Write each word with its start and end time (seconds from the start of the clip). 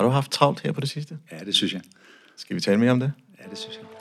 Har 0.00 0.04
du 0.04 0.10
haft 0.10 0.30
travlt 0.30 0.60
her 0.60 0.72
på 0.72 0.80
det 0.80 0.88
sidste? 0.88 1.18
Ja, 1.32 1.38
det 1.44 1.54
synes 1.54 1.72
jeg. 1.72 1.82
Skal 2.36 2.56
vi 2.56 2.60
tale 2.60 2.78
mere 2.78 2.90
om 2.90 3.00
det? 3.00 3.12
Ja, 3.38 3.50
det 3.50 3.58
synes 3.58 3.76
jeg. 3.76 3.99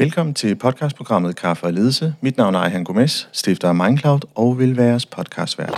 Velkommen 0.00 0.34
til 0.34 0.56
podcastprogrammet 0.56 1.36
Kaffe 1.36 1.66
og 1.66 1.72
Ledelse. 1.72 2.14
Mit 2.20 2.36
navn 2.36 2.54
er 2.54 2.58
Ejhan 2.58 2.84
Gomes, 2.84 3.28
stifter 3.32 3.68
af 3.68 3.74
Mindcloud 3.74 4.20
og 4.34 4.58
vil 4.58 4.76
være 4.76 4.86
jeres 4.86 5.06
podcastvært. 5.06 5.74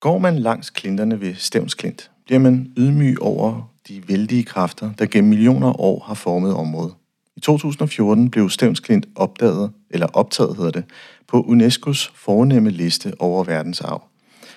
Går 0.00 0.18
man 0.18 0.38
langs 0.38 0.70
klinterne 0.70 1.20
ved 1.20 1.34
Stævns 1.34 1.74
Klint, 1.74 2.10
bliver 2.26 2.38
man 2.38 2.72
ydmyg 2.76 3.22
over 3.22 3.70
de 3.88 4.02
vældige 4.08 4.44
kræfter, 4.44 4.90
der 4.98 5.06
gennem 5.06 5.30
millioner 5.30 5.80
år 5.80 6.04
har 6.06 6.14
formet 6.14 6.54
området. 6.54 6.94
I 7.36 7.40
2014 7.40 8.30
blev 8.30 8.50
Stævns 8.50 8.80
Klint 8.80 9.06
opdaget, 9.14 9.70
eller 9.90 10.06
optaget 10.06 10.56
hedder 10.56 10.70
det, 10.70 10.84
på 11.28 11.40
UNESCO's 11.40 12.10
fornemme 12.14 12.70
liste 12.70 13.12
over 13.18 13.44
verdensarv. 13.44 14.02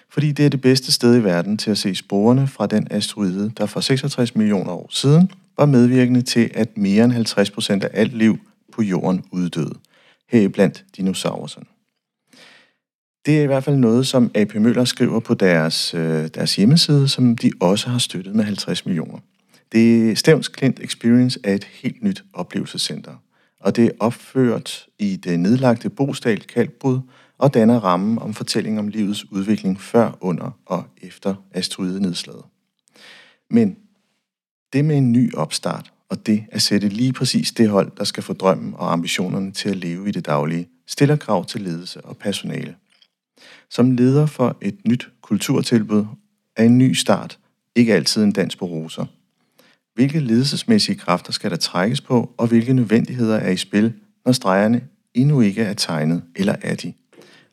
Fordi 0.10 0.32
det 0.32 0.46
er 0.46 0.50
det 0.50 0.62
bedste 0.62 0.92
sted 0.92 1.16
i 1.16 1.24
verden 1.24 1.58
til 1.58 1.72
at 1.72 1.78
se 1.78 1.96
sporene 1.96 2.48
fra 2.48 2.68
den 2.68 2.88
asteroide, 2.92 3.52
der 3.58 3.66
for 3.66 3.80
66 3.80 4.36
millioner 4.36 4.72
år 4.72 4.88
siden 4.90 5.32
var 5.58 5.66
medvirkende 5.66 6.22
til, 6.22 6.52
at 6.54 6.78
mere 6.78 7.04
end 7.04 7.12
50 7.12 7.52
procent 7.52 7.84
af 7.84 7.90
alt 7.94 8.14
liv 8.14 8.38
på 8.72 8.82
jorden 8.82 9.24
uddøde, 9.32 9.76
heriblandt 10.30 10.86
dinosaurerne. 10.98 11.66
Det 13.26 13.40
er 13.40 13.44
i 13.44 13.46
hvert 13.46 13.64
fald 13.64 13.76
noget, 13.76 14.08
som 14.08 14.32
AP 14.36 14.56
Møller 14.56 14.86
skriver 14.86 15.20
på 15.20 15.34
deres, 15.34 15.94
øh, 15.94 16.28
deres 16.28 16.56
hjemmeside, 16.56 17.08
som 17.08 17.38
de 17.38 17.52
også 17.60 17.90
har 17.90 17.98
støttet 17.98 18.36
med 18.36 18.44
50 18.44 18.86
millioner. 18.86 19.20
Det 19.72 20.18
Stævns 20.18 20.48
Klint 20.48 20.80
Experience 20.80 21.40
er 21.44 21.54
et 21.54 21.64
helt 21.64 22.04
nyt 22.04 22.24
oplevelsescenter, 22.34 23.16
og 23.60 23.76
det 23.76 23.86
er 23.86 23.90
opført 24.00 24.88
i 25.00 25.16
det 25.16 25.40
nedlagte 25.40 25.90
Bostal 25.90 26.40
Kalkbrud 26.40 27.00
og 27.38 27.54
danner 27.54 27.80
rammen 27.80 28.20
om 28.20 28.34
fortælling 28.34 28.80
om 28.80 28.88
livets 28.88 29.32
udvikling 29.32 29.82
før, 29.82 30.18
under 30.22 30.60
og 30.66 30.84
efter 31.02 31.36
asteroidenedslaget. 31.54 32.44
Men 33.50 33.78
det 34.74 34.86
med 34.86 34.98
en 34.98 35.12
ny 35.12 35.36
opstart, 35.36 35.94
og 36.10 36.26
det 36.26 36.44
at 36.52 36.62
sætte 36.62 36.90
lige 36.90 37.14
præcis 37.14 37.52
det 37.52 37.70
hold, 37.70 37.92
der 37.98 38.04
skal 38.04 38.24
få 38.24 38.34
drømmen 38.34 38.74
og 38.78 38.92
ambitionerne 38.94 39.52
til 39.52 39.70
at 39.70 39.76
leve 39.76 40.10
i 40.10 40.12
det 40.12 40.26
daglige, 40.26 40.68
stiller 40.88 41.16
krav 41.16 41.46
til 41.46 41.62
ledelse 41.62 42.02
og 42.02 42.18
personale. 42.18 42.76
Som 43.70 43.92
leder 43.92 44.26
for 44.26 44.58
et 44.62 44.88
nyt 44.88 45.10
kulturtilbud 45.22 46.06
er 46.56 46.64
en 46.64 46.78
ny 46.78 46.94
start 46.94 47.40
ikke 47.76 47.94
altid 47.94 48.24
en 48.24 48.32
dans 48.32 48.56
på 48.56 48.66
roser. 48.66 49.06
Hvilke 49.96 50.20
ledelsesmæssige 50.20 50.96
kræfter 50.96 51.32
skal 51.32 51.52
der 51.52 51.58
trækkes 51.58 52.02
på, 52.02 52.34
og 52.38 52.48
hvilke 52.48 52.74
nødvendigheder 52.74 53.38
er 53.38 53.50
i 53.50 53.58
spil, 53.58 53.94
når 54.26 54.32
stregerne 54.32 54.82
endnu 55.14 55.42
ikke 55.42 55.62
er 55.62 55.74
tegnet, 55.74 56.24
eller 56.36 56.56
er 56.62 56.76
de? 56.76 56.94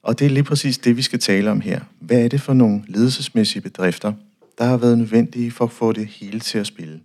Og 0.03 0.19
det 0.19 0.25
er 0.25 0.31
lige 0.31 0.45
præcis 0.45 0.79
det, 0.79 0.97
vi 0.97 1.03
skal 1.03 1.19
tale 1.19 1.51
om 1.51 1.61
her. 1.61 1.81
Hvad 2.01 2.25
er 2.25 2.29
det 2.29 2.41
for 2.41 2.53
nogle 2.53 2.85
ledelsesmæssige 2.87 3.63
bedrifter, 3.63 4.13
der 4.59 4.65
har 4.65 4.77
været 4.77 4.99
nødvendige 4.99 5.51
for 5.51 5.65
at 5.65 5.73
få 5.73 5.93
det 5.93 6.07
hele 6.07 6.41
til 6.41 6.59
at 6.59 6.67
spille? 6.67 7.01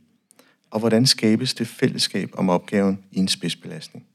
Og 0.75 0.79
hvordan 0.79 1.05
skabes 1.05 1.53
det 1.53 1.67
fællesskab 1.67 2.29
om 2.33 2.49
opgaven 2.49 2.99
i 3.11 3.19
en 3.19 3.27
spidsbelastning? 3.27 4.05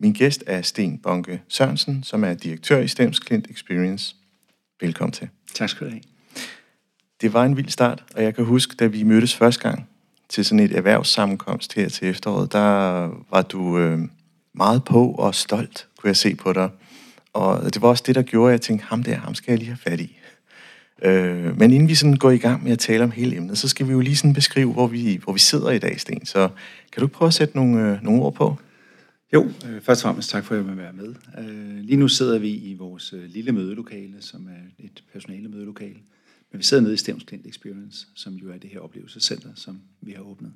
Min 0.00 0.12
gæst 0.12 0.44
er 0.46 0.62
Sten 0.62 0.98
Bonke 0.98 1.42
Sørensen, 1.48 2.02
som 2.02 2.24
er 2.24 2.34
direktør 2.34 2.78
i 2.78 2.88
Stems 2.88 3.20
Client 3.26 3.50
Experience. 3.50 4.16
Velkommen 4.80 5.12
til. 5.12 5.28
Tak 5.54 5.68
skal 5.68 5.86
du 5.86 5.90
have. 5.90 6.02
Det 7.20 7.32
var 7.32 7.44
en 7.44 7.56
vild 7.56 7.68
start, 7.68 8.04
og 8.14 8.22
jeg 8.22 8.34
kan 8.34 8.44
huske, 8.44 8.76
da 8.76 8.86
vi 8.86 9.02
mødtes 9.02 9.36
første 9.36 9.62
gang 9.62 9.88
til 10.28 10.44
sådan 10.44 10.64
et 10.64 10.76
erhvervssammenkomst 10.76 11.74
her 11.74 11.88
til 11.88 12.08
efteråret, 12.08 12.52
der 12.52 12.60
var 13.30 13.42
du 13.42 13.78
øh, 13.78 13.98
meget 14.54 14.84
på 14.84 15.10
og 15.10 15.34
stolt, 15.34 15.88
kunne 15.98 16.08
jeg 16.08 16.16
se 16.16 16.34
på 16.34 16.52
dig. 16.52 16.70
Og 17.32 17.74
det 17.74 17.82
var 17.82 17.88
også 17.88 18.04
det, 18.06 18.14
der 18.14 18.22
gjorde, 18.22 18.50
at 18.50 18.52
jeg 18.52 18.60
tænkte, 18.60 18.86
ham 18.86 19.02
der, 19.02 19.14
ham 19.14 19.34
skal 19.34 19.52
jeg 19.52 19.58
lige 19.58 19.68
have 19.68 19.78
fat 19.78 20.00
i. 20.00 20.19
Øh, 21.02 21.58
men 21.58 21.70
inden 21.70 21.88
vi 21.88 21.94
sådan 21.94 22.16
går 22.16 22.30
i 22.30 22.38
gang 22.38 22.64
med 22.64 22.72
at 22.72 22.78
tale 22.78 23.04
om 23.04 23.10
hele 23.10 23.36
emnet, 23.36 23.58
så 23.58 23.68
skal 23.68 23.86
vi 23.86 23.92
jo 23.92 24.00
lige 24.00 24.16
sådan 24.16 24.32
beskrive, 24.32 24.72
hvor 24.72 24.86
vi, 24.86 25.20
hvor 25.24 25.32
vi 25.32 25.38
sidder 25.38 25.70
i 25.70 25.78
dag, 25.78 26.00
Sten. 26.00 26.26
Så 26.26 26.48
kan 26.92 27.00
du 27.00 27.06
prøve 27.06 27.26
at 27.26 27.34
sætte 27.34 27.56
nogle, 27.56 27.92
øh, 27.92 28.02
nogle 28.02 28.22
ord 28.22 28.34
på? 28.34 28.56
Jo, 29.32 29.44
øh, 29.44 29.80
først 29.80 30.04
og 30.04 30.08
fremmest 30.08 30.30
tak 30.30 30.44
for, 30.44 30.54
at 30.54 30.58
jeg 30.58 30.68
vil 30.68 30.76
være 30.76 30.92
med. 30.92 31.14
Øh, 31.38 31.76
lige 31.80 31.96
nu 31.96 32.08
sidder 32.08 32.38
vi 32.38 32.50
i 32.50 32.74
vores 32.74 33.12
øh, 33.12 33.24
lille 33.24 33.52
mødelokale, 33.52 34.14
som 34.20 34.46
er 34.46 34.84
et 34.84 35.04
personale 35.12 35.48
mødelokale. 35.48 35.96
Men 36.52 36.58
vi 36.58 36.64
sidder 36.64 36.82
nede 36.82 36.94
i 36.94 36.96
Stævns 36.96 37.24
Client 37.28 37.46
Experience, 37.46 38.06
som 38.14 38.34
jo 38.34 38.52
er 38.52 38.58
det 38.58 38.70
her 38.70 38.80
oplevelsescenter, 38.80 39.48
som 39.54 39.80
vi 40.00 40.12
har 40.12 40.22
åbnet. 40.22 40.52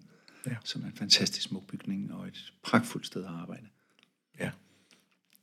Ja. 0.46 0.56
Som 0.64 0.82
er 0.82 0.86
en 0.86 0.96
fantastisk 0.96 1.48
smuk 1.48 1.66
bygning 1.66 2.14
og 2.14 2.26
et 2.26 2.52
pragtfuldt 2.62 3.06
sted 3.06 3.24
at 3.24 3.30
arbejde. 3.30 3.66
Ja. 4.40 4.50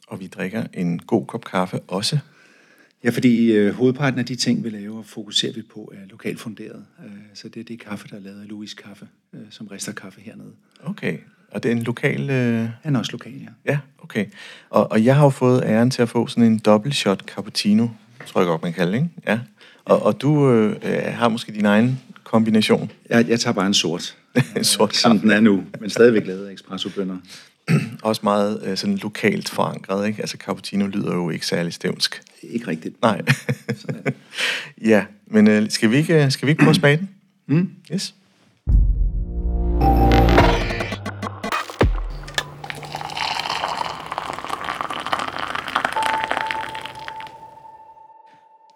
Og 0.08 0.20
vi 0.20 0.28
drikker 0.28 0.68
en 0.74 1.00
god 1.00 1.26
kop 1.26 1.46
kaffe 1.46 1.80
også. 1.80 2.20
Ja, 3.04 3.10
fordi 3.10 3.52
øh, 3.52 3.74
hovedparten 3.74 4.20
af 4.20 4.26
de 4.26 4.36
ting, 4.36 4.64
vi 4.64 4.70
laver, 4.70 5.04
fokuserer 5.04 5.54
vi 5.54 5.62
på, 5.62 5.94
er 5.96 6.08
lokalt 6.10 6.40
funderet. 6.40 6.86
Øh, 7.06 7.12
så 7.34 7.50
det 7.50 7.60
er 7.60 7.64
det 7.64 7.80
kaffe, 7.80 8.08
der 8.10 8.16
er 8.16 8.20
lavet 8.20 8.42
af 8.42 8.50
Louis 8.50 8.74
Kaffe, 8.74 9.08
øh, 9.34 9.40
som 9.50 9.68
rester 9.68 9.92
kaffe 9.92 10.22
hernede. 10.22 10.52
Okay, 10.84 11.18
og 11.52 11.64
det 11.64 11.72
er 11.72 11.76
en 11.76 11.84
lokal... 11.84 12.30
Øh... 12.30 12.70
Han 12.82 12.96
er 12.96 13.00
også 13.00 13.12
lokal, 13.12 13.34
ja. 13.42 13.72
Ja, 13.72 13.80
okay. 14.04 14.26
Og, 14.70 14.92
og 14.92 15.06
jeg 15.06 15.16
har 15.16 15.24
jo 15.24 15.30
fået 15.30 15.64
æren 15.66 15.92
til 15.92 16.02
at 16.02 16.10
få 16.10 16.28
sådan 16.28 16.44
en 16.44 16.60
dobbelt 16.60 16.96
shot 16.96 17.22
cappuccino, 17.22 17.88
tror 18.28 18.42
jeg 18.42 18.48
godt, 18.48 18.62
man 18.62 18.74
kalder 18.74 18.92
det, 18.92 19.00
ikke? 19.00 19.10
Ja. 19.28 19.40
Og, 19.86 20.04
og 20.04 20.22
du 20.22 20.52
øh, 20.52 20.76
har 21.14 21.30
måske 21.30 21.52
din 21.52 21.66
egen 21.66 22.00
kombination. 22.24 22.92
Jeg, 23.10 23.30
jeg 23.30 23.40
tager 23.40 23.54
bare 23.54 23.68
en 23.68 23.74
sort. 23.74 24.18
en 24.58 24.64
sort 24.64 24.96
Som 24.96 25.20
den 25.20 25.32
er 25.32 25.40
nu, 25.40 25.64
men 25.80 25.90
stadigvæk 25.90 26.28
lavet 26.28 26.48
af 26.48 26.54
espresso-bønner. 26.54 27.18
også 28.04 28.22
meget 28.24 28.64
øh, 28.64 28.78
sådan 28.78 28.98
lokalt 28.98 29.50
forankret, 29.50 30.08
ikke? 30.08 30.22
Altså 30.22 30.38
cappuccino 30.38 30.88
lyder 30.88 31.14
jo 31.14 31.30
ikke 31.30 31.48
særlig 31.48 31.74
stævnsk. 31.74 32.24
Ikke 32.44 32.68
rigtigt. 32.68 33.02
Nej. 33.02 33.22
ja, 34.92 35.06
men 35.28 35.48
øh, 35.48 35.70
skal, 35.70 35.92
vi 35.92 35.98
ikke, 35.98 36.32
skal 36.32 36.46
vi 36.46 36.52
ikke 36.52 36.60
prøve 36.60 36.70
at 36.70 36.76
smage 36.76 36.98
den? 36.98 37.10
Mm. 37.48 37.70
Yes. 37.94 38.16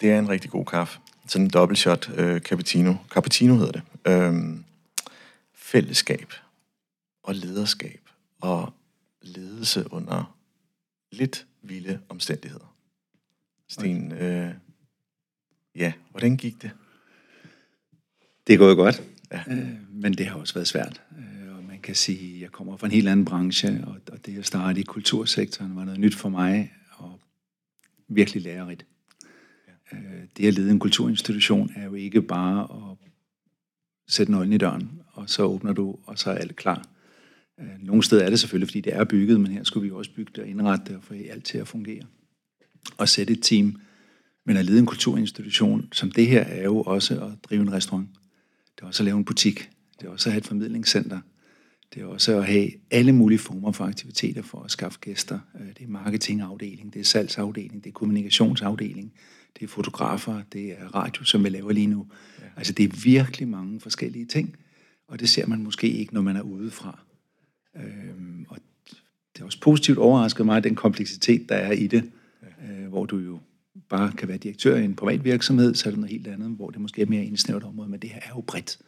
Det 0.02 0.12
er 0.12 0.20
en 0.20 0.30
rigtig 0.30 0.52
god 0.52 0.66
kaffe. 0.66 1.00
Sådan 1.28 1.46
en 1.46 1.50
dobbelt 1.50 1.80
shot 1.80 2.10
øh, 2.16 2.42
cappuccino. 2.42 2.94
Cappuccino 3.10 3.56
hedder 3.56 3.72
det. 3.72 3.82
Øhm, 4.06 4.64
fællesskab 5.56 6.34
og 7.24 7.36
lederskab 7.36 8.05
og 8.42 8.74
ledelse 9.22 9.94
under 9.94 10.38
lidt 11.12 11.48
vilde 11.62 12.00
omstændigheder. 12.10 12.76
Sten, 13.68 14.12
øh, 14.12 14.54
ja, 15.76 15.94
hvordan 16.12 16.38
gik 16.38 16.62
det? 16.62 16.72
Det 18.48 18.54
er 18.54 18.58
gået 18.58 18.78
godt, 18.78 19.04
Ja. 19.32 19.44
øh, 19.48 19.70
men 19.90 20.14
det 20.14 20.28
har 20.28 20.40
også 20.40 20.54
været 20.54 20.68
svært. 20.68 21.02
Øh, 21.18 21.58
og 21.58 21.64
man 21.64 21.82
kan 21.82 21.96
sige, 21.96 22.36
at 22.36 22.42
jeg 22.42 22.52
kommer 22.52 22.78
fra 22.78 22.88
en 22.88 22.92
helt 22.94 23.08
anden 23.08 23.26
branche, 23.26 23.84
og, 23.88 24.00
og 24.12 24.26
det 24.26 24.38
at 24.38 24.46
starte 24.46 24.80
i 24.80 24.84
kultursektoren 24.84 25.76
var 25.76 25.84
noget 25.86 26.00
nyt 26.00 26.16
for 26.16 26.30
mig, 26.30 26.74
og 26.92 27.20
virkelig 28.08 28.42
lærerigt. 28.42 28.86
Øh, 29.94 30.00
det 30.38 30.48
at 30.48 30.54
lede 30.54 30.72
en 30.72 30.80
kulturinstitution 30.80 31.72
er 31.76 31.84
jo 31.86 31.94
ikke 31.94 32.22
bare 32.22 32.92
at 32.92 32.98
sætte 34.08 34.32
nøglen 34.32 34.54
i 34.54 34.58
døren, 34.58 35.02
og 35.14 35.30
så 35.30 35.44
åbner 35.44 35.74
du, 35.74 36.00
og 36.06 36.20
så 36.20 36.30
er 36.30 36.36
alt 36.36 36.56
klar. 36.56 36.88
Øh, 37.60 37.68
nogle 37.80 38.04
steder 38.04 38.24
er 38.26 38.30
det 38.30 38.40
selvfølgelig, 38.40 38.68
fordi 38.68 38.82
det 38.82 38.96
er 38.96 39.04
bygget, 39.04 39.40
men 39.40 39.52
her 39.52 39.64
skulle 39.64 39.84
vi 39.84 39.92
også 39.92 40.12
bygge 40.16 40.32
det 40.36 40.44
og 40.44 40.50
indrette 40.50 40.86
det 40.88 40.96
og 40.96 41.04
få 41.04 41.14
alt 41.14 41.46
til 41.46 41.58
at 41.58 41.68
fungere. 41.68 42.04
Og 42.98 43.10
sætte 43.10 43.34
et 43.34 43.40
team. 43.44 43.76
Men 44.46 44.58
at 44.58 44.66
lede 44.66 44.80
en 44.80 44.86
kulturinstitution 44.86 45.88
som 45.92 46.12
det 46.12 46.28
her 46.28 46.42
er 46.42 46.64
jo 46.64 46.82
også 46.82 47.26
at 47.26 47.32
drive 47.44 47.62
en 47.62 47.74
restaurant. 47.74 48.10
Det 48.76 48.84
er 48.84 48.88
også 48.88 49.04
at 49.04 49.06
lave 49.06 49.18
en 49.18 49.26
butik. 49.26 49.70
Det 50.00 50.08
er 50.08 50.12
også 50.12 50.30
at 50.30 50.34
have 50.34 50.38
et 50.38 50.48
formidlingscenter. 50.48 51.20
Det 51.94 52.02
er 52.02 52.06
også 52.06 52.38
at 52.38 52.46
have 52.46 52.70
alle 52.92 53.12
mulige 53.12 53.40
former 53.40 53.72
for 53.72 53.86
aktiviteter 53.86 54.42
for 54.42 54.64
at 54.64 54.72
skaffe 54.72 55.00
gæster. 55.00 55.40
Øh, 55.60 55.68
Det 55.68 55.84
er 55.84 55.88
marketingafdeling, 55.88 56.94
det 56.94 57.00
er 57.00 57.04
salgsafdeling, 57.04 57.84
det 57.84 57.90
er 57.90 57.94
kommunikationsafdeling, 57.94 59.14
det 59.60 59.64
er 59.64 59.68
fotografer, 59.68 60.42
det 60.54 60.72
er 60.72 60.96
radio, 60.96 61.24
som 61.24 61.44
vi 61.44 61.50
laver 61.50 61.72
lige 61.72 61.88
nu. 61.88 62.08
Ja. 62.40 62.46
Altså 62.58 62.74
det 62.74 62.84
er 62.84 63.02
virkelig 63.04 63.48
mange 63.48 63.82
forskellige 63.82 64.26
ting, 64.26 64.56
og 65.08 65.20
det 65.20 65.30
ser 65.30 65.48
man 65.48 65.64
måske 65.64 65.90
ikke, 65.90 66.14
når 66.14 66.22
man 66.22 66.36
er 66.36 66.42
udefra. 66.42 67.05
Øhm, 67.76 68.46
og 68.50 68.58
det 69.34 69.42
er 69.42 69.46
også 69.46 69.60
positivt 69.60 69.98
overrasket 69.98 70.46
mig, 70.46 70.64
den 70.64 70.76
kompleksitet, 70.76 71.50
der 71.50 71.56
er 71.56 71.72
i 71.72 71.88
det, 71.88 72.12
øh, 72.44 72.88
hvor 72.88 73.06
du 73.06 73.18
jo 73.18 73.40
bare 73.90 74.12
kan 74.18 74.28
være 74.28 74.38
direktør 74.38 74.76
i 74.76 74.86
en 74.86 74.96
privat 74.96 75.24
virksomhed, 75.24 75.76
så 75.76 75.90
er 75.90 75.92
det 75.92 76.00
noget 76.00 76.12
helt 76.12 76.28
andet, 76.28 76.50
hvor 76.50 76.70
det 76.70 76.82
måske 76.82 77.02
er 77.02 77.06
mere 77.06 77.26
indsnævret 77.26 77.64
område, 77.64 77.90
men 77.90 78.00
det 78.00 78.10
her 78.10 78.20
er 78.24 78.30
jo 78.36 78.42
bredt. 78.42 78.80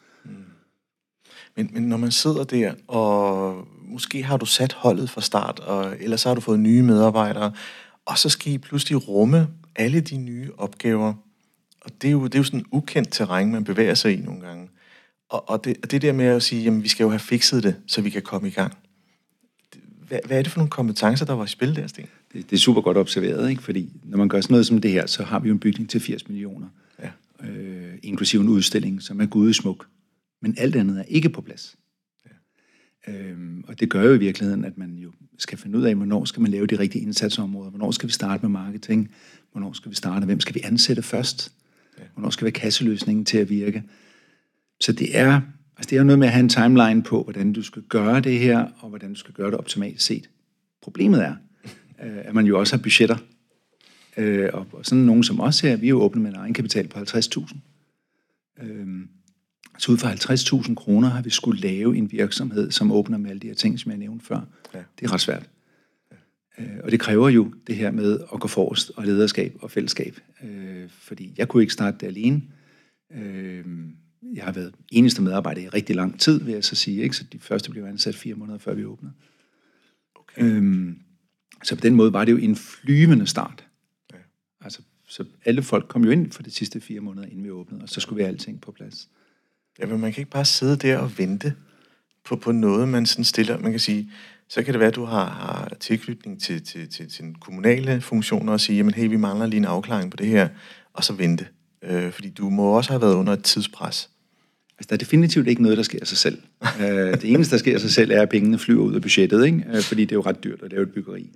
Men, 1.55 1.69
men 1.73 1.83
når 1.83 1.97
man 1.97 2.11
sidder 2.11 2.43
der 2.43 2.73
og 2.87 3.67
måske 3.81 4.23
har 4.23 4.37
du 4.37 4.45
sat 4.45 4.73
holdet 4.73 5.09
fra 5.09 5.21
start, 5.21 5.59
og 5.59 5.95
ellers 5.99 6.23
har 6.23 6.35
du 6.35 6.41
fået 6.41 6.59
nye 6.59 6.81
medarbejdere, 6.81 7.51
og 8.05 8.17
så 8.17 8.29
skal 8.29 8.53
I 8.53 8.57
pludselig 8.57 9.07
rumme 9.07 9.47
alle 9.75 10.01
de 10.01 10.17
nye 10.17 10.51
opgaver. 10.57 11.13
Og 11.81 11.91
det 12.01 12.07
er 12.07 12.11
jo, 12.11 12.23
det 12.23 12.35
er 12.35 12.39
jo 12.39 12.43
sådan 12.43 12.65
ukendt 12.71 13.11
terræn, 13.11 13.51
man 13.51 13.63
bevæger 13.63 13.93
sig 13.93 14.19
i 14.19 14.21
nogle 14.21 14.41
gange. 14.41 14.69
Og, 15.29 15.49
og, 15.49 15.63
det, 15.63 15.77
og 15.83 15.91
det 15.91 16.01
der 16.01 16.13
med 16.13 16.25
at 16.25 16.43
sige, 16.43 16.63
jamen 16.63 16.83
vi 16.83 16.87
skal 16.87 17.03
jo 17.03 17.09
have 17.09 17.19
fikset 17.19 17.63
det, 17.63 17.75
så 17.87 18.01
vi 18.01 18.09
kan 18.09 18.21
komme 18.21 18.47
i 18.47 18.51
gang. 18.51 18.73
Hvad, 20.07 20.19
hvad 20.25 20.37
er 20.37 20.41
det 20.41 20.51
for 20.51 20.59
nogle 20.59 20.69
kompetencer, 20.69 21.25
der 21.25 21.33
var 21.33 21.45
i 21.45 21.47
spil 21.47 21.75
der, 21.75 21.87
Sten? 21.87 22.05
Det, 22.33 22.49
det 22.49 22.55
er 22.55 22.59
super 22.59 22.81
godt 22.81 22.97
observeret, 22.97 23.49
ikke? 23.49 23.63
fordi 23.63 23.89
når 24.03 24.17
man 24.17 24.29
gør 24.29 24.41
sådan 24.41 24.53
noget 24.53 24.65
som 24.65 24.81
det 24.81 24.91
her, 24.91 25.05
så 25.05 25.23
har 25.23 25.39
vi 25.39 25.47
jo 25.47 25.53
en 25.53 25.59
bygning 25.59 25.89
til 25.89 26.01
80 26.01 26.27
millioner. 26.27 26.67
Ja. 27.03 27.09
Øh, 27.47 27.93
inklusive 28.03 28.41
en 28.41 28.49
udstilling, 28.49 29.01
som 29.01 29.21
er 29.21 29.25
gudesmuk. 29.25 29.87
Men 30.41 30.55
alt 30.57 30.75
andet 30.75 30.99
er 30.99 31.03
ikke 31.03 31.29
på 31.29 31.41
plads. 31.41 31.77
Ja. 32.25 33.13
Øhm, 33.13 33.63
og 33.67 33.79
det 33.79 33.89
gør 33.89 34.03
jo 34.03 34.13
i 34.13 34.17
virkeligheden, 34.17 34.65
at 34.65 34.77
man 34.77 34.95
jo 34.95 35.11
skal 35.37 35.57
finde 35.57 35.77
ud 35.77 35.83
af, 35.83 35.95
hvornår 35.95 36.25
skal 36.25 36.41
man 36.41 36.51
lave 36.51 36.67
de 36.67 36.79
rigtige 36.79 37.01
indsatsområder, 37.01 37.69
hvornår 37.69 37.91
skal 37.91 38.07
vi 38.07 38.13
starte 38.13 38.41
med 38.41 38.49
marketing, 38.49 39.11
hvornår 39.51 39.73
skal 39.73 39.91
vi 39.91 39.95
starte, 39.95 40.25
hvem 40.25 40.39
skal 40.39 40.55
vi 40.55 40.61
ansætte 40.63 41.01
først, 41.01 41.53
ja. 41.97 42.03
hvornår 42.13 42.29
skal 42.29 42.45
vi 42.45 42.47
have 42.47 42.61
kasseløsningen 42.61 43.25
til 43.25 43.37
at 43.37 43.49
virke. 43.49 43.83
Så 44.79 44.91
det 44.91 45.17
er, 45.17 45.41
altså 45.77 45.89
det 45.89 45.97
er 45.97 46.03
noget 46.03 46.19
med 46.19 46.27
at 46.27 46.33
have 46.33 46.43
en 46.43 46.49
timeline 46.49 47.03
på, 47.03 47.23
hvordan 47.23 47.53
du 47.53 47.61
skal 47.63 47.81
gøre 47.81 48.19
det 48.19 48.39
her, 48.39 48.67
og 48.79 48.89
hvordan 48.89 49.09
du 49.09 49.19
skal 49.19 49.33
gøre 49.33 49.51
det 49.51 49.57
optimalt 49.57 50.01
set. 50.01 50.29
Problemet 50.81 51.23
er, 51.25 51.35
øh, 52.03 52.17
at 52.17 52.33
man 52.33 52.45
jo 52.45 52.59
også 52.59 52.75
har 52.75 52.83
budgetter. 52.83 53.17
Øh, 54.17 54.49
og 54.53 54.67
sådan 54.83 55.03
nogen 55.03 55.23
som 55.23 55.39
os 55.39 55.59
her, 55.59 55.75
vi 55.75 55.85
er 55.85 55.89
jo 55.89 56.01
åbne 56.01 56.21
med 56.21 56.31
en 56.31 56.37
egenkapital 56.37 56.87
på 56.87 56.99
50.000. 56.99 57.57
Øhm, 58.63 59.09
så 59.77 59.91
ud 59.91 59.97
fra 59.97 60.11
50.000 60.11 60.75
kroner 60.75 61.09
har 61.09 61.21
vi 61.21 61.29
skulle 61.29 61.61
lave 61.61 61.97
en 61.97 62.11
virksomhed, 62.11 62.71
som 62.71 62.91
åbner 62.91 63.17
med 63.17 63.29
alle 63.29 63.39
de 63.39 63.47
her 63.47 63.53
ting, 63.53 63.79
som 63.79 63.91
jeg 63.91 63.99
nævnte 63.99 64.25
før. 64.25 64.41
Ja. 64.73 64.79
Det 64.99 65.05
er 65.05 65.13
ret 65.13 65.21
svært. 65.21 65.49
Ja. 66.11 66.63
Øh, 66.63 66.79
og 66.83 66.91
det 66.91 66.99
kræver 66.99 67.29
jo 67.29 67.53
det 67.67 67.75
her 67.75 67.91
med 67.91 68.19
at 68.33 68.39
gå 68.39 68.47
forrest 68.47 68.91
og 68.95 69.05
lederskab 69.05 69.57
og 69.61 69.71
fællesskab. 69.71 70.19
Øh, 70.43 70.89
fordi 70.89 71.33
jeg 71.37 71.47
kunne 71.47 71.63
ikke 71.63 71.73
starte 71.73 71.97
det 71.99 72.07
alene. 72.07 72.41
Øh, 73.13 73.65
jeg 74.35 74.43
har 74.43 74.51
været 74.51 74.73
eneste 74.91 75.21
medarbejder 75.21 75.61
i 75.61 75.67
rigtig 75.67 75.95
lang 75.95 76.19
tid, 76.19 76.43
vil 76.43 76.53
jeg 76.53 76.63
så 76.63 76.75
sige. 76.75 77.03
Ikke? 77.03 77.15
Så 77.15 77.23
de 77.23 77.39
første 77.39 77.71
blev 77.71 77.83
ansat 77.83 78.15
fire 78.15 78.35
måneder, 78.35 78.57
før 78.57 78.73
vi 78.73 78.85
åbnede. 78.85 79.13
Okay. 80.15 80.43
Øhm, 80.43 80.99
så 81.63 81.75
på 81.75 81.81
den 81.81 81.95
måde 81.95 82.13
var 82.13 82.25
det 82.25 82.31
jo 82.31 82.37
en 82.37 82.55
flyvende 82.55 83.27
start. 83.27 83.65
Ja. 84.13 84.17
Altså, 84.61 84.81
så 85.07 85.25
alle 85.45 85.63
folk 85.63 85.87
kom 85.87 86.03
jo 86.03 86.11
ind 86.11 86.31
for 86.31 86.43
de 86.43 86.51
sidste 86.51 86.81
fire 86.81 86.99
måneder, 86.99 87.27
inden 87.27 87.43
vi 87.43 87.49
åbnede, 87.49 87.83
og 87.83 87.89
så 87.89 87.99
skulle 87.99 88.17
vi 88.17 88.23
have 88.23 88.33
alting 88.33 88.61
på 88.61 88.71
plads. 88.71 89.09
Ja, 89.79 89.85
men 89.85 89.99
man 89.99 90.13
kan 90.13 90.21
ikke 90.21 90.31
bare 90.31 90.45
sidde 90.45 90.77
der 90.77 90.97
og 90.97 91.17
vente 91.17 91.53
på, 92.25 92.35
på 92.35 92.51
noget, 92.51 92.89
man 92.89 93.05
sådan 93.05 93.23
stiller. 93.23 93.59
Man 93.59 93.71
kan 93.71 93.79
sige, 93.79 94.11
så 94.49 94.63
kan 94.63 94.73
det 94.73 94.79
være, 94.79 94.89
at 94.89 94.95
du 94.95 95.05
har, 95.05 95.25
har 95.25 95.77
tilknytning 95.79 96.41
til, 96.41 96.63
til, 96.63 96.89
til, 96.89 97.09
til 97.09 97.35
kommunale 97.39 98.01
funktioner 98.01 98.53
og 98.53 98.59
sige, 98.59 98.77
jamen 98.77 98.93
hey, 98.93 99.07
vi 99.07 99.17
mangler 99.17 99.45
lige 99.45 99.57
en 99.57 99.65
afklaring 99.65 100.11
på 100.11 100.17
det 100.17 100.27
her, 100.27 100.49
og 100.93 101.03
så 101.03 101.13
vente. 101.13 101.47
Øh, 101.81 102.11
fordi 102.11 102.29
du 102.29 102.49
må 102.49 102.63
også 102.63 102.91
have 102.91 103.01
været 103.01 103.15
under 103.15 103.33
et 103.33 103.43
tidspres. 103.43 104.09
Altså, 104.77 104.87
der 104.89 104.93
er 104.93 104.97
definitivt 104.97 105.47
ikke 105.47 105.61
noget, 105.61 105.77
der 105.77 105.83
sker 105.83 105.99
af 106.01 106.07
sig 106.07 106.17
selv. 106.17 106.41
øh, 106.81 107.21
det 107.21 107.23
eneste, 107.23 107.51
der 107.51 107.59
sker 107.59 107.73
af 107.73 107.81
sig 107.81 107.91
selv, 107.91 108.11
er, 108.11 108.21
at 108.21 108.29
pengene 108.29 108.59
flyver 108.59 108.83
ud 108.83 108.95
af 108.95 109.01
budgettet, 109.01 109.45
ikke? 109.45 109.63
Øh, 109.73 109.81
fordi 109.81 110.01
det 110.01 110.11
er 110.11 110.15
jo 110.15 110.21
ret 110.21 110.43
dyrt 110.43 110.61
at 110.63 110.71
lave 110.71 110.83
et 110.83 110.91
byggeri. 110.91 111.29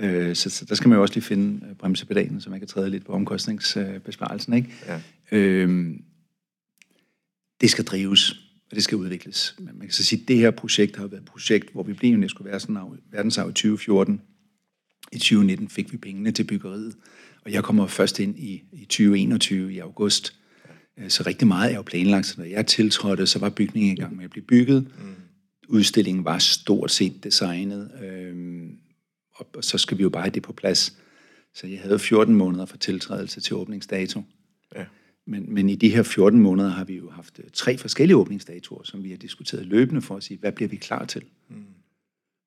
Ja. 0.00 0.06
Øh, 0.06 0.36
så, 0.36 0.50
så 0.50 0.64
der 0.64 0.74
skal 0.74 0.88
man 0.88 0.96
jo 0.96 1.02
også 1.02 1.14
lige 1.14 1.24
finde 1.24 1.60
bremsepedalen, 1.78 2.40
så 2.40 2.50
man 2.50 2.58
kan 2.58 2.68
træde 2.68 2.90
lidt 2.90 3.06
på 3.06 3.12
omkostningsbesparelsen. 3.12 4.52
Ikke? 4.52 4.68
Ja. 4.86 5.00
Øh, 5.32 5.94
det 7.60 7.70
skal 7.70 7.84
drives, 7.84 8.30
og 8.70 8.74
det 8.74 8.84
skal 8.84 8.98
udvikles. 8.98 9.54
Men 9.58 9.78
man 9.78 9.80
kan 9.80 9.90
så 9.90 10.04
sige, 10.04 10.22
at 10.22 10.28
det 10.28 10.36
her 10.36 10.50
projekt 10.50 10.96
har 10.96 11.06
været 11.06 11.20
et 11.20 11.28
projekt, 11.28 11.72
hvor 11.72 11.82
vi 11.82 11.92
blev 11.92 12.28
sådan 12.28 12.78
verdensarv 13.12 13.48
i 13.48 13.52
2014. 13.52 14.20
I 15.12 15.18
2019 15.18 15.68
fik 15.68 15.92
vi 15.92 15.96
pengene 15.96 16.30
til 16.30 16.44
byggeriet, 16.44 16.94
og 17.44 17.52
jeg 17.52 17.64
kommer 17.64 17.86
først 17.86 18.20
ind 18.20 18.38
i, 18.38 18.62
i 18.72 18.84
2021 18.84 19.72
i 19.72 19.78
august. 19.78 20.34
Øh, 20.98 21.10
så 21.10 21.22
rigtig 21.26 21.48
meget 21.48 21.72
er 21.72 21.76
jo 21.76 21.82
planlagt. 21.82 22.26
Så 22.26 22.34
når 22.38 22.44
jeg 22.44 22.66
tiltrådte, 22.66 23.26
så 23.26 23.38
var 23.38 23.48
bygningen 23.48 23.92
i 23.92 24.00
gang 24.00 24.16
med 24.16 24.24
at 24.24 24.30
blive 24.30 24.44
bygget. 24.44 24.82
Mm. 24.82 25.14
Udstillingen 25.68 26.24
var 26.24 26.38
stort 26.38 26.90
set 26.90 27.24
designet, 27.24 27.90
øhm, 28.02 28.78
og, 29.34 29.46
og 29.56 29.64
så 29.64 29.78
skal 29.78 29.98
vi 29.98 30.02
jo 30.02 30.08
bare 30.08 30.22
have 30.22 30.34
det 30.34 30.42
på 30.42 30.52
plads. 30.52 30.96
Så 31.54 31.66
jeg 31.66 31.80
havde 31.80 31.98
14 31.98 32.34
måneder 32.34 32.66
for 32.66 32.76
tiltrædelse 32.76 33.40
til 33.40 33.56
åbningsdato. 33.56 34.22
Ja. 34.76 34.84
Men, 35.26 35.54
men 35.54 35.68
i 35.68 35.74
de 35.74 35.88
her 35.88 36.02
14 36.02 36.40
måneder 36.40 36.68
har 36.68 36.84
vi 36.84 36.96
jo 36.96 37.10
haft 37.10 37.40
øh, 37.44 37.50
tre 37.52 37.78
forskellige 37.78 38.16
åbningsdatoer, 38.16 38.82
som 38.84 39.04
vi 39.04 39.10
har 39.10 39.16
diskuteret 39.16 39.66
løbende 39.66 40.02
for 40.02 40.16
at 40.16 40.22
sige, 40.22 40.38
hvad 40.38 40.52
bliver 40.52 40.68
vi 40.68 40.76
klar 40.76 41.04
til? 41.04 41.22
Mm. 41.48 41.64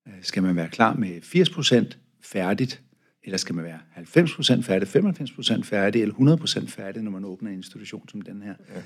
Øh, 0.08 0.14
skal 0.22 0.44
man 0.44 0.56
være 0.56 0.70
klar 0.70 0.94
med 0.94 1.22
80% 1.22 1.98
færdigt, 2.22 2.82
eller 3.24 3.38
skal 3.38 3.56
man 3.56 3.66
være 3.66 3.80
90% 3.98 4.62
færdig, 4.62 4.88
95% 4.88 5.64
færdig, 5.64 6.02
eller 6.02 6.16
100% 6.16 6.68
færdig, 6.68 7.04
når 7.04 7.12
man 7.12 7.26
åbner 7.26 7.50
en 7.50 7.58
institution 7.58 8.10
som 8.10 8.22
den 8.22 8.42
her? 8.42 8.54
Ja. 8.76 8.82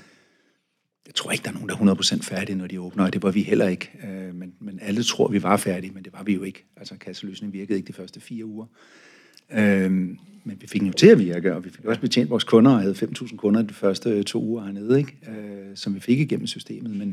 Jeg 1.06 1.14
tror 1.14 1.32
ikke, 1.32 1.42
der 1.42 1.48
er 1.48 1.54
nogen, 1.54 1.68
der 1.68 1.74
er 1.74 1.94
100% 1.94 2.22
færdige, 2.22 2.56
når 2.56 2.66
de 2.66 2.80
åbner, 2.80 3.04
og 3.04 3.12
det 3.12 3.22
var 3.22 3.30
vi 3.30 3.42
heller 3.42 3.68
ikke. 3.68 3.90
Øh, 4.04 4.34
men, 4.34 4.54
men 4.60 4.78
alle 4.82 5.02
tror, 5.02 5.28
vi 5.28 5.42
var 5.42 5.56
færdige, 5.56 5.90
men 5.90 6.04
det 6.04 6.12
var 6.12 6.22
vi 6.22 6.34
jo 6.34 6.42
ikke. 6.42 6.64
Altså 6.76 6.96
kasseløsningen 6.98 7.52
virkede 7.52 7.78
ikke 7.78 7.88
de 7.88 7.92
første 7.92 8.20
fire 8.20 8.44
uger. 8.44 8.66
Øhm, 9.52 10.18
men 10.44 10.60
vi 10.60 10.66
fik 10.66 10.80
den 10.80 10.88
jo 10.88 10.94
til 10.94 11.06
at 11.06 11.18
virke, 11.18 11.54
og 11.54 11.64
vi 11.64 11.70
fik 11.70 11.84
også 11.84 12.00
betjent 12.00 12.30
vores 12.30 12.44
kunder, 12.44 12.70
og 12.70 12.80
havde 12.80 12.94
5.000 12.94 13.36
kunder 13.36 13.62
de 13.62 13.74
første 13.74 14.22
to 14.22 14.42
uger 14.42 14.64
hernede, 14.64 14.98
ikke? 14.98 15.18
Øh, 15.28 15.76
som 15.76 15.94
vi 15.94 16.00
fik 16.00 16.20
igennem 16.20 16.46
systemet. 16.46 16.90
Men 16.96 17.08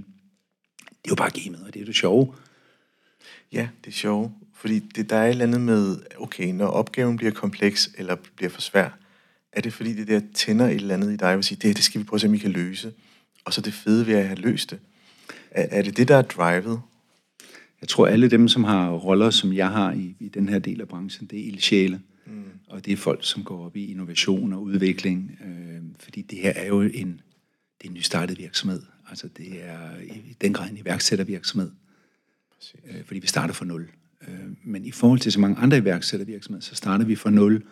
det 0.80 1.06
er 1.06 1.10
jo 1.10 1.16
bare 1.16 1.30
gamet, 1.44 1.64
og 1.68 1.74
det 1.74 1.82
er 1.82 1.86
det 1.86 1.96
sjove. 1.96 2.34
Ja, 3.52 3.70
det 3.86 3.92
er 3.92 3.96
sjove. 3.96 4.34
Fordi 4.62 4.80
det, 4.80 5.10
der 5.10 5.16
er 5.16 5.26
et 5.26 5.30
eller 5.30 5.46
andet 5.46 5.62
med, 5.62 5.98
okay, 6.18 6.48
når 6.48 6.68
opgaven 6.68 7.18
bliver 7.18 7.32
kompleks 7.32 7.92
eller 7.98 8.16
bliver 8.36 8.50
for 8.50 8.62
svær, 8.62 8.90
er 9.52 9.62
det 9.62 9.74
fordi 9.74 9.94
det 9.94 10.08
der 10.08 10.22
tænder 10.34 10.68
et 10.68 10.76
eller 10.76 10.94
andet 10.94 11.14
i 11.14 11.16
dig, 11.16 11.36
og 11.36 11.44
sige, 11.44 11.60
det, 11.62 11.76
det 11.76 11.84
skal 11.84 12.02
vi 12.02 12.06
prøve 12.06 12.18
at 12.18 12.22
se, 12.22 12.28
om 12.28 12.34
vi 12.34 12.38
kan 12.38 12.52
løse. 12.52 12.94
Og 13.46 13.54
så 13.54 13.62
det 13.62 13.74
fede 13.74 14.08
ved 14.08 14.14
at 14.14 14.28
have 14.28 14.40
løst 14.40 14.72
det. 14.72 14.80
Er, 15.52 15.68
er 15.80 15.82
det 15.82 15.98
det, 15.98 16.08
der 16.08 16.16
er 16.16 16.22
drivet? 16.22 16.82
Jeg 17.82 17.90
tror, 17.90 18.08
alle 18.08 18.30
dem, 18.30 18.48
som 18.48 18.64
har 18.64 18.92
roller, 18.92 19.30
som 19.30 19.54
jeg 19.54 19.70
har 19.70 19.92
i, 19.92 20.16
i 20.20 20.28
den 20.28 20.50
her 20.50 20.60
del 20.60 20.82
af 20.82 20.88
branchen, 20.88 21.28
det 21.28 21.40
er 21.40 21.44
ildsjæle. 21.44 22.02
Mm. 22.26 22.44
Og 22.68 22.86
det 22.86 22.94
er 22.94 22.98
folk, 22.98 23.20
som 23.24 23.44
går 23.44 23.66
op 23.66 23.76
i 23.76 23.92
innovation 23.92 24.54
og 24.54 24.64
udvikling. 24.64 25.40
Øh, 25.46 25.82
fordi 26.00 26.22
det 26.22 26.38
her 26.38 26.54
er 26.56 26.68
jo 26.68 26.82
en, 26.82 27.22
det 27.78 27.86
er 27.86 27.90
en 27.90 27.94
nystartet 27.94 28.38
virksomhed. 28.38 28.82
Altså 29.10 29.28
det 29.38 29.64
er 29.64 30.00
i 30.00 30.36
den 30.42 30.54
grad 30.54 30.70
en 30.70 30.78
iværksættervirksomhed. 30.78 31.72
Øh, 32.86 33.06
fordi 33.06 33.20
vi 33.20 33.28
starter 33.28 33.54
fra 33.54 33.66
nul. 33.66 33.90
Men 34.64 34.86
i 34.86 34.92
forhold 34.92 35.20
til 35.20 35.32
så 35.32 35.40
mange 35.40 35.58
andre 35.58 35.78
iværksættervirksomheder, 35.78 36.64
så 36.64 36.76
starter 36.76 37.06
vi 37.06 37.16
fra 37.16 37.30
nul. 37.30 37.64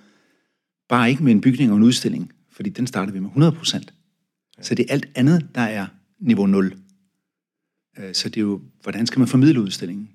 Bare 0.90 1.10
ikke 1.10 1.24
med 1.24 1.32
en 1.32 1.42
bygning 1.42 1.72
og 1.72 1.78
en 1.78 1.84
udstilling, 1.84 2.32
fordi 2.52 2.70
den 2.70 2.88
starter 2.88 3.14
vi 3.14 3.20
med 3.20 3.30
100 3.30 3.52
procent. 3.52 3.94
Ja. 4.58 4.64
Så 4.64 4.76
det 4.76 4.86
er 4.90 4.94
alt 4.94 5.10
andet, 5.16 5.48
der 5.56 5.62
er 5.62 5.88
niveau 6.20 6.46
0. 6.46 6.78
Øh, 8.00 8.14
så 8.14 8.30
det 8.30 8.38
er 8.38 8.42
jo, 8.42 8.62
hvordan 8.84 9.08
skal 9.08 9.20
man 9.20 9.28
formidle 9.28 9.62
udstillingen? 9.62 10.10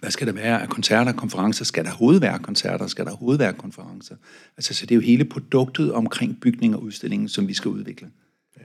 Hvad 0.00 0.10
skal 0.10 0.26
der 0.26 0.32
være 0.32 0.62
af 0.62 0.68
koncerter 0.68 1.12
og 1.12 1.18
konferencer? 1.18 1.64
Skal 1.64 1.84
der 1.84 1.90
hovedværk 1.90 2.42
koncerter? 2.42 2.86
Skal 2.86 3.04
der 3.04 3.12
hovedværk 3.16 3.56
konferencer? 3.56 4.16
Altså, 4.56 4.74
så 4.74 4.86
det 4.86 4.94
er 4.94 4.96
jo 4.96 5.00
hele 5.00 5.24
produktet 5.24 5.92
omkring 5.92 6.40
bygning 6.40 6.74
og 6.76 6.82
udstillingen, 6.82 7.28
som 7.28 7.48
vi 7.48 7.54
skal 7.54 7.68
udvikle. 7.68 8.10
Ja. 8.56 8.62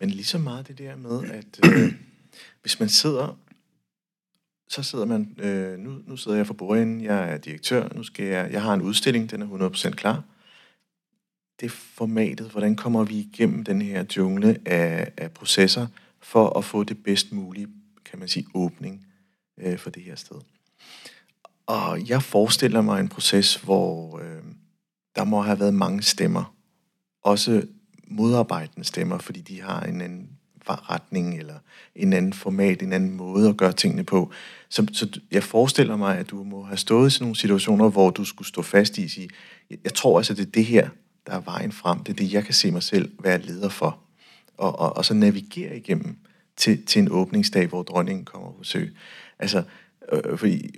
Men 0.00 0.10
lige 0.10 0.24
så 0.24 0.38
meget 0.38 0.68
det 0.68 0.78
der 0.78 0.96
med, 0.96 1.30
at 1.30 1.60
øh, 1.66 1.92
hvis 2.62 2.80
man 2.80 2.88
sidder, 2.88 3.38
så 4.68 4.82
sidder 4.82 5.04
man, 5.04 5.36
øh, 5.38 5.78
nu, 5.78 5.98
nu 6.06 6.16
sidder 6.16 6.36
jeg 6.36 6.46
for 6.46 6.54
bordenden, 6.54 7.04
jeg 7.04 7.32
er 7.32 7.38
direktør, 7.38 7.88
nu 7.94 8.02
skal 8.02 8.26
jeg, 8.26 8.52
jeg 8.52 8.62
har 8.62 8.74
en 8.74 8.82
udstilling, 8.82 9.30
den 9.30 9.42
er 9.42 9.70
100% 9.70 9.90
klar. 9.90 10.22
Det 11.60 11.70
formatet, 11.70 12.50
hvordan 12.50 12.76
kommer 12.76 13.04
vi 13.04 13.14
igennem 13.14 13.64
den 13.64 13.82
her 13.82 14.04
jungle 14.16 14.58
af, 14.66 15.12
af 15.16 15.30
processer, 15.30 15.86
for 16.20 16.58
at 16.58 16.64
få 16.64 16.84
det 16.84 17.02
bedst 17.02 17.32
mulige, 17.32 17.68
kan 18.04 18.18
man 18.18 18.28
sige, 18.28 18.46
åbning 18.54 19.06
øh, 19.58 19.78
for 19.78 19.90
det 19.90 20.02
her 20.02 20.16
sted. 20.16 20.36
Og 21.66 22.08
jeg 22.08 22.22
forestiller 22.22 22.80
mig 22.80 23.00
en 23.00 23.08
proces, 23.08 23.56
hvor 23.56 24.18
øh, 24.18 24.42
der 25.16 25.24
må 25.24 25.42
have 25.42 25.60
været 25.60 25.74
mange 25.74 26.02
stemmer. 26.02 26.54
Også 27.22 27.66
modarbejdende 28.04 28.84
stemmer, 28.84 29.18
fordi 29.18 29.40
de 29.40 29.60
har 29.60 29.80
en 29.80 30.00
anden 30.00 30.30
retning, 30.72 31.38
eller 31.38 31.54
en 31.94 32.12
anden 32.12 32.32
format, 32.32 32.82
en 32.82 32.92
anden 32.92 33.16
måde 33.16 33.48
at 33.48 33.56
gøre 33.56 33.72
tingene 33.72 34.04
på. 34.04 34.30
Så, 34.68 34.86
så 34.92 35.20
jeg 35.32 35.42
forestiller 35.42 35.96
mig, 35.96 36.18
at 36.18 36.30
du 36.30 36.42
må 36.42 36.62
have 36.62 36.76
stået 36.76 37.06
i 37.06 37.10
sådan 37.10 37.24
nogle 37.24 37.36
situationer, 37.36 37.88
hvor 37.88 38.10
du 38.10 38.24
skulle 38.24 38.48
stå 38.48 38.62
fast 38.62 38.98
i 38.98 39.04
at 39.04 39.10
sige, 39.10 39.28
jeg 39.84 39.94
tror 39.94 40.18
altså, 40.18 40.34
det 40.34 40.46
er 40.46 40.50
det 40.50 40.64
her, 40.64 40.88
der 41.26 41.32
er 41.32 41.40
vejen 41.40 41.72
frem. 41.72 41.98
Det 41.98 42.12
er 42.12 42.16
det, 42.16 42.32
jeg 42.32 42.44
kan 42.44 42.54
se 42.54 42.70
mig 42.70 42.82
selv 42.82 43.10
være 43.22 43.42
leder 43.42 43.68
for. 43.68 43.98
Og, 44.58 44.78
og, 44.78 44.96
og 44.96 45.04
så 45.04 45.14
navigere 45.14 45.76
igennem 45.76 46.16
til, 46.56 46.86
til 46.86 47.02
en 47.02 47.08
åbningsdag, 47.10 47.66
hvor 47.66 47.82
dronningen 47.82 48.24
kommer 48.24 48.50
på 48.50 48.58
besøg. 48.58 48.96
Altså, 49.38 49.62
øh, 50.12 50.38
fordi 50.38 50.74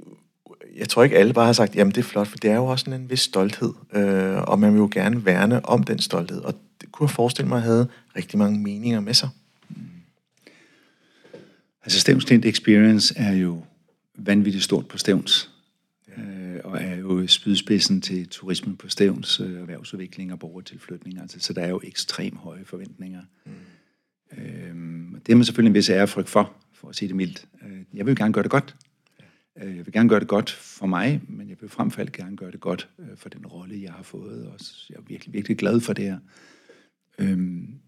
jeg 0.77 0.89
tror 0.89 1.05
ikke 1.05 1.19
alle 1.19 1.33
bare 1.33 1.47
har 1.47 1.53
sagt, 1.53 1.77
jamen 1.77 1.95
det 1.95 1.99
er 1.99 2.09
flot, 2.09 2.27
for 2.27 2.37
det 2.37 2.51
er 2.51 2.57
jo 2.57 2.67
også 2.67 2.91
en 2.91 3.11
vis 3.11 3.21
stolthed, 3.21 3.73
øh, 3.93 4.43
og 4.43 4.59
man 4.59 4.73
vil 4.73 4.79
jo 4.79 4.89
gerne 4.93 5.25
værne 5.25 5.67
om 5.67 5.83
den 5.83 5.99
stolthed, 5.99 6.41
og 6.41 6.55
det 6.81 6.93
kunne 6.93 7.07
jeg 7.07 7.15
forestille 7.15 7.49
mig 7.49 7.63
havde 7.63 7.89
rigtig 8.17 8.39
mange 8.39 8.61
meninger 8.61 9.01
med 9.01 9.15
sig. 9.15 9.29
Altså 11.89 12.01
Stevnsklint 12.01 12.45
Experience 12.45 13.15
er 13.17 13.33
jo 13.33 13.65
vanvittigt 14.19 14.65
stort 14.65 14.89
på 14.89 14.99
Stævns, 14.99 15.51
øh, 16.19 16.57
og 16.65 16.83
er 16.83 16.97
jo 16.97 17.27
spydspidsen 17.27 18.01
til 18.01 18.29
turismen 18.29 18.77
på 18.77 18.89
Stævns, 18.89 19.41
øh, 19.41 19.61
erhvervsudvikling 19.61 20.33
og 20.33 20.39
borgertilflytning. 20.39 21.21
Altså, 21.21 21.41
så 21.41 21.53
der 21.53 21.63
er 21.63 21.69
jo 21.69 21.81
ekstrem 21.85 22.37
høje 22.37 22.65
forventninger. 22.65 23.23
Mm. 23.47 23.53
Øh, 24.39 25.21
det 25.27 25.33
er 25.33 25.37
man 25.37 25.45
selvfølgelig 25.45 25.71
en 25.71 25.75
vis 25.75 25.91
ærefrygt 25.91 26.29
for, 26.29 26.53
for 26.75 26.89
at 26.89 26.97
sige 26.97 27.09
det 27.09 27.17
mildt. 27.17 27.45
Øh, 27.63 27.81
jeg 27.95 28.07
vil 28.07 28.17
gerne 28.17 28.33
gøre 28.33 28.43
det 28.43 28.51
godt. 28.51 28.77
Øh, 29.63 29.77
jeg 29.77 29.87
vil 29.87 29.93
gerne 29.93 30.09
gøre 30.09 30.21
det 30.21 30.29
godt 30.29 30.51
for 30.51 30.87
mig, 30.87 31.21
men 31.29 31.49
jeg 31.49 31.57
vil 31.61 31.71
frem 31.71 31.91
for 31.91 32.01
alt 32.01 32.13
gerne 32.13 32.37
gøre 32.37 32.51
det 32.51 32.61
godt 32.61 32.89
øh, 32.99 33.17
for 33.17 33.29
den 33.29 33.47
rolle, 33.47 33.83
jeg 33.83 33.93
har 33.93 34.03
fået. 34.03 34.47
Og 34.47 34.59
jeg 34.91 34.97
er 34.97 35.03
virkelig, 35.09 35.35
virkelig 35.35 35.59
glad 35.59 35.81
for 35.81 35.93
det 35.93 36.05
her. 36.05 36.19
Øhm, 37.19 37.81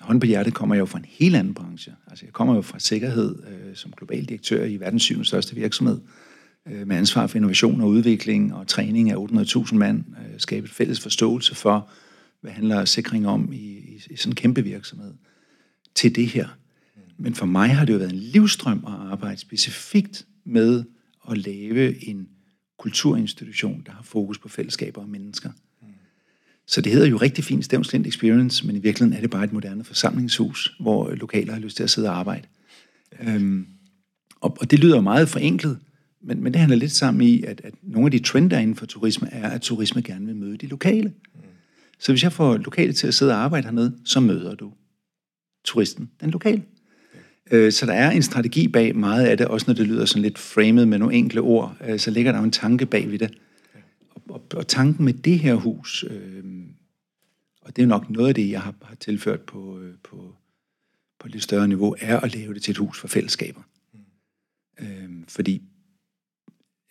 hånd 0.00 0.20
på 0.20 0.26
hjertet 0.26 0.54
kommer 0.54 0.74
jeg 0.74 0.80
jo 0.80 0.86
fra 0.86 0.98
en 0.98 1.04
helt 1.08 1.36
anden 1.36 1.54
branche. 1.54 1.94
Altså 2.06 2.24
jeg 2.26 2.32
kommer 2.32 2.54
jo 2.54 2.62
fra 2.62 2.78
sikkerhed 2.78 3.36
øh, 3.48 3.76
som 3.76 3.92
global 3.96 4.24
direktør 4.24 4.64
i 4.64 4.76
verdens 4.76 5.02
syvende 5.02 5.24
største 5.24 5.54
virksomhed 5.54 6.00
øh, 6.68 6.86
med 6.86 6.96
ansvar 6.96 7.26
for 7.26 7.36
innovation 7.36 7.80
og 7.80 7.88
udvikling 7.88 8.54
og 8.54 8.66
træning 8.66 9.10
af 9.10 9.16
800.000 9.16 9.74
mand. 9.74 10.04
Øh, 10.08 10.40
skabe 10.40 10.64
et 10.64 10.70
fælles 10.70 11.00
forståelse 11.00 11.54
for, 11.54 11.90
hvad 12.40 12.52
handler 12.52 12.84
sikring 12.84 13.28
om 13.28 13.52
i, 13.52 13.56
i, 13.56 14.02
i 14.10 14.16
sådan 14.16 14.32
en 14.32 14.36
kæmpe 14.36 14.62
virksomhed 14.62 15.14
til 15.94 16.16
det 16.16 16.26
her. 16.26 16.48
Men 17.16 17.34
for 17.34 17.46
mig 17.46 17.70
har 17.76 17.84
det 17.84 17.92
jo 17.92 17.98
været 17.98 18.12
en 18.12 18.18
livstrøm 18.18 18.84
at 18.86 18.92
arbejde 18.92 19.40
specifikt 19.40 20.26
med 20.44 20.84
at 21.30 21.38
lave 21.38 22.08
en 22.08 22.28
kulturinstitution, 22.78 23.82
der 23.86 23.92
har 23.92 24.02
fokus 24.02 24.38
på 24.38 24.48
fællesskaber 24.48 25.00
og 25.00 25.08
mennesker. 25.08 25.50
Så 26.68 26.80
det 26.80 26.92
hedder 26.92 27.06
jo 27.06 27.16
rigtig 27.16 27.44
fint 27.44 27.64
Stævns 27.64 27.94
Experience, 27.94 28.66
men 28.66 28.76
i 28.76 28.78
virkeligheden 28.78 29.16
er 29.16 29.20
det 29.20 29.30
bare 29.30 29.44
et 29.44 29.52
moderne 29.52 29.84
forsamlingshus, 29.84 30.76
hvor 30.80 31.10
lokaler 31.10 31.52
har 31.52 31.60
lyst 31.60 31.76
til 31.76 31.82
at 31.82 31.90
sidde 31.90 32.08
og 32.08 32.18
arbejde. 32.18 32.46
Øhm, 33.20 33.66
og, 34.40 34.56
og 34.60 34.70
det 34.70 34.78
lyder 34.78 35.00
meget 35.00 35.28
forenklet, 35.28 35.78
men, 36.22 36.42
men 36.42 36.52
det 36.52 36.60
handler 36.60 36.76
lidt 36.76 36.92
sammen 36.92 37.22
i, 37.22 37.42
at, 37.42 37.60
at 37.64 37.74
nogle 37.82 38.06
af 38.06 38.10
de 38.10 38.18
trender 38.18 38.58
inden 38.58 38.76
for 38.76 38.86
turisme 38.86 39.28
er, 39.32 39.50
at 39.50 39.60
turisme 39.60 40.02
gerne 40.02 40.26
vil 40.26 40.36
møde 40.36 40.56
de 40.56 40.66
lokale. 40.66 41.08
Mm. 41.34 41.40
Så 41.98 42.12
hvis 42.12 42.22
jeg 42.22 42.32
får 42.32 42.56
lokale 42.56 42.92
til 42.92 43.06
at 43.06 43.14
sidde 43.14 43.32
og 43.32 43.38
arbejde 43.38 43.66
hernede, 43.66 43.94
så 44.04 44.20
møder 44.20 44.54
du 44.54 44.72
turisten, 45.64 46.10
den 46.20 46.30
lokale. 46.30 46.62
Øh, 47.50 47.72
så 47.72 47.86
der 47.86 47.92
er 47.92 48.10
en 48.10 48.22
strategi 48.22 48.68
bag 48.68 48.96
meget 48.96 49.26
af 49.26 49.36
det, 49.36 49.46
også 49.46 49.64
når 49.68 49.74
det 49.74 49.86
lyder 49.86 50.04
sådan 50.04 50.22
lidt 50.22 50.38
framed 50.38 50.86
med 50.86 50.98
nogle 50.98 51.14
enkle 51.14 51.40
ord, 51.40 51.76
øh, 51.88 51.98
så 51.98 52.10
ligger 52.10 52.32
der 52.32 52.38
jo 52.38 52.44
en 52.44 52.50
tanke 52.50 52.86
bag 52.86 53.10
ved 53.10 53.18
det. 53.18 53.30
Og, 54.28 54.46
og, 54.54 54.68
tanken 54.68 55.04
med 55.04 55.14
det 55.14 55.38
her 55.38 55.54
hus, 55.54 56.04
øh, 56.10 56.44
og 57.60 57.76
det 57.76 57.82
er 57.82 57.86
nok 57.86 58.10
noget 58.10 58.28
af 58.28 58.34
det, 58.34 58.50
jeg 58.50 58.62
har, 58.62 58.74
har 58.82 58.94
tilført 58.94 59.40
på, 59.40 59.80
øh, 59.80 59.94
på, 60.02 60.34
på 61.18 61.26
et 61.26 61.32
lidt 61.32 61.44
større 61.44 61.68
niveau, 61.68 61.96
er 62.00 62.20
at 62.20 62.34
lave 62.34 62.54
det 62.54 62.62
til 62.62 62.70
et 62.70 62.76
hus 62.76 63.00
for 63.00 63.08
fællesskaber. 63.08 63.62
Mm. 63.92 64.86
Øh, 64.86 65.24
fordi 65.28 65.62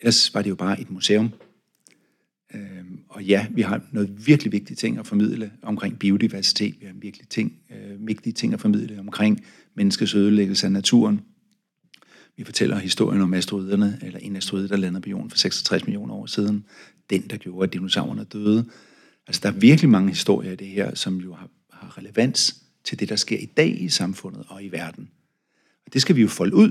ellers 0.00 0.34
var 0.34 0.42
det 0.42 0.50
jo 0.50 0.54
bare 0.54 0.80
et 0.80 0.90
museum. 0.90 1.30
Øh, 2.54 2.84
og 3.08 3.24
ja, 3.24 3.46
vi 3.50 3.62
har 3.62 3.82
noget 3.92 4.26
virkelig 4.26 4.52
vigtige 4.52 4.76
ting 4.76 4.98
at 4.98 5.06
formidle 5.06 5.52
omkring 5.62 5.98
biodiversitet. 5.98 6.80
Vi 6.80 6.86
har 6.86 6.92
virkelig 6.92 7.28
ting, 7.28 7.60
øh, 7.70 8.06
vigtige 8.06 8.32
ting 8.32 8.54
at 8.54 8.60
formidle 8.60 9.00
omkring 9.00 9.44
menneskets 9.74 10.14
ødelæggelse 10.14 10.66
af 10.66 10.72
naturen. 10.72 11.20
Vi 12.38 12.44
fortæller 12.44 12.78
historien 12.78 13.22
om 13.22 13.34
asteroiderne, 13.34 13.98
eller 14.02 14.18
en 14.18 14.36
asteroide, 14.36 14.68
der 14.68 14.76
landede 14.76 15.02
på 15.02 15.08
jorden 15.08 15.30
for 15.30 15.38
66 15.38 15.86
millioner 15.86 16.14
år 16.14 16.26
siden. 16.26 16.64
Den, 17.10 17.22
der 17.22 17.36
gjorde, 17.36 17.66
at 17.66 17.72
dinosaurerne 17.72 18.24
døde. 18.24 18.70
Altså, 19.26 19.40
der 19.42 19.48
er 19.48 19.52
virkelig 19.52 19.90
mange 19.90 20.08
historier 20.08 20.52
i 20.52 20.56
det 20.56 20.66
her, 20.66 20.94
som 20.94 21.16
jo 21.16 21.34
har, 21.34 21.48
har 21.72 21.98
relevans 21.98 22.62
til 22.84 23.00
det, 23.00 23.08
der 23.08 23.16
sker 23.16 23.38
i 23.38 23.46
dag 23.46 23.80
i 23.80 23.88
samfundet 23.88 24.44
og 24.48 24.64
i 24.64 24.68
verden. 24.68 25.10
Og 25.86 25.92
det 25.92 26.02
skal 26.02 26.16
vi 26.16 26.20
jo 26.20 26.28
folde 26.28 26.54
ud. 26.54 26.70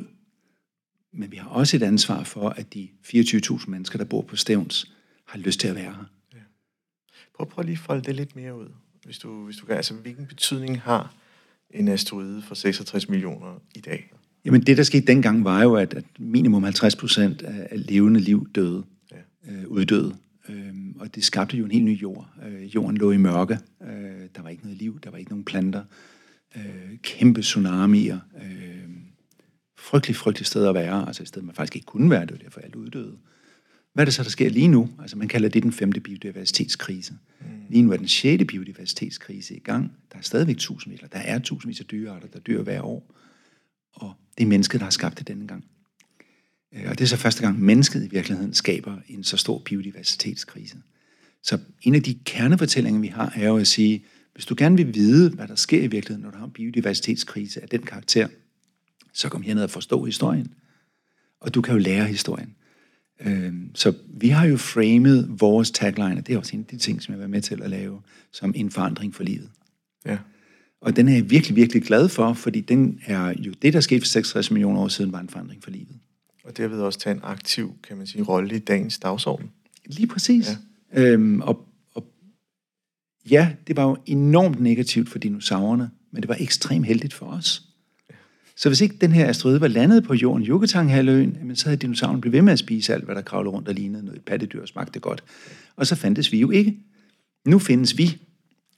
Men 1.13 1.31
vi 1.31 1.37
har 1.37 1.49
også 1.49 1.77
et 1.77 1.83
ansvar 1.83 2.23
for, 2.23 2.49
at 2.49 2.73
de 2.73 2.89
24.000 3.03 3.69
mennesker, 3.69 3.97
der 3.97 4.05
bor 4.05 4.21
på 4.21 4.35
Stævns, 4.35 4.91
har 5.25 5.39
lyst 5.39 5.59
til 5.59 5.67
at 5.67 5.75
være 5.75 5.83
her. 5.83 6.05
Ja. 6.33 6.39
Prøv, 7.35 7.49
prøv 7.49 7.63
lige 7.63 7.73
at 7.73 7.79
folde 7.79 8.01
det 8.01 8.15
lidt 8.15 8.35
mere 8.35 8.57
ud. 8.57 8.69
Hvis 9.05 9.19
du, 9.19 9.45
hvis 9.45 9.57
du 9.57 9.65
kan, 9.65 9.75
altså, 9.75 9.93
hvilken 9.93 10.25
betydning 10.25 10.81
har 10.81 11.15
en 11.69 11.87
asteroide 11.87 12.41
for 12.41 12.55
66 12.55 13.09
millioner 13.09 13.61
i 13.75 13.79
dag? 13.79 14.11
Jamen 14.47 14.61
det, 14.61 14.77
der 14.77 14.83
skete 14.83 15.07
dengang, 15.07 15.43
var 15.43 15.63
jo, 15.63 15.75
at, 15.75 15.93
at 15.93 16.05
minimum 16.19 16.63
50 16.63 16.95
procent 16.95 17.41
af, 17.41 17.67
af 17.71 17.87
levende 17.87 18.19
liv 18.19 18.47
døde, 18.55 18.83
ja. 19.11 19.51
øh, 19.51 19.67
uddøde. 19.67 20.15
Øhm, 20.49 20.95
og 20.99 21.15
det 21.15 21.25
skabte 21.25 21.57
jo 21.57 21.65
en 21.65 21.71
helt 21.71 21.85
ny 21.85 22.01
jord. 22.01 22.29
Øh, 22.47 22.75
jorden 22.75 22.97
lå 22.97 23.11
i 23.11 23.17
mørke. 23.17 23.59
Øh, 23.81 23.89
der 24.35 24.41
var 24.41 24.49
ikke 24.49 24.63
noget 24.63 24.77
liv, 24.77 24.99
der 25.03 25.09
var 25.09 25.17
ikke 25.17 25.31
nogen 25.31 25.45
planter. 25.45 25.83
Øh, 26.55 26.97
kæmpe 27.03 27.41
tsunamier. 27.41 28.19
Øh, 28.43 28.89
frygtelig, 29.77 30.15
frygtelig 30.15 30.45
sted 30.45 30.67
at 30.67 30.75
være. 30.75 31.07
Altså 31.07 31.23
et 31.23 31.27
sted, 31.27 31.41
man 31.41 31.55
faktisk 31.55 31.75
ikke 31.75 31.85
kunne 31.85 32.09
være. 32.09 32.21
Det 32.21 32.31
var 32.31 32.37
derfor 32.37 32.59
alt 32.59 32.75
uddøde. 32.75 33.17
Hvad 33.93 34.03
er 34.03 34.05
det 34.05 34.13
så, 34.13 34.23
der 34.23 34.29
sker 34.29 34.49
lige 34.49 34.67
nu? 34.67 34.89
Altså 34.99 35.17
man 35.17 35.27
kalder 35.27 35.49
det 35.49 35.63
den 35.63 35.71
femte 35.71 35.99
biodiversitetskrise. 35.99 37.13
Mm. 37.13 37.47
Lige 37.69 37.81
nu 37.81 37.91
er 37.91 37.97
den 37.97 38.07
sjette 38.07 38.45
biodiversitetskrise 38.45 39.55
i 39.55 39.59
gang. 39.59 39.91
Der 40.11 40.17
er 40.17 40.21
stadigvæk 40.21 40.57
tusindvis, 40.57 40.99
der 41.11 41.19
er 41.19 41.39
tusindvis 41.39 41.79
af 41.79 41.85
dyrearter, 41.85 42.27
der 42.27 42.39
dør 42.39 42.61
hver 42.61 42.81
år. 42.81 43.13
Og 43.93 44.13
det 44.37 44.43
er 44.43 44.47
mennesket, 44.47 44.79
der 44.79 44.85
har 44.85 44.91
skabt 44.91 45.19
det 45.19 45.27
denne 45.27 45.47
gang. 45.47 45.65
Øh, 46.73 46.89
og 46.89 46.97
det 46.97 47.03
er 47.03 47.07
så 47.07 47.17
første 47.17 47.41
gang, 47.41 47.59
mennesket 47.59 48.05
i 48.05 48.07
virkeligheden 48.07 48.53
skaber 48.53 48.97
en 49.07 49.23
så 49.23 49.37
stor 49.37 49.61
biodiversitetskrise. 49.65 50.77
Så 51.43 51.59
en 51.81 51.95
af 51.95 52.03
de 52.03 52.19
kernefortællinger, 52.25 53.01
vi 53.01 53.07
har, 53.07 53.33
er 53.35 53.47
jo 53.47 53.57
at 53.57 53.67
sige, 53.67 54.05
hvis 54.33 54.45
du 54.45 54.55
gerne 54.57 54.77
vil 54.77 54.95
vide, 54.95 55.29
hvad 55.29 55.47
der 55.47 55.55
sker 55.55 55.83
i 55.83 55.87
virkeligheden, 55.87 56.23
når 56.23 56.31
du 56.31 56.37
har 56.37 56.45
en 56.45 56.51
biodiversitetskrise 56.51 57.61
af 57.61 57.69
den 57.69 57.81
karakter, 57.81 58.27
så 59.13 59.29
kom 59.29 59.41
herned 59.41 59.63
og 59.63 59.69
forstå 59.69 60.03
historien. 60.05 60.53
Og 61.39 61.53
du 61.53 61.61
kan 61.61 61.73
jo 61.73 61.79
lære 61.79 62.05
historien. 62.05 62.55
Øh, 63.19 63.53
så 63.73 63.93
vi 64.07 64.29
har 64.29 64.45
jo 64.45 64.57
framet 64.57 65.39
vores 65.39 65.71
tagline, 65.71 66.17
og 66.17 66.27
det 66.27 66.33
er 66.33 66.37
også 66.37 66.55
en 66.55 66.59
af 66.59 66.65
de 66.65 66.77
ting, 66.77 67.01
som 67.01 67.11
jeg 67.11 67.15
har 67.15 67.19
været 67.19 67.29
med 67.29 67.41
til 67.41 67.61
at 67.61 67.69
lave, 67.69 68.01
som 68.31 68.53
en 68.55 68.71
forandring 68.71 69.15
for 69.15 69.23
livet. 69.23 69.49
Ja. 70.05 70.17
Og 70.81 70.95
den 70.95 71.07
er 71.07 71.13
jeg 71.13 71.29
virkelig, 71.29 71.55
virkelig 71.55 71.83
glad 71.83 72.09
for, 72.09 72.33
fordi 72.33 72.61
den 72.61 72.99
er 73.05 73.33
jo 73.39 73.53
det, 73.61 73.73
der 73.73 73.79
skete 73.79 74.01
for 74.01 74.07
66 74.07 74.51
millioner 74.51 74.81
år 74.81 74.87
siden, 74.87 75.11
var 75.11 75.19
en 75.19 75.29
forandring 75.29 75.63
for 75.63 75.71
livet. 75.71 75.99
Og 76.43 76.57
derved 76.57 76.81
også 76.81 76.99
tage 76.99 77.15
en 77.15 77.21
aktiv, 77.23 77.73
kan 77.87 77.97
man 77.97 78.07
sige, 78.07 78.23
rolle 78.23 78.55
i 78.55 78.59
dagens 78.59 78.99
dagsorden. 78.99 79.51
Lige 79.85 80.07
præcis. 80.07 80.49
Ja. 80.93 81.01
Øhm, 81.01 81.41
og, 81.41 81.65
og 81.93 82.05
ja, 83.29 83.53
det 83.67 83.75
var 83.75 83.83
jo 83.83 83.97
enormt 84.05 84.59
negativt 84.59 85.09
for 85.09 85.19
dinosaurerne, 85.19 85.89
men 86.11 86.21
det 86.21 86.29
var 86.29 86.37
ekstremt 86.39 86.85
heldigt 86.85 87.13
for 87.13 87.25
os. 87.25 87.63
Så 88.55 88.69
hvis 88.69 88.81
ikke 88.81 88.95
den 89.01 89.11
her 89.11 89.29
asteroide 89.29 89.61
var 89.61 89.67
landet 89.67 90.03
på 90.03 90.13
jorden, 90.13 90.47
Yucatan-halvøen, 90.47 91.55
så 91.55 91.65
havde 91.65 91.77
dinosaurerne 91.77 92.21
blevet 92.21 92.33
ved 92.33 92.41
med 92.41 92.53
at 92.53 92.59
spise 92.59 92.93
alt, 92.93 93.03
hvad 93.03 93.15
der 93.15 93.21
kravlede 93.21 93.51
rundt 93.51 93.67
og 93.67 93.73
lignede 93.73 94.05
noget 94.05 94.21
pattedyr 94.21 94.61
og 94.61 94.67
smagte 94.67 94.99
godt. 94.99 95.23
Og 95.75 95.87
så 95.87 95.95
fandtes 95.95 96.31
vi 96.31 96.39
jo 96.39 96.51
ikke. 96.51 96.77
Nu 97.45 97.59
findes 97.59 97.97
vi. 97.97 98.17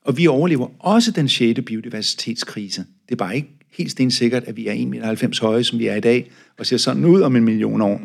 Og 0.01 0.17
vi 0.17 0.27
overlever 0.27 0.69
også 0.79 1.11
den 1.11 1.29
6. 1.29 1.59
biodiversitetskrise. 1.65 2.85
Det 3.05 3.11
er 3.11 3.15
bare 3.15 3.35
ikke 3.35 3.49
helt 3.69 3.91
stensikkert, 3.91 4.43
at 4.43 4.57
vi 4.57 4.67
er 4.67 4.73
1,90 4.73 4.85
meter 4.85 5.41
høje, 5.41 5.63
som 5.63 5.79
vi 5.79 5.87
er 5.87 5.95
i 5.95 5.99
dag, 5.99 6.31
og 6.57 6.65
ser 6.65 6.77
sådan 6.77 7.05
ud 7.05 7.21
om 7.21 7.35
en 7.35 7.43
million 7.43 7.81
år. 7.81 8.01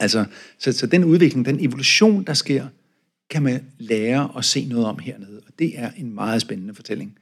Altså, 0.00 0.24
så, 0.58 0.72
så 0.72 0.86
den 0.86 1.04
udvikling, 1.04 1.46
den 1.46 1.64
evolution, 1.64 2.24
der 2.24 2.34
sker, 2.34 2.66
kan 3.30 3.42
man 3.42 3.64
lære 3.78 4.28
og 4.28 4.44
se 4.44 4.64
noget 4.64 4.86
om 4.86 4.98
hernede. 4.98 5.42
Og 5.46 5.52
det 5.58 5.78
er 5.78 5.90
en 5.96 6.14
meget 6.14 6.42
spændende 6.42 6.74
fortælling. 6.74 7.18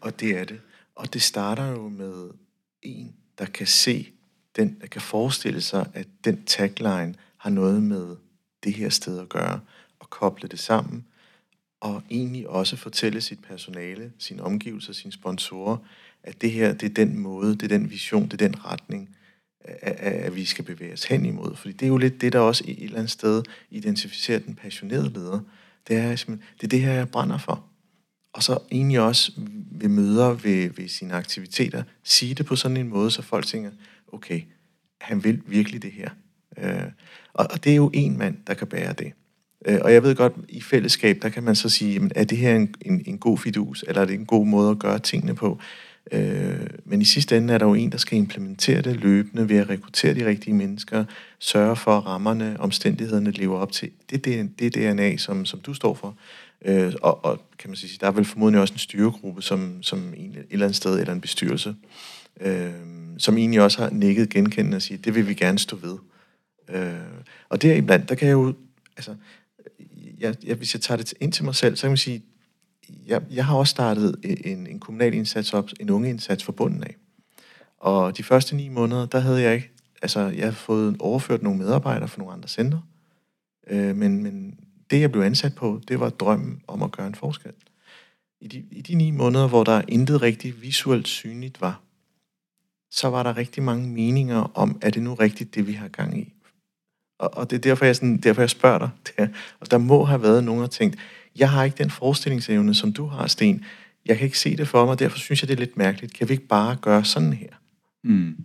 Og 0.00 0.20
det 0.20 0.38
er 0.38 0.44
det. 0.44 0.60
Og 0.96 1.14
det 1.14 1.22
starter 1.22 1.70
jo 1.70 1.88
med 1.88 2.28
en, 2.82 3.12
der 3.38 3.44
kan 3.44 3.66
se, 3.66 4.08
den, 4.56 4.76
der 4.80 4.86
kan 4.86 5.00
forestille 5.00 5.60
sig, 5.60 5.86
at 5.94 6.06
den 6.24 6.44
tagline 6.44 7.14
har 7.36 7.50
noget 7.50 7.82
med 7.82 8.16
det 8.64 8.72
her 8.72 8.88
sted 8.88 9.20
at 9.20 9.28
gøre, 9.28 9.60
og 9.98 10.10
koble 10.10 10.48
det 10.48 10.58
sammen, 10.58 11.04
og 11.82 12.02
egentlig 12.10 12.48
også 12.48 12.76
fortælle 12.76 13.20
sit 13.20 13.38
personale, 13.48 14.12
sine 14.18 14.42
omgivelser, 14.42 14.92
sine 14.92 15.12
sponsorer, 15.12 15.76
at 16.22 16.40
det 16.40 16.50
her, 16.50 16.72
det 16.72 16.90
er 16.90 16.94
den 16.94 17.18
måde, 17.18 17.52
det 17.52 17.62
er 17.62 17.78
den 17.78 17.90
vision, 17.90 18.24
det 18.24 18.32
er 18.32 18.48
den 18.48 18.64
retning, 18.64 19.16
at, 19.60 19.96
at 20.00 20.36
vi 20.36 20.44
skal 20.44 20.64
bevæge 20.64 20.92
os 20.92 21.04
hen 21.04 21.26
imod. 21.26 21.56
Fordi 21.56 21.72
det 21.72 21.82
er 21.82 21.88
jo 21.88 21.96
lidt 21.96 22.20
det, 22.20 22.32
der 22.32 22.38
også 22.38 22.64
i 22.66 22.70
et 22.70 22.82
eller 22.82 22.98
andet 22.98 23.10
sted 23.10 23.42
identificerer 23.70 24.38
den 24.38 24.54
passionerede 24.54 25.12
leder. 25.12 25.40
Det 25.88 25.96
er, 25.96 26.16
det 26.16 26.64
er 26.64 26.68
det 26.68 26.80
her, 26.80 26.92
jeg 26.92 27.08
brænder 27.08 27.38
for 27.38 27.72
og 28.32 28.42
så 28.42 28.58
egentlig 28.70 29.00
også 29.00 29.32
ved 29.70 29.88
møder, 29.88 30.28
ved, 30.28 30.70
ved 30.70 30.88
sine 30.88 31.14
aktiviteter, 31.14 31.82
sige 32.02 32.34
det 32.34 32.46
på 32.46 32.56
sådan 32.56 32.76
en 32.76 32.88
måde, 32.88 33.10
så 33.10 33.22
folk 33.22 33.46
tænker, 33.46 33.70
okay, 34.12 34.42
han 35.00 35.24
vil 35.24 35.42
virkelig 35.46 35.82
det 35.82 35.92
her. 35.92 36.10
Øh, 36.58 36.90
og, 37.32 37.46
og 37.50 37.64
det 37.64 37.72
er 37.72 37.76
jo 37.76 37.90
en 37.94 38.18
mand, 38.18 38.36
der 38.46 38.54
kan 38.54 38.66
bære 38.66 38.92
det. 38.92 39.12
Øh, 39.66 39.78
og 39.82 39.92
jeg 39.92 40.02
ved 40.02 40.14
godt, 40.14 40.32
i 40.48 40.60
fællesskab, 40.60 41.18
der 41.22 41.28
kan 41.28 41.42
man 41.42 41.54
så 41.54 41.68
sige, 41.68 41.92
jamen, 41.92 42.12
er 42.14 42.24
det 42.24 42.38
her 42.38 42.56
en, 42.56 42.74
en, 42.80 43.02
en 43.06 43.18
god 43.18 43.38
fidus, 43.38 43.84
eller 43.88 44.02
er 44.02 44.06
det 44.06 44.14
en 44.14 44.26
god 44.26 44.46
måde 44.46 44.70
at 44.70 44.78
gøre 44.78 44.98
tingene 44.98 45.34
på? 45.34 45.58
Øh, 46.12 46.66
men 46.84 47.02
i 47.02 47.04
sidste 47.04 47.36
ende 47.36 47.54
er 47.54 47.58
der 47.58 47.66
jo 47.66 47.74
en, 47.74 47.92
der 47.92 47.98
skal 47.98 48.18
implementere 48.18 48.82
det 48.82 48.96
løbende 48.96 49.48
ved 49.48 49.56
at 49.56 49.68
rekruttere 49.70 50.14
de 50.14 50.26
rigtige 50.26 50.54
mennesker, 50.54 51.04
sørge 51.38 51.76
for, 51.76 51.96
at 51.96 52.06
rammerne, 52.06 52.56
omstændighederne 52.58 53.30
lever 53.30 53.58
op 53.58 53.72
til 53.72 53.90
det, 54.10 54.24
det, 54.24 54.58
det 54.58 54.74
DNA, 54.74 55.16
som, 55.16 55.44
som 55.44 55.60
du 55.60 55.74
står 55.74 55.94
for. 55.94 56.16
Øh, 56.64 56.92
og, 57.02 57.24
og 57.24 57.42
kan 57.58 57.70
man 57.70 57.76
sige, 57.76 57.98
der 58.00 58.06
er 58.06 58.10
vel 58.10 58.24
formodentlig 58.24 58.60
også 58.60 58.74
en 58.74 58.78
styregruppe, 58.78 59.42
som, 59.42 59.82
som 59.82 60.14
en, 60.16 60.30
et 60.30 60.46
eller 60.50 60.66
andet 60.66 60.76
sted, 60.76 61.00
eller 61.00 61.12
en 61.12 61.20
bestyrelse, 61.20 61.74
øh, 62.40 62.70
som 63.18 63.38
egentlig 63.38 63.62
også 63.62 63.82
har 63.82 63.90
nikket 63.90 64.28
genkendende 64.28 64.76
og 64.76 64.82
sige, 64.82 64.98
det 64.98 65.14
vil 65.14 65.28
vi 65.28 65.34
gerne 65.34 65.58
stå 65.58 65.76
ved. 65.76 65.96
Øh, 66.68 66.92
og 67.48 67.62
deriblandt, 67.62 68.08
der 68.08 68.14
kan 68.14 68.28
jeg 68.28 68.32
jo, 68.32 68.54
altså, 68.96 69.14
jeg, 70.22 70.36
jeg, 70.44 70.56
hvis 70.56 70.74
jeg 70.74 70.80
tager 70.80 70.98
det 70.98 71.14
ind 71.20 71.32
til 71.32 71.44
mig 71.44 71.54
selv, 71.54 71.76
så 71.76 71.82
kan 71.82 71.90
man 71.90 71.96
sige, 71.96 72.22
jeg, 73.06 73.22
jeg 73.30 73.46
har 73.46 73.56
også 73.56 73.70
startet 73.70 74.16
en, 74.44 74.66
en 74.66 74.80
kommunal 74.80 75.14
indsats 75.14 75.54
op, 75.54 75.70
en 75.80 75.90
unge 75.90 76.10
indsats 76.10 76.44
for 76.44 76.52
bunden 76.52 76.84
af. 76.84 76.96
Og 77.78 78.16
de 78.16 78.22
første 78.22 78.56
ni 78.56 78.68
måneder, 78.68 79.06
der 79.06 79.18
havde 79.18 79.42
jeg 79.42 79.54
ikke, 79.54 79.70
altså 80.02 80.20
jeg 80.20 80.42
havde 80.42 80.52
fået 80.52 80.96
overført 81.00 81.42
nogle 81.42 81.58
medarbejdere 81.58 82.08
fra 82.08 82.18
nogle 82.18 82.32
andre 82.32 82.48
centre, 82.48 82.82
øh, 83.66 83.96
men, 83.96 84.22
men 84.22 84.58
det 84.90 85.00
jeg 85.00 85.12
blev 85.12 85.22
ansat 85.22 85.54
på, 85.54 85.80
det 85.88 86.00
var 86.00 86.08
drømmen 86.08 86.62
om 86.66 86.82
at 86.82 86.92
gøre 86.92 87.06
en 87.06 87.14
forskel. 87.14 87.52
I 88.40 88.48
de, 88.48 88.64
I 88.70 88.82
de 88.82 88.94
ni 88.94 89.10
måneder, 89.10 89.48
hvor 89.48 89.64
der 89.64 89.82
intet 89.88 90.22
rigtig 90.22 90.62
visuelt 90.62 91.08
synligt 91.08 91.60
var, 91.60 91.80
så 92.90 93.08
var 93.08 93.22
der 93.22 93.36
rigtig 93.36 93.62
mange 93.62 93.88
meninger 93.88 94.50
om, 94.54 94.78
er 94.82 94.90
det 94.90 95.02
nu 95.02 95.14
rigtigt, 95.14 95.54
det 95.54 95.66
vi 95.66 95.72
har 95.72 95.88
gang 95.88 96.18
i? 96.18 96.32
Og, 97.22 97.36
og 97.36 97.50
det 97.50 97.56
er 97.56 97.60
derfor, 97.60 97.84
jeg, 97.84 97.96
sådan, 97.96 98.16
derfor, 98.16 98.42
jeg 98.42 98.50
spørger 98.50 98.78
dig. 98.78 98.90
Der, 99.16 99.28
og 99.60 99.70
der 99.70 99.78
må 99.78 100.04
have 100.04 100.22
været 100.22 100.44
nogen, 100.44 100.60
der 100.60 100.68
tænkt, 100.68 100.96
jeg 101.38 101.50
har 101.50 101.64
ikke 101.64 101.78
den 101.78 101.90
forestillingsevne, 101.90 102.74
som 102.74 102.92
du 102.92 103.06
har, 103.06 103.26
Sten. 103.26 103.64
Jeg 104.06 104.18
kan 104.18 104.24
ikke 104.24 104.38
se 104.38 104.56
det 104.56 104.68
for 104.68 104.86
mig, 104.86 104.98
derfor 104.98 105.18
synes 105.18 105.42
jeg, 105.42 105.48
det 105.48 105.54
er 105.54 105.58
lidt 105.58 105.76
mærkeligt. 105.76 106.14
Kan 106.14 106.28
vi 106.28 106.32
ikke 106.32 106.46
bare 106.46 106.76
gøre 106.82 107.04
sådan 107.04 107.32
her? 107.32 107.48
Mm. 108.04 108.36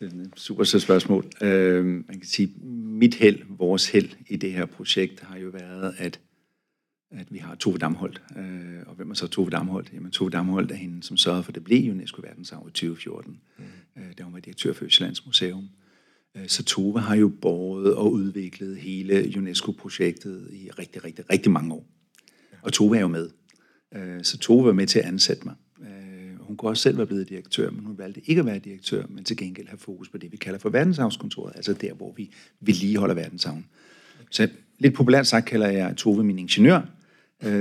Det 0.00 0.12
er 0.12 0.20
et 0.20 0.30
super 0.36 0.64
sødt 0.64 0.82
spørgsmål. 0.82 1.24
Øh, 1.42 1.84
man 1.84 2.04
kan 2.08 2.24
sige, 2.24 2.52
mit 3.00 3.14
held, 3.14 3.42
vores 3.48 3.88
held 3.88 4.08
i 4.28 4.36
det 4.36 4.52
her 4.52 4.66
projekt 4.66 5.20
har 5.20 5.38
jo 5.38 5.48
været, 5.48 5.94
at, 5.98 6.20
at 7.10 7.26
vi 7.30 7.38
har 7.38 7.54
Tove 7.54 7.78
Damholdt. 7.78 8.22
Øh, 8.36 8.82
og 8.86 8.94
hvem 8.94 9.10
er 9.10 9.14
så 9.14 9.26
Tove 9.26 9.50
Damholdt? 9.50 9.92
Jamen 9.92 10.10
Tove 10.10 10.30
Damholdt 10.30 10.72
er 10.72 10.76
hende, 10.76 11.02
som 11.02 11.16
sørgede 11.16 11.42
for, 11.42 11.50
at 11.50 11.54
det 11.54 11.64
blev 11.64 11.90
UNESCO 11.90 12.20
verdensarv 12.24 12.64
i 12.68 12.70
2014, 12.70 13.40
mm. 13.58 13.64
øh, 13.96 14.12
da 14.18 14.22
hun 14.22 14.32
var 14.32 14.40
direktør 14.40 14.72
for 14.72 14.84
Østlands 14.84 15.26
Museum. 15.26 15.64
Øh, 15.64 15.85
Øh, 16.36 16.48
Satova 16.48 17.00
har 17.00 17.16
jo 17.16 17.28
båret 17.28 17.94
og 17.94 18.12
udviklet 18.12 18.76
hele 18.76 19.32
UNESCO-projektet 19.36 20.48
i 20.52 20.70
rigtig, 20.78 21.04
rigtig, 21.04 21.30
rigtig 21.30 21.52
mange 21.52 21.74
år. 21.74 21.86
Og 22.62 22.72
Tove 22.72 22.96
er 22.96 23.00
jo 23.00 23.08
med. 23.08 23.28
Øh, 23.94 24.24
så 24.24 24.38
Tove 24.38 24.66
var 24.66 24.72
med 24.72 24.86
til 24.86 24.98
at 24.98 25.04
ansætte 25.04 25.44
mig. 25.44 25.54
Øh, 25.80 26.40
hun 26.40 26.56
kunne 26.56 26.70
også 26.70 26.82
selv 26.82 26.96
være 26.96 27.06
blevet 27.06 27.28
direktør, 27.28 27.70
men 27.70 27.84
hun 27.84 27.98
valgte 27.98 28.20
ikke 28.26 28.38
at 28.40 28.46
være 28.46 28.58
direktør, 28.58 29.02
men 29.08 29.24
til 29.24 29.36
gengæld 29.36 29.68
have 29.68 29.78
fokus 29.78 30.08
på 30.08 30.18
det, 30.18 30.32
vi 30.32 30.36
kalder 30.36 30.58
for 30.58 30.68
verdenshavskontoret, 30.70 31.52
altså 31.56 31.72
der, 31.72 31.92
hvor 31.92 32.14
vi 32.16 32.30
vedligeholder 32.60 33.14
verdenshavn. 33.14 33.66
Så 34.30 34.48
lidt 34.78 34.94
populært 34.94 35.26
sagt 35.26 35.46
kalder 35.46 35.68
jeg 35.68 35.96
Tove 35.96 36.24
min 36.24 36.38
ingeniør. 36.38 36.80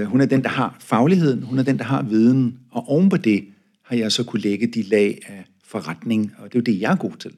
Hun 0.05 0.22
er 0.22 0.25
den, 0.25 0.44
der 0.44 0.50
har 0.50 0.77
fagligheden, 0.79 1.44
hun 1.44 1.60
er 1.60 1.63
den, 1.63 1.77
der 1.77 1.84
har 1.84 2.03
viden, 2.03 2.60
og 2.72 2.89
oven 2.89 3.10
på 3.10 3.17
det 3.17 3.46
har 3.82 3.96
jeg 3.96 4.12
så 4.12 4.24
kunne 4.24 4.41
lægge 4.41 4.67
de 4.67 4.82
lag 4.82 5.20
af 5.27 5.46
forretning, 5.63 6.34
og 6.38 6.44
det 6.53 6.55
er 6.55 6.60
jo 6.60 6.74
det, 6.74 6.82
jeg 6.82 6.91
er 6.91 6.96
god 6.96 7.17
til. 7.20 7.32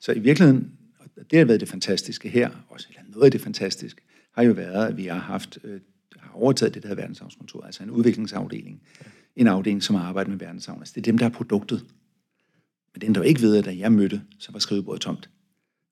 Så 0.00 0.12
i 0.12 0.18
virkeligheden, 0.18 0.72
og 0.98 1.06
det 1.30 1.38
har 1.38 1.46
været 1.46 1.60
det 1.60 1.68
fantastiske 1.68 2.28
her, 2.28 2.50
også 2.68 2.86
eller 2.88 3.02
noget 3.08 3.24
af 3.24 3.30
det 3.30 3.40
fantastiske, 3.40 4.00
har 4.32 4.42
jo 4.42 4.52
været, 4.52 4.88
at 4.88 4.96
vi 4.96 5.06
har 5.06 5.18
haft 5.18 5.58
øh, 5.64 5.80
har 6.16 6.32
overtaget 6.38 6.74
det, 6.74 6.82
der 6.82 6.88
hedder 6.88 7.02
verdenshavnskontor, 7.02 7.62
altså 7.62 7.82
en 7.82 7.90
udviklingsafdeling. 7.90 8.82
En 9.36 9.46
afdeling, 9.46 9.82
som 9.82 9.96
arbejder 9.96 10.30
med 10.30 10.38
verdensarven. 10.38 10.82
Altså 10.82 10.92
det 10.94 11.00
er 11.00 11.04
dem, 11.04 11.18
der 11.18 11.24
har 11.24 11.30
produktet. 11.30 11.86
Men 12.94 13.00
den, 13.00 13.14
der 13.14 13.22
ikke 13.22 13.40
ved, 13.40 13.56
at 13.56 13.64
da 13.64 13.76
jeg 13.76 13.92
mødte, 13.92 14.22
så 14.38 14.52
var 14.52 14.58
skrivebordet 14.58 15.00
tomt. 15.00 15.30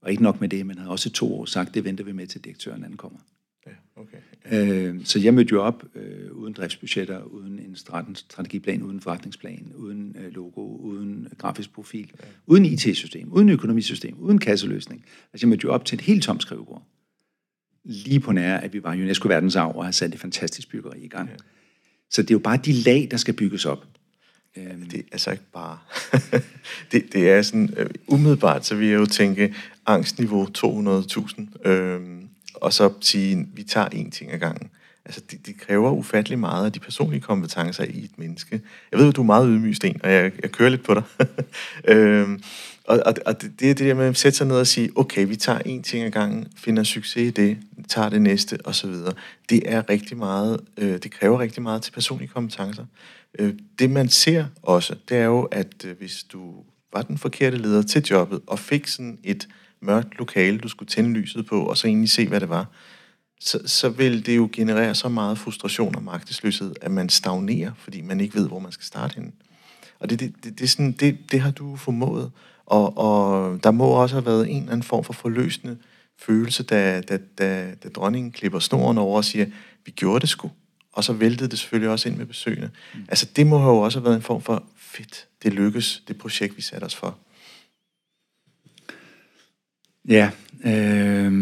Og 0.01 0.11
ikke 0.11 0.23
nok 0.23 0.41
med 0.41 0.49
det, 0.49 0.67
men 0.67 0.79
havde 0.79 0.91
også 0.91 1.11
to 1.11 1.35
år 1.35 1.45
sagt, 1.45 1.75
det 1.75 1.85
venter 1.85 2.05
vi 2.05 2.13
med 2.13 2.27
til 2.27 2.45
direktøren 2.45 2.85
ankommer. 2.85 3.19
Ja, 3.67 3.73
Okay. 3.97 4.19
Øh, 4.53 5.05
så 5.05 5.19
jeg 5.19 5.35
mødte 5.35 5.53
jo 5.53 5.63
op 5.63 5.85
øh, 5.95 6.33
uden 6.33 6.53
driftsbudgetter, 6.53 7.23
uden 7.23 7.59
en 7.59 7.77
strategiplan, 8.15 8.83
uden 8.83 9.01
forretningsplan, 9.01 9.73
uden 9.77 10.17
øh, 10.19 10.35
logo, 10.35 10.77
uden 10.77 11.29
grafisk 11.39 11.73
profil, 11.73 12.11
ja. 12.21 12.29
uden 12.47 12.65
IT-system, 12.65 13.33
uden 13.33 13.49
økonomisystem, 13.49 14.15
uden 14.19 14.39
kasseløsning. 14.39 15.05
Altså 15.33 15.47
jeg 15.47 15.49
mødte 15.49 15.65
jo 15.65 15.73
op 15.73 15.85
til 15.85 15.97
et 15.97 16.01
helt 16.01 16.23
tomt 16.23 16.43
skrivebord. 16.43 16.83
Lige 17.85 18.21
på 18.21 18.33
nær, 18.33 18.57
at 18.57 18.73
vi 18.73 18.83
var 18.83 18.93
UNESCO 18.93 19.29
verdensarv 19.29 19.77
og 19.77 19.85
har 19.85 19.93
sat 19.93 20.15
et 20.15 20.21
fantastisk 20.21 20.71
byggeri 20.71 20.99
i 20.99 21.09
gang. 21.09 21.29
Ja. 21.29 21.37
Så 22.11 22.23
det 22.23 22.31
er 22.31 22.35
jo 22.35 22.39
bare 22.39 22.57
de 22.65 22.73
lag, 22.73 23.09
der 23.11 23.17
skal 23.17 23.35
bygges 23.35 23.67
op. 23.67 23.87
Det 24.55 24.99
er 24.99 25.03
altså 25.13 25.31
ikke 25.31 25.45
bare... 25.53 25.79
det, 26.93 27.13
det 27.13 27.31
er 27.31 27.43
sådan... 27.43 27.75
Øh, 27.77 27.91
umiddelbart, 28.07 28.67
så 28.67 28.75
vil 28.75 28.89
jeg 28.89 28.99
jo 28.99 29.07
tænke 29.07 29.55
angstniveau 29.87 30.49
200.000. 30.59 31.69
Øh, 31.69 32.18
og 32.61 32.73
så 32.73 32.93
sige, 33.01 33.47
vi 33.55 33.63
tager 33.63 33.89
én 33.89 34.11
ting 34.11 34.33
ad 34.33 34.39
gangen. 34.39 34.71
Altså, 35.05 35.21
det, 35.31 35.47
det 35.47 35.61
kræver 35.61 35.91
ufattelig 35.91 36.39
meget 36.39 36.65
af 36.67 36.73
de 36.73 36.81
personlige 36.81 37.21
kompetencer 37.21 37.85
i 37.85 38.05
et 38.05 38.19
menneske. 38.19 38.61
Jeg 38.93 39.01
ved, 39.01 39.09
at 39.09 39.17
du 39.17 39.21
er 39.21 39.27
meget 39.27 39.47
ydmyg, 39.47 39.77
Sten, 39.77 40.01
og 40.05 40.13
jeg, 40.13 40.33
jeg 40.43 40.53
kører 40.53 40.69
lidt 40.69 40.85
på 40.85 40.95
dig. 40.95 41.03
øhm, 41.95 42.43
og, 42.85 43.03
og, 43.07 43.15
og 43.27 43.43
det, 43.43 43.61
det 43.61 43.71
er 43.71 43.75
det 43.75 43.87
der 43.87 43.95
med 43.95 44.07
at 44.07 44.17
sætte 44.17 44.39
sig 44.39 44.47
ned 44.47 44.57
og 44.57 44.67
sige, 44.67 44.91
okay, 44.97 45.27
vi 45.27 45.37
tager 45.37 45.59
én 45.59 45.83
ting 45.83 46.05
ad 46.05 46.11
gangen, 46.11 46.47
finder 46.57 46.83
succes 46.83 47.17
i 47.17 47.31
det, 47.31 47.59
tager 47.89 48.09
det 48.09 48.23
næste, 48.23 48.59
og 48.65 48.75
så 48.75 48.87
videre. 48.87 49.13
Det 49.51 49.63
er 49.73 49.91
rigtig 49.91 50.17
meget, 50.17 50.61
øh, 50.77 50.93
det 51.03 51.11
kræver 51.11 51.41
rigtig 51.41 51.63
meget 51.63 51.83
til 51.83 51.93
personlige 51.93 52.29
kompetencer. 52.29 52.85
Øh, 53.39 53.55
det 53.79 53.91
man 53.91 54.09
ser 54.09 54.45
også, 54.63 54.97
det 55.09 55.17
er 55.17 55.25
jo, 55.25 55.43
at 55.43 55.85
øh, 55.85 55.99
hvis 55.99 56.25
du 56.33 56.55
var 56.93 57.03
den 57.03 57.19
forkerte 57.19 57.57
leder 57.57 57.83
til 57.83 58.03
jobbet, 58.03 58.41
og 58.47 58.59
fik 58.59 58.87
sådan 58.87 59.19
et 59.25 59.49
mørkt 59.81 60.19
lokale, 60.19 60.59
du 60.59 60.69
skulle 60.69 60.89
tænde 60.89 61.11
lyset 61.11 61.47
på, 61.47 61.63
og 61.63 61.77
så 61.77 61.87
egentlig 61.87 62.11
se, 62.11 62.29
hvad 62.29 62.41
det 62.41 62.49
var, 62.49 62.67
så, 63.41 63.61
så 63.67 63.89
vil 63.89 64.27
det 64.27 64.37
jo 64.37 64.49
generere 64.53 64.95
så 64.95 65.09
meget 65.09 65.39
frustration 65.39 65.97
og 65.97 66.03
magtesløshed, 66.03 66.75
at 66.81 66.91
man 66.91 67.09
stagnerer, 67.09 67.73
fordi 67.79 68.01
man 68.01 68.21
ikke 68.21 68.35
ved, 68.35 68.49
hvor 68.49 68.59
man 68.59 68.73
skal 68.73 68.85
starte 68.85 69.15
henne. 69.15 69.33
Og 70.01 70.11
det, 70.11 70.21
det, 70.21 70.35
det, 70.45 70.59
det, 70.59 70.71
sådan, 70.71 70.93
det, 70.93 71.19
det 71.33 71.41
har 71.41 71.51
du 71.51 71.77
formået. 71.77 72.31
Og, 72.67 72.99
og 72.99 73.59
der 73.65 73.71
må 73.71 73.85
også 73.85 74.15
have 74.15 74.27
været 74.27 74.51
en 74.51 74.57
eller 74.57 74.73
anden 74.73 74.83
form 74.83 75.05
for 75.05 75.13
forløsende 75.13 75.79
følelse, 76.19 76.63
da, 76.63 77.01
da, 77.01 77.19
da, 77.39 77.75
da 77.83 77.89
dronningen 77.89 78.33
klipper 78.33 78.59
snoren 78.59 78.99
over 78.99 79.17
og 79.17 79.25
siger, 79.25 79.47
vi 79.85 79.91
gjorde 79.91 80.21
det 80.21 80.29
sgu. 80.29 80.51
Og 80.93 81.05
så 81.05 81.13
væltede 81.13 81.51
det 81.51 81.59
selvfølgelig 81.59 81.91
også 81.91 82.09
ind 82.09 82.17
med 82.17 82.27
besøgende. 82.27 82.71
Mm. 82.95 83.01
Altså 83.09 83.27
det 83.37 83.47
må 83.47 83.63
jo 83.63 83.79
også 83.79 83.99
have 83.99 84.05
været 84.05 84.17
en 84.17 84.23
form 84.23 84.43
for, 84.43 84.65
fedt, 84.77 85.27
det 85.43 85.53
lykkes, 85.53 86.03
det 86.09 86.19
projekt, 86.19 86.57
vi 86.57 86.63
satte 86.63 86.85
os 86.85 86.97
for. 86.97 87.19
Ja, 90.09 90.31
øh, 90.65 91.33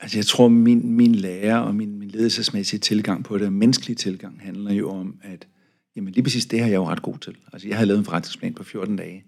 altså 0.00 0.18
jeg 0.18 0.26
tror, 0.26 0.48
min, 0.48 0.92
min 0.92 1.14
lærer 1.14 1.58
og 1.58 1.74
min, 1.74 1.98
min 1.98 2.08
ledelsesmæssige 2.08 2.80
tilgang 2.80 3.24
på 3.24 3.38
det, 3.38 3.52
menneskelige 3.52 3.96
tilgang, 3.96 4.40
handler 4.40 4.72
jo 4.72 4.90
om, 4.90 5.18
at 5.22 5.46
jamen 5.96 6.12
lige 6.12 6.22
præcis 6.22 6.46
det 6.46 6.60
har 6.60 6.66
jeg 6.66 6.76
jo 6.76 6.84
ret 6.88 7.02
god 7.02 7.18
til. 7.18 7.36
Altså 7.52 7.68
jeg 7.68 7.76
havde 7.76 7.86
lavet 7.86 7.98
en 7.98 8.04
forretningsplan 8.04 8.54
på 8.54 8.64
14 8.64 8.96
dage. 8.96 9.24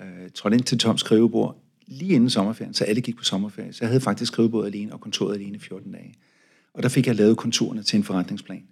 Øh, 0.00 0.30
trådte 0.34 0.56
ind 0.56 0.64
til 0.64 0.78
Toms 0.78 1.00
skrivebord 1.00 1.62
lige 1.86 2.14
inden 2.14 2.30
sommerferien, 2.30 2.74
så 2.74 2.84
alle 2.84 3.00
gik 3.00 3.16
på 3.16 3.24
sommerferie. 3.24 3.72
Så 3.72 3.78
jeg 3.80 3.88
havde 3.88 4.00
faktisk 4.00 4.32
skrivebordet 4.32 4.68
alene 4.68 4.92
og 4.92 5.00
kontoret 5.00 5.34
alene 5.34 5.56
i 5.56 5.58
14 5.58 5.92
dage. 5.92 6.14
Og 6.74 6.82
der 6.82 6.88
fik 6.88 7.06
jeg 7.06 7.16
lavet 7.16 7.36
konturerne 7.36 7.82
til 7.82 7.96
en 7.96 8.04
forretningsplan. 8.04 8.62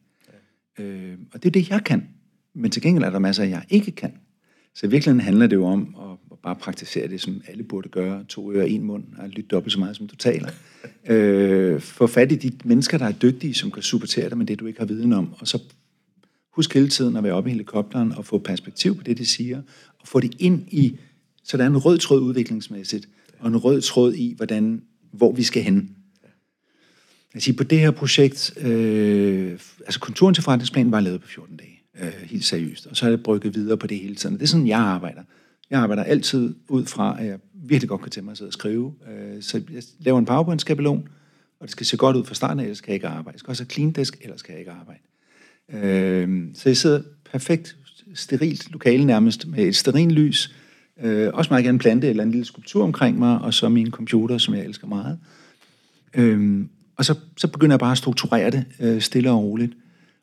Ja. 0.78 0.84
Øh, 0.84 1.18
og 1.32 1.42
det 1.42 1.48
er 1.48 1.52
det, 1.52 1.70
jeg 1.70 1.84
kan. 1.84 2.08
Men 2.54 2.70
til 2.70 2.82
gengæld 2.82 3.04
er 3.04 3.10
der 3.10 3.18
masser, 3.18 3.44
jeg 3.44 3.64
ikke 3.68 3.90
kan. 3.90 4.12
Så 4.74 4.86
i 4.86 4.90
virkeligheden 4.90 5.20
handler 5.20 5.46
det 5.46 5.56
jo 5.56 5.66
om 5.66 5.96
at 6.00 6.25
bare 6.42 6.56
praktisere 6.56 7.08
det, 7.08 7.20
som 7.20 7.42
alle 7.48 7.64
burde 7.64 7.88
gøre. 7.88 8.24
To 8.28 8.52
ører, 8.52 8.66
en 8.66 8.82
mund, 8.82 9.04
og 9.18 9.28
lytte 9.28 9.48
dobbelt 9.48 9.72
så 9.72 9.78
meget, 9.78 9.96
som 9.96 10.06
du 10.06 10.16
taler. 10.16 10.48
øh, 11.10 11.80
få 11.80 12.06
fat 12.06 12.32
i 12.32 12.34
de 12.34 12.52
mennesker, 12.64 12.98
der 12.98 13.06
er 13.06 13.12
dygtige, 13.12 13.54
som 13.54 13.70
kan 13.70 13.82
supportere 13.82 14.28
dig 14.28 14.38
med 14.38 14.46
det, 14.46 14.60
du 14.60 14.66
ikke 14.66 14.78
har 14.78 14.86
viden 14.86 15.12
om. 15.12 15.34
Og 15.38 15.48
så 15.48 15.62
husk 16.56 16.74
hele 16.74 16.88
tiden 16.88 17.16
at 17.16 17.24
være 17.24 17.32
oppe 17.32 17.50
i 17.50 17.52
helikopteren 17.52 18.12
og 18.12 18.24
få 18.24 18.38
perspektiv 18.38 18.96
på 18.96 19.02
det, 19.02 19.18
de 19.18 19.26
siger, 19.26 19.62
og 19.98 20.08
få 20.08 20.20
det 20.20 20.34
ind 20.38 20.68
i, 20.68 20.98
så 21.44 21.56
der 21.56 21.64
er 21.64 21.68
en 21.68 21.76
rød 21.76 21.98
tråd 21.98 22.20
udviklingsmæssigt, 22.20 23.08
og 23.38 23.48
en 23.48 23.56
rød 23.56 23.80
tråd 23.80 24.14
i, 24.14 24.34
hvordan, 24.36 24.82
hvor 25.12 25.32
vi 25.32 25.42
skal 25.42 25.62
hen. 25.62 25.96
Jeg 27.34 27.42
siger, 27.42 27.56
på 27.56 27.64
det 27.64 27.80
her 27.80 27.90
projekt, 27.90 28.58
øh, 28.64 29.52
altså 29.80 30.00
konturen 30.00 30.34
til 30.34 30.44
forretningsplanen 30.44 30.92
var 30.92 31.00
lavet 31.00 31.20
på 31.20 31.28
14 31.28 31.56
dage, 31.56 31.82
øh, 32.00 32.12
helt 32.24 32.44
seriøst, 32.44 32.86
og 32.86 32.96
så 32.96 33.06
er 33.06 33.10
det 33.10 33.22
brygget 33.22 33.54
videre 33.54 33.76
på 33.76 33.86
det 33.86 33.98
hele 33.98 34.14
tiden. 34.14 34.34
Det 34.36 34.42
er 34.42 34.46
sådan, 34.46 34.66
jeg 34.66 34.78
arbejder. 34.78 35.22
Jeg 35.70 35.80
arbejder 35.80 36.02
altid 36.02 36.54
ud 36.68 36.86
fra, 36.86 37.20
at 37.20 37.26
jeg 37.26 37.38
virkelig 37.54 37.88
godt 37.88 38.02
kan 38.02 38.10
tænke 38.10 38.24
mig 38.24 38.32
at 38.32 38.38
sidde 38.38 38.48
og 38.48 38.52
skrive. 38.52 38.94
Øh, 39.08 39.42
så 39.42 39.62
jeg 39.72 39.82
laver 39.98 40.18
en 40.18 40.26
PowerPoint-skabelon, 40.26 41.08
og 41.60 41.62
det 41.62 41.70
skal 41.70 41.86
se 41.86 41.96
godt 41.96 42.16
ud 42.16 42.24
fra 42.24 42.34
starten 42.34 42.60
af, 42.60 42.64
ellers 42.64 42.80
kan 42.80 42.88
jeg 42.88 42.94
ikke 42.94 43.08
arbejde. 43.08 43.34
Jeg 43.34 43.38
skal 43.38 43.50
også 43.50 43.62
have 43.62 43.70
clean 43.70 43.92
desk, 43.92 44.18
ellers 44.20 44.42
kan 44.42 44.52
jeg 44.52 44.60
ikke 44.60 44.72
arbejde. 44.72 45.00
Øh, 45.72 46.48
så 46.54 46.68
jeg 46.68 46.76
sidder 46.76 47.02
perfekt, 47.30 47.76
sterilt 48.14 48.72
lokale 48.72 49.04
nærmest, 49.04 49.46
med 49.46 49.58
et 49.58 49.76
sterilt 49.76 50.12
lys, 50.12 50.54
øh, 51.02 51.30
også 51.34 51.50
meget 51.50 51.64
gerne 51.64 51.78
plante 51.78 52.08
eller 52.08 52.22
en 52.22 52.30
lille 52.30 52.44
skulptur 52.44 52.84
omkring 52.84 53.18
mig, 53.18 53.38
og 53.38 53.54
så 53.54 53.68
min 53.68 53.90
computer, 53.90 54.38
som 54.38 54.54
jeg 54.54 54.64
elsker 54.64 54.86
meget. 54.86 55.18
Øh, 56.14 56.64
og 56.96 57.04
så, 57.04 57.14
så 57.36 57.48
begynder 57.48 57.74
jeg 57.74 57.80
bare 57.80 57.92
at 57.92 57.98
strukturere 57.98 58.50
det 58.50 58.64
øh, 58.80 59.00
stille 59.00 59.30
og 59.30 59.42
roligt. 59.42 59.72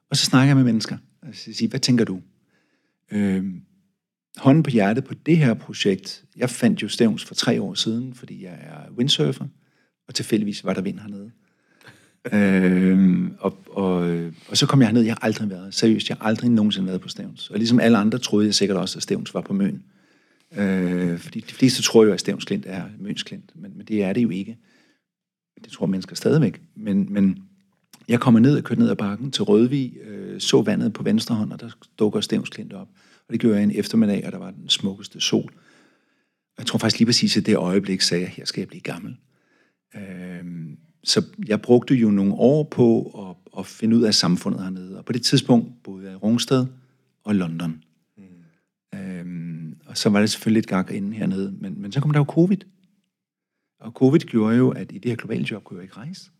Og 0.10 0.17
så 0.17 0.25
snakker 0.25 0.47
jeg 0.47 0.56
med 0.56 0.63
mennesker. 0.63 0.97
Og 1.21 1.27
så 1.34 1.53
siger, 1.53 1.69
hvad 1.69 1.79
tænker 1.79 2.06
du? 2.06 2.19
Øh, 3.12 3.45
hånden 4.38 4.63
på 4.63 4.69
hjertet 4.69 5.04
på 5.04 5.13
det 5.26 5.38
her 5.38 5.54
projekt. 5.54 6.24
Jeg 6.38 6.50
fandt 6.50 6.82
jo 6.82 6.88
Stævns 6.88 7.26
for 7.26 7.36
tre 7.36 7.62
år 7.62 7.74
siden, 7.74 8.13
fordi 8.13 8.43
jeg 8.43 8.58
er 8.62 8.91
windsurfer, 8.98 9.46
og 10.08 10.15
tilfældigvis 10.15 10.65
var 10.65 10.74
der 10.74 10.82
vind 10.82 11.00
hernede. 11.00 11.32
øhm, 12.34 13.36
og, 13.39 13.58
og, 13.67 14.22
og 14.50 14.58
så 14.58 14.65
kom 14.65 14.82
jeg 14.82 14.88
herned, 14.88 15.02
jeg 15.02 15.13
har 15.13 15.26
aldrig 15.26 15.50
været, 15.50 15.74
seriøst, 15.74 16.10
jeg 16.10 16.17
har 16.17 16.26
aldrig 16.26 16.50
nogensinde 16.50 16.88
været 16.88 17.02
på 17.02 17.10
Stævns. 17.10 17.50
Og 17.50 17.58
ligesom 17.58 17.80
alle 17.80 17.98
andre 17.98 18.17
troede 18.17 18.46
jeg 18.46 18.56
sikkert 18.56 18.78
også, 18.78 19.00
at 19.00 19.04
Stævns 19.04 19.34
var 19.34 19.41
på 19.41 19.54
Møn. 19.54 19.84
Øh, 20.58 21.19
fordi 21.19 21.39
de 21.39 21.54
fleste 21.54 21.82
tror 21.82 22.04
jo, 22.04 22.13
at 22.13 22.19
Stævns 22.19 22.46
Klint 22.46 22.65
er 22.67 22.84
Møns 23.00 23.24
Klint, 23.24 23.52
men, 23.56 23.72
men 23.78 23.86
det 23.86 24.04
er 24.04 24.13
det 24.13 24.24
jo 24.24 24.30
ikke. 24.30 24.58
Det 25.63 25.72
tror 25.72 25.86
mennesker 25.86 26.15
stadigvæk. 26.15 26.62
Men, 26.76 27.13
men 27.13 27.43
jeg 28.08 28.19
kommer 28.19 28.39
ned 28.39 28.58
og 28.58 28.63
kører 28.63 28.80
ned 28.80 28.89
ad 28.89 28.96
bakken 28.96 29.32
til 29.32 29.43
Rødvig, 29.43 29.98
øh, 29.98 30.41
så 30.41 30.62
vandet 30.62 30.93
på 30.93 31.04
venstre 31.04 31.36
hånd, 31.36 31.52
og 31.52 31.62
der 31.62 31.69
dukker 32.00 32.22
Stævns 32.22 32.50
Klint 32.50 32.74
op. 32.74 32.88
Det 33.34 33.41
gjorde 33.41 33.56
jeg 33.56 33.63
en 33.63 33.72
eftermiddag, 33.76 34.26
og 34.26 34.32
der 34.32 34.38
var 34.38 34.52
den 34.52 34.69
smukkeste 34.69 35.22
sol. 35.22 35.54
Jeg 36.58 36.65
tror 36.65 36.80
faktisk 36.80 37.00
lige 37.00 37.06
præcis, 37.06 37.38
at 37.38 37.46
det 37.46 37.56
øjeblik 37.56 38.02
sagde 38.02 38.24
jeg, 38.24 38.30
her 38.30 38.46
skal 38.46 38.62
jeg 38.62 38.67
blive 38.67 38.82
gammel. 38.82 39.17
Øh, 39.96 40.43
så 41.04 41.26
jeg 41.48 41.62
brugte 41.62 41.96
jo 41.96 42.12
nogle 42.12 42.34
år 42.34 42.63
på 42.63 43.02
at, 43.30 43.60
at 43.60 43.65
finde 43.65 43.96
ud 43.98 44.02
af 44.02 44.13
samfundet 44.13 44.63
hernede. 44.63 44.98
Og 44.98 45.06
på 45.06 45.13
det 45.13 45.22
tidspunkt 45.22 45.84
boede 45.84 46.06
jeg 46.06 46.13
i 46.13 46.15
Rungsted 46.15 46.65
og 47.24 47.36
London. 47.36 47.84
Mm. 48.17 49.00
Øhm, 49.00 49.78
og 49.86 49.98
så 49.98 50.10
var 50.10 50.19
det 50.19 50.30
selvfølgelig 50.30 50.60
et 50.60 50.67
gak 50.67 50.91
inden 50.91 51.13
hernede. 51.13 51.56
Men, 51.60 51.82
men 51.82 51.91
så 51.91 52.02
kom 52.02 52.12
der 52.12 52.19
jo 52.19 52.26
covid. 52.30 52.58
Og 53.80 53.91
covid 53.91 54.19
gjorde 54.19 54.58
jo, 54.58 54.69
at 54.69 54.91
i 54.91 54.98
det 54.98 55.12
her 55.12 55.15
globale 55.15 55.48
job 55.52 55.63
kunne 55.63 55.78
jeg 55.78 55.84
ikke 55.84 55.98
rejse. 55.98 56.32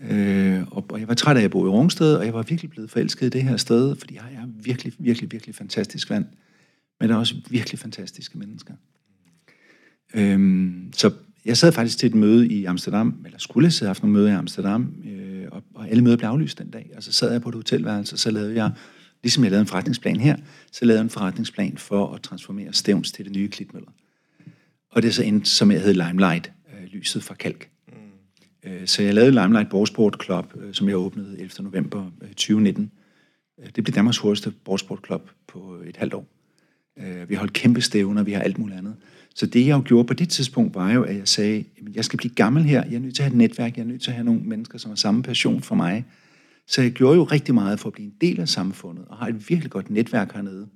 Øh, 0.00 0.62
og, 0.70 0.86
og 0.88 1.00
jeg 1.00 1.08
var 1.08 1.14
træt 1.14 1.36
af 1.36 1.42
at 1.42 1.50
bo 1.50 1.66
i 1.66 1.68
Rungsted, 1.68 2.14
og 2.14 2.26
jeg 2.26 2.34
var 2.34 2.42
virkelig 2.42 2.70
blevet 2.70 2.90
forelsket 2.90 3.26
i 3.26 3.28
det 3.28 3.42
her 3.42 3.56
sted, 3.56 3.96
fordi 3.96 4.14
jeg 4.14 4.32
er 4.32 4.46
virkelig, 4.46 4.92
virkelig, 4.98 5.32
virkelig 5.32 5.54
fantastisk 5.54 6.10
vand. 6.10 6.26
Men 7.00 7.08
der 7.08 7.14
er 7.14 7.18
også 7.18 7.34
virkelig 7.50 7.78
fantastiske 7.78 8.38
mennesker. 8.38 8.74
Øh, 10.14 10.72
så 10.92 11.10
jeg 11.44 11.56
sad 11.56 11.72
faktisk 11.72 11.98
til 11.98 12.06
et 12.06 12.14
møde 12.14 12.48
i 12.48 12.64
Amsterdam, 12.64 13.22
eller 13.24 13.38
skulle 13.38 13.70
have 13.80 13.86
haft 13.86 14.02
nogle 14.02 14.12
møde 14.12 14.28
i 14.28 14.32
Amsterdam, 14.32 14.94
øh, 15.04 15.48
og, 15.52 15.62
og 15.74 15.88
alle 15.88 16.04
møder 16.04 16.16
blev 16.16 16.28
aflyst 16.28 16.58
den 16.58 16.70
dag. 16.70 16.90
Og 16.96 17.02
så 17.02 17.12
sad 17.12 17.32
jeg 17.32 17.42
på 17.42 17.48
et 17.48 17.54
hotelværelse, 17.54 18.14
og 18.14 18.18
så 18.18 18.30
lavede 18.30 18.54
jeg, 18.54 18.70
ligesom 19.22 19.44
jeg 19.44 19.50
lavede 19.50 19.60
en 19.60 19.66
forretningsplan 19.66 20.20
her, 20.20 20.36
så 20.72 20.84
lavede 20.84 20.98
jeg 20.98 21.04
en 21.04 21.10
forretningsplan 21.10 21.76
for 21.76 22.14
at 22.14 22.22
transformere 22.22 22.72
Stævns 22.72 23.12
til 23.12 23.24
det 23.24 23.36
nye 23.36 23.48
Klitmøller. 23.48 23.90
Og 24.90 25.02
det 25.02 25.14
så 25.14 25.22
endte, 25.22 25.50
som 25.50 25.70
jeg 25.70 25.82
hed 25.82 25.94
Limelight, 25.94 26.52
øh, 26.72 26.84
lyset 26.84 27.24
fra 27.24 27.34
kalk. 27.34 27.68
Øh, 28.66 28.86
så 28.86 29.02
jeg 29.02 29.14
lavede 29.14 29.30
Limelight 29.30 29.70
Borgsport 29.70 30.16
Club, 30.24 30.52
øh, 30.56 30.74
som 30.74 30.88
jeg 30.88 30.96
åbnede 30.96 31.40
11. 31.40 31.50
november 31.60 32.10
øh, 32.22 32.28
2019. 32.28 32.90
Det 33.76 33.84
blev 33.84 33.94
Danmarks 33.94 34.18
hurtigste 34.18 34.50
Borgsport 34.64 34.98
Club 35.06 35.30
på 35.48 35.76
et 35.86 35.96
halvt 35.96 36.14
år. 36.14 36.26
Vi 37.28 37.34
har 37.34 37.38
holdt 37.38 37.52
kæmpe 37.52 37.80
stævner, 37.80 38.22
vi 38.22 38.32
har 38.32 38.40
alt 38.40 38.58
muligt 38.58 38.78
andet. 38.78 38.96
Så 39.34 39.46
det, 39.46 39.66
jeg 39.66 39.76
jo 39.76 39.82
gjorde 39.84 40.06
på 40.06 40.14
det 40.14 40.28
tidspunkt, 40.28 40.74
var 40.74 40.92
jo, 40.92 41.02
at 41.02 41.16
jeg 41.16 41.28
sagde, 41.28 41.58
at 41.58 41.96
jeg 41.96 42.04
skal 42.04 42.16
blive 42.16 42.34
gammel 42.34 42.64
her, 42.64 42.84
jeg 42.84 42.94
er 42.94 42.98
nødt 42.98 43.14
til 43.14 43.22
at 43.22 43.24
have 43.24 43.32
et 43.32 43.38
netværk, 43.38 43.76
jeg 43.76 43.82
er 43.82 43.86
nødt 43.86 44.02
til 44.02 44.10
at 44.10 44.14
have 44.14 44.24
nogle 44.24 44.40
mennesker, 44.40 44.78
som 44.78 44.90
har 44.90 44.96
samme 44.96 45.22
passion 45.22 45.62
for 45.62 45.74
mig. 45.74 46.04
Så 46.66 46.82
jeg 46.82 46.90
gjorde 46.90 47.16
jo 47.16 47.24
rigtig 47.24 47.54
meget 47.54 47.80
for 47.80 47.88
at 47.88 47.92
blive 47.92 48.06
en 48.06 48.14
del 48.20 48.40
af 48.40 48.48
samfundet, 48.48 49.04
og 49.08 49.16
har 49.16 49.26
et 49.26 49.50
virkelig 49.50 49.70
godt 49.70 49.90
netværk 49.90 50.32
hernede. 50.32 50.66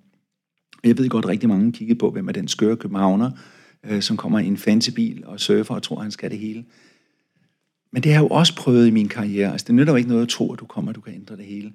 Jeg 0.85 0.98
ved 0.98 1.09
godt, 1.09 1.24
at 1.24 1.29
rigtig 1.29 1.48
mange 1.48 1.72
kigger 1.72 1.94
på, 1.94 2.11
hvem 2.11 2.29
er 2.29 2.33
den 2.33 2.48
skøre 2.48 2.76
københavner, 2.76 3.31
som 4.00 4.16
kommer 4.16 4.38
i 4.38 4.46
en 4.46 4.57
fancy 4.57 4.90
bil 4.90 5.26
og 5.26 5.40
surfer 5.40 5.74
og 5.74 5.83
tror, 5.83 5.96
at 5.96 6.03
han 6.03 6.11
skal 6.11 6.31
det 6.31 6.38
hele. 6.38 6.64
Men 7.92 8.03
det 8.03 8.12
har 8.12 8.20
jeg 8.20 8.31
jo 8.31 8.35
også 8.35 8.57
prøvet 8.57 8.87
i 8.87 8.90
min 8.90 9.09
karriere. 9.09 9.53
Altså, 9.53 9.64
det 9.66 9.74
nytter 9.74 9.92
jo 9.92 9.96
ikke 9.96 10.09
noget 10.09 10.22
at 10.22 10.29
tro, 10.29 10.53
at 10.53 10.61
du 10.61 10.66
kommer, 10.66 10.90
at 10.90 10.96
du 10.96 11.00
kan 11.00 11.14
ændre 11.14 11.37
det 11.37 11.44
hele. 11.44 11.72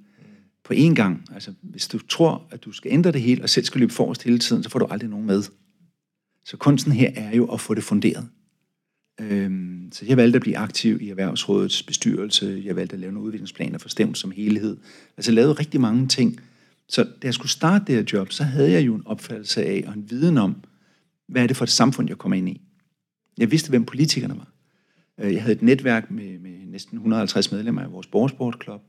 På 0.64 0.74
én 0.74 0.94
gang. 0.94 1.26
Altså, 1.34 1.54
hvis 1.62 1.88
du 1.88 2.00
tror, 2.00 2.48
at 2.52 2.66
du 2.66 2.72
skal 2.72 2.92
ændre 2.92 3.12
det 3.12 3.22
hele, 3.22 3.44
og 3.44 3.50
selv 3.50 3.66
skal 3.66 3.80
løbe 3.80 3.94
forrest 3.94 4.24
hele 4.24 4.40
tiden, 4.40 4.64
så 4.64 4.70
får 4.70 4.80
du 4.80 4.86
aldrig 4.86 5.10
nogen 5.10 5.26
med. 5.26 5.44
Så 6.46 6.58
kunsten 6.58 6.92
her 6.92 7.12
er 7.16 7.36
jo 7.36 7.46
at 7.46 7.62
få 7.62 7.74
det 7.74 7.84
funderet. 7.84 8.28
Øhm, 9.20 9.90
så 9.92 10.06
jeg 10.06 10.18
valgte 10.18 10.36
at 10.36 10.42
blive 10.42 10.58
aktiv 10.58 11.02
i 11.02 11.10
Erhvervsrådets 11.10 11.84
bestyrelse. 11.84 12.62
Jeg 12.66 12.76
valgte 12.76 12.94
at 12.94 13.00
lave 13.00 13.14
nogle 13.14 13.26
udviklingsplaner 13.26 13.78
for 13.78 13.90
stemt 13.90 14.18
som 14.18 14.32
helhed. 14.32 14.78
Altså 15.18 15.32
jeg 15.32 15.36
lavede 15.36 15.54
rigtig 15.54 15.82
mange 15.82 16.08
ting. 16.08 16.40
Så 16.90 17.04
da 17.04 17.28
jeg 17.28 17.34
skulle 17.34 17.52
starte 17.52 17.86
det 17.88 17.96
her 17.96 18.04
job, 18.14 18.32
så 18.32 18.44
havde 18.44 18.72
jeg 18.72 18.86
jo 18.86 18.96
en 18.96 19.04
opfattelse 19.06 19.66
af 19.66 19.84
og 19.88 19.94
en 19.94 20.10
viden 20.10 20.38
om, 20.38 20.56
hvad 21.28 21.44
er 21.44 21.48
det 21.48 21.58
for 21.58 21.64
et 21.64 21.70
samfund, 21.70 22.10
jeg 22.10 22.18
kommer 22.18 22.38
ind 22.38 22.50
i. 22.50 22.62
Jeg 23.38 23.52
vidste, 23.52 23.70
hvem 23.70 23.86
politikerne 23.86 24.38
var. 24.38 24.55
Øh, 25.20 25.34
jeg 25.34 25.42
havde 25.42 25.56
et 25.56 25.62
netværk 25.62 26.12
med, 26.12 26.40
med 26.40 26.66
næsten 26.66 26.98
150 26.98 27.52
medlemmer 27.52 27.82
af 27.82 27.92
vores 27.92 28.08
borgersportklub. 28.08 28.82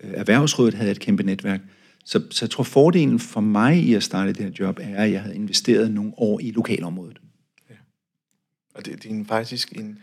Øh, 0.00 0.10
Erhvervsrådet 0.14 0.74
havde 0.74 0.90
et 0.90 1.00
kæmpe 1.00 1.22
netværk. 1.22 1.60
Så, 2.04 2.22
så 2.30 2.44
jeg 2.44 2.50
tror, 2.50 2.64
fordelen 2.64 3.18
for 3.18 3.40
mig 3.40 3.76
i 3.76 3.94
at 3.94 4.02
starte 4.02 4.32
det 4.32 4.44
her 4.44 4.52
job, 4.60 4.78
er, 4.80 5.04
at 5.04 5.12
jeg 5.12 5.22
havde 5.22 5.34
investeret 5.34 5.90
nogle 5.90 6.12
år 6.16 6.40
i 6.40 6.50
lokalområdet. 6.50 7.20
Ja. 7.70 7.74
Og 8.74 8.86
det, 8.86 9.02
det 9.02 9.10
er 9.10 9.14
en, 9.14 9.26
faktisk 9.26 9.72
en... 9.72 9.98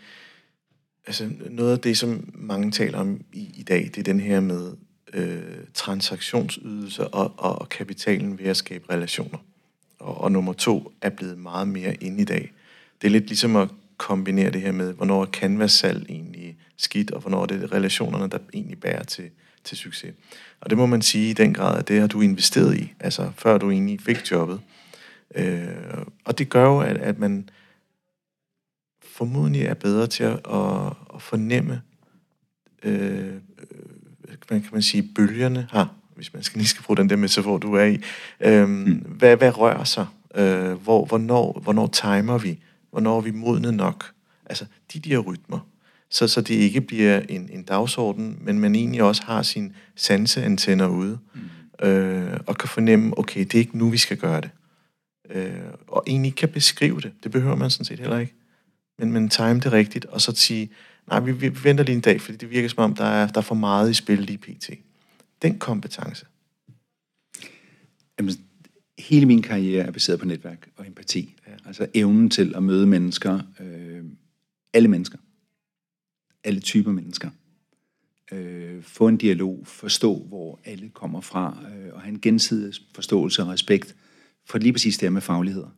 Altså 1.08 1.30
noget 1.50 1.72
af 1.72 1.80
det, 1.80 1.98
som 1.98 2.30
mange 2.34 2.72
taler 2.72 2.98
om 2.98 3.22
i, 3.34 3.52
i 3.58 3.64
dag, 3.64 3.84
det 3.84 3.98
er 3.98 4.04
den 4.04 4.20
her 4.20 4.40
med 4.40 4.74
øh, 5.14 5.42
transaktionsydelser 5.74 7.04
og, 7.04 7.34
og, 7.38 7.62
og 7.62 7.70
kapitalen 7.70 8.40
ved 8.40 8.46
at 8.46 8.58
skabe 8.58 8.94
relationer. 8.94 9.38
Og, 10.00 10.18
og 10.18 10.32
nummer 10.32 10.54
to 10.54 10.92
er 11.02 11.10
blevet 11.10 11.38
meget 11.38 11.68
mere 11.68 11.96
ind 11.96 12.22
i 12.22 12.24
dag. 12.24 12.52
Det 13.02 13.08
er 13.08 13.12
lidt 13.12 13.28
ligesom 13.28 13.56
at 13.56 13.70
kombinere 14.00 14.52
det 14.52 14.62
her 14.62 14.72
med, 14.72 14.94
hvornår 14.94 15.22
er 15.22 15.26
canvas-salg 15.26 16.06
egentlig 16.10 16.58
skidt, 16.78 17.12
og 17.12 17.22
hvornår 17.22 17.42
er 17.42 17.46
det 17.46 17.72
relationerne, 17.72 18.28
der 18.30 18.38
egentlig 18.54 18.80
bærer 18.80 19.04
til, 19.04 19.30
til 19.64 19.78
succes. 19.78 20.14
Og 20.62 20.70
det 20.70 20.78
må 20.78 20.86
man 20.86 21.02
sige 21.02 21.30
i 21.30 21.34
den 21.34 21.54
grad, 21.54 21.80
at 21.80 21.88
det 21.88 22.00
har 22.00 22.08
du 22.08 22.22
investeret 22.22 22.78
i, 22.78 22.94
altså 23.00 23.32
før 23.38 23.58
du 23.58 23.72
egentlig 23.72 24.02
fik 24.02 24.32
jobbet. 24.32 24.60
Øh, 25.36 25.68
og 26.26 26.38
det 26.38 26.50
gør 26.50 26.66
jo, 26.66 26.80
at, 26.80 26.98
at 26.98 27.20
man 27.20 27.50
formodentlig 29.04 29.62
er 29.62 29.74
bedre 29.74 30.08
til 30.08 30.24
at, 30.24 30.40
at, 30.54 30.94
at 31.16 31.22
fornemme, 31.22 31.82
øh, 32.84 33.34
hvad 34.48 34.60
kan 34.60 34.70
man 34.72 34.82
sige, 34.82 35.10
bølgerne 35.16 35.68
her, 35.72 35.96
hvis 36.16 36.34
man 36.34 36.44
skal 36.44 36.58
lige 36.58 36.68
skal 36.68 36.84
bruge 36.84 36.98
den 36.98 37.10
der 37.10 37.16
metafor, 37.16 37.58
du 37.58 37.74
er 37.74 37.86
i. 37.86 38.02
Øh, 38.42 38.70
mm. 38.70 38.94
hvad, 38.94 39.38
hvad 39.38 39.58
rører 39.58 39.84
sig? 39.84 40.06
Øh, 40.36 40.72
hvor, 40.72 41.06
hvornår, 41.06 41.60
hvornår 41.64 41.88
timer 41.88 42.38
vi? 42.38 42.60
Hvornår 42.92 43.18
er 43.18 43.22
vi 43.22 43.32
modne 43.32 43.72
nok? 43.72 44.12
Altså, 44.46 44.66
de 44.94 45.00
der 45.00 45.18
rytmer 45.18 45.60
så, 46.10 46.28
så 46.28 46.42
det 46.42 46.56
ikke 46.56 46.82
bliver 46.82 47.20
en, 47.20 47.50
en 47.52 47.64
dagsorden, 47.64 48.40
men 48.42 48.60
man 48.60 48.76
egentlig 48.76 49.04
også 49.04 49.24
har 49.24 49.42
sin 49.42 49.74
sanseantenner 49.96 50.88
ude, 50.88 51.20
mm. 51.34 51.88
øh, 51.88 52.40
og 52.46 52.58
kan 52.58 52.70
fornemme, 52.70 53.18
okay, 53.18 53.40
det 53.40 53.56
er 53.56 53.60
ikke 53.60 53.78
nu, 53.78 53.90
vi 53.90 53.98
skal 53.98 54.18
gøre 54.18 54.42
det. 54.42 54.50
Øh, 55.30 55.54
og 55.88 56.04
egentlig 56.08 56.36
kan 56.36 56.50
beskrive 56.50 57.02
det. 57.02 57.12
Det 57.24 57.32
behøver 57.32 57.56
man 57.56 57.70
sådan 57.70 57.86
set 57.86 58.00
heller 58.00 58.20
ikke. 58.20 58.34
Men, 59.00 59.12
men 59.12 59.30
time 59.30 59.60
det 59.60 59.72
rigtigt, 59.72 60.06
og 60.06 60.22
så 60.22 60.36
sige, 60.36 60.70
nej, 61.08 61.20
vi, 61.20 61.32
vi 61.32 61.64
venter 61.64 61.84
lige 61.84 61.96
en 61.96 62.02
dag, 62.02 62.22
fordi 62.22 62.38
det 62.38 62.50
virker 62.50 62.70
som 62.70 62.84
om, 62.84 62.96
der 62.96 63.06
er, 63.06 63.28
der 63.28 63.38
er 63.38 63.42
for 63.42 63.56
meget 63.56 63.90
i 63.90 63.94
spil 63.94 64.20
lige 64.20 64.38
pt. 64.38 64.70
Den 65.42 65.60
kompetence. 65.60 66.26
Jamen, 68.20 68.34
hele 69.00 69.26
min 69.26 69.42
karriere 69.42 69.86
er 69.86 69.92
baseret 69.92 70.20
på 70.20 70.26
netværk 70.26 70.70
og 70.78 70.88
empati. 70.88 71.36
Altså 71.66 71.88
evnen 71.94 72.30
til 72.30 72.56
at 72.56 72.64
møde 72.64 72.88
mennesker, 72.88 73.40
øh, 73.60 74.04
alle 74.74 74.88
mennesker 74.88 75.18
alle 76.44 76.60
typer 76.60 76.92
mennesker. 76.92 77.30
Øh, 78.32 78.84
få 78.84 79.08
en 79.08 79.18
dialog, 79.18 79.68
forstå, 79.68 80.24
hvor 80.28 80.60
alle 80.66 80.90
kommer 80.90 81.22
fra, 81.22 81.64
øh, 81.76 81.94
og 81.94 82.02
have 82.02 82.14
en 82.14 82.22
gensidig 82.22 82.74
forståelse 82.96 83.42
og 83.42 83.48
respekt 83.48 83.96
for 84.46 84.58
lige 84.58 84.74
præcis 84.74 84.98
det 84.98 85.06
her 85.06 85.12
med 85.12 85.22
fagligheder. 85.22 85.70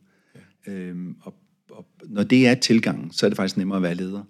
Ja. 0.66 0.72
Øh, 0.72 0.96
og, 1.20 1.34
og 1.70 1.86
når 2.04 2.22
det 2.22 2.46
er 2.46 2.54
tilgangen, 2.54 3.10
så 3.10 3.26
er 3.26 3.30
det 3.30 3.36
faktisk 3.36 3.56
nemmere 3.56 3.76
at 3.76 3.82
være 3.82 3.94
leder. 3.94 4.24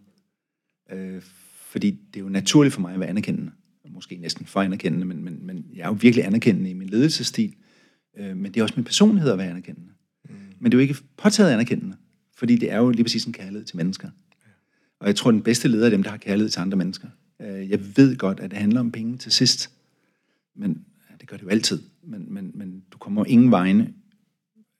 Øh, 0.92 1.22
fordi 1.70 1.90
det 1.90 2.20
er 2.20 2.24
jo 2.24 2.28
naturligt 2.28 2.74
for 2.74 2.80
mig 2.80 2.94
at 2.94 3.00
være 3.00 3.08
anerkendende. 3.08 3.52
Måske 3.90 4.16
næsten 4.16 4.46
for 4.46 4.60
anerkendende, 4.60 5.06
men, 5.06 5.24
men, 5.24 5.46
men 5.46 5.66
jeg 5.74 5.82
er 5.82 5.88
jo 5.88 5.96
virkelig 6.00 6.26
anerkendende 6.26 6.70
i 6.70 6.74
min 6.74 6.88
ledelsesstil. 6.88 7.54
Øh, 8.16 8.36
men 8.36 8.54
det 8.54 8.60
er 8.60 8.62
også 8.62 8.74
min 8.76 8.84
personlighed 8.84 9.30
at 9.30 9.38
være 9.38 9.50
anerkendende. 9.50 9.91
Men 10.62 10.72
det 10.72 10.78
er 10.78 10.80
jo 10.80 10.88
ikke 10.88 11.02
påtaget 11.16 11.50
anerkendende, 11.50 11.96
fordi 12.36 12.56
det 12.56 12.70
er 12.70 12.78
jo 12.78 12.90
lige 12.90 13.04
præcis 13.04 13.24
en 13.24 13.32
kærlighed 13.32 13.64
til 13.64 13.76
mennesker. 13.76 14.10
Og 15.00 15.06
jeg 15.06 15.16
tror, 15.16 15.30
den 15.30 15.42
bedste 15.42 15.68
leder 15.68 15.86
er 15.86 15.90
dem, 15.90 16.02
der 16.02 16.10
har 16.10 16.16
kærlighed 16.16 16.50
til 16.50 16.60
andre 16.60 16.78
mennesker. 16.78 17.08
Øh, 17.40 17.70
jeg 17.70 17.96
ved 17.96 18.16
godt, 18.16 18.40
at 18.40 18.50
det 18.50 18.58
handler 18.58 18.80
om 18.80 18.92
penge 18.92 19.18
til 19.18 19.32
sidst. 19.32 19.70
Men 20.54 20.84
ja, 21.10 21.14
det 21.20 21.28
gør 21.28 21.36
det 21.36 21.44
jo 21.44 21.48
altid. 21.48 21.82
Men, 22.02 22.34
men, 22.34 22.50
men 22.54 22.84
du 22.92 22.98
kommer 22.98 23.24
ingen 23.24 23.50
vegne 23.50 23.94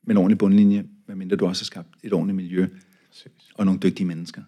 med 0.02 0.14
en 0.14 0.16
ordentlig 0.16 0.38
bundlinje, 0.38 0.84
medmindre 1.08 1.36
du 1.36 1.46
også 1.46 1.62
har 1.62 1.66
skabt 1.66 1.88
et 2.02 2.12
ordentligt 2.12 2.36
miljø 2.36 2.68
og 3.54 3.64
nogle 3.64 3.80
dygtige 3.80 4.06
mennesker. 4.06 4.42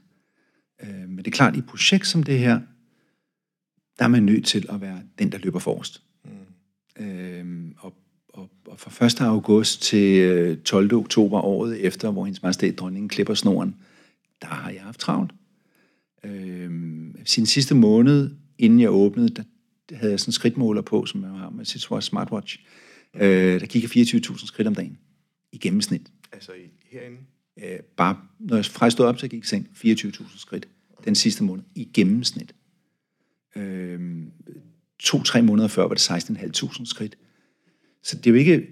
Øh, 0.82 1.08
men 1.08 1.18
det 1.18 1.26
er 1.26 1.30
klart, 1.30 1.52
at 1.52 1.56
i 1.56 1.58
et 1.58 1.66
projekt 1.66 2.06
som 2.06 2.22
det 2.22 2.38
her, 2.38 2.60
der 3.98 4.04
er 4.04 4.08
man 4.08 4.22
nødt 4.22 4.46
til 4.46 4.66
at 4.68 4.80
være 4.80 5.02
den, 5.18 5.32
der 5.32 5.38
løber 5.38 5.58
forrest. 5.58 6.02
Mm. 6.24 7.04
Øh, 7.04 7.72
og, 7.78 7.94
og, 8.34 8.50
og 8.66 8.80
fra 8.80 9.06
1. 9.06 9.20
august 9.20 9.82
til 9.82 10.60
12. 10.62 10.94
oktober 10.94 11.40
året 11.40 11.84
efter, 11.84 12.10
hvor 12.10 12.24
hendes 12.24 12.42
majestæt 12.42 12.78
dronningen 12.78 13.08
klipper 13.08 13.34
snoren, 13.34 13.76
der 14.42 14.46
har 14.46 14.70
jeg 14.70 14.82
haft 14.82 15.00
travlt. 15.00 15.32
Øh, 16.24 16.70
sin 17.24 17.46
sidste 17.46 17.74
måned, 17.74 18.30
inden 18.58 18.80
jeg 18.80 18.90
åbnede, 18.90 19.28
der 19.28 19.42
havde 19.96 20.10
jeg 20.10 20.20
sådan 20.20 20.28
en 20.28 20.32
skridtmåler 20.32 20.82
på, 20.82 21.06
som 21.06 21.22
jeg 21.22 21.30
har 21.30 21.50
med 21.50 21.64
sit 21.64 21.86
smartwatch. 22.00 22.58
Øh, 23.14 23.60
der 23.60 23.66
gik 23.66 23.96
jeg 23.96 24.06
24.000 24.06 24.46
skridt 24.46 24.68
om 24.68 24.74
dagen 24.74 24.98
i 25.52 25.58
gennemsnit. 25.58 26.12
Altså 26.32 26.52
herinde? 26.90 27.18
Øh, 27.62 27.80
bare, 27.96 28.16
når 28.38 28.56
jeg 28.56 28.64
fra 28.64 28.90
stod 28.90 29.06
op, 29.06 29.18
så 29.18 29.28
gik 29.28 29.38
jeg 29.38 29.46
seng 29.46 29.68
24.000 29.84 30.38
skridt 30.38 30.68
den 31.04 31.14
sidste 31.14 31.44
måned 31.44 31.64
i 31.74 31.88
gennemsnit. 31.94 32.54
Øh, 33.56 34.22
To-tre 34.98 35.42
måneder 35.42 35.68
før 35.68 35.82
var 35.82 35.94
det 35.94 36.10
16.500 36.10 36.84
skridt. 36.84 37.16
Så 38.04 38.16
det 38.16 38.26
er 38.26 38.30
jo 38.30 38.36
ikke 38.36 38.66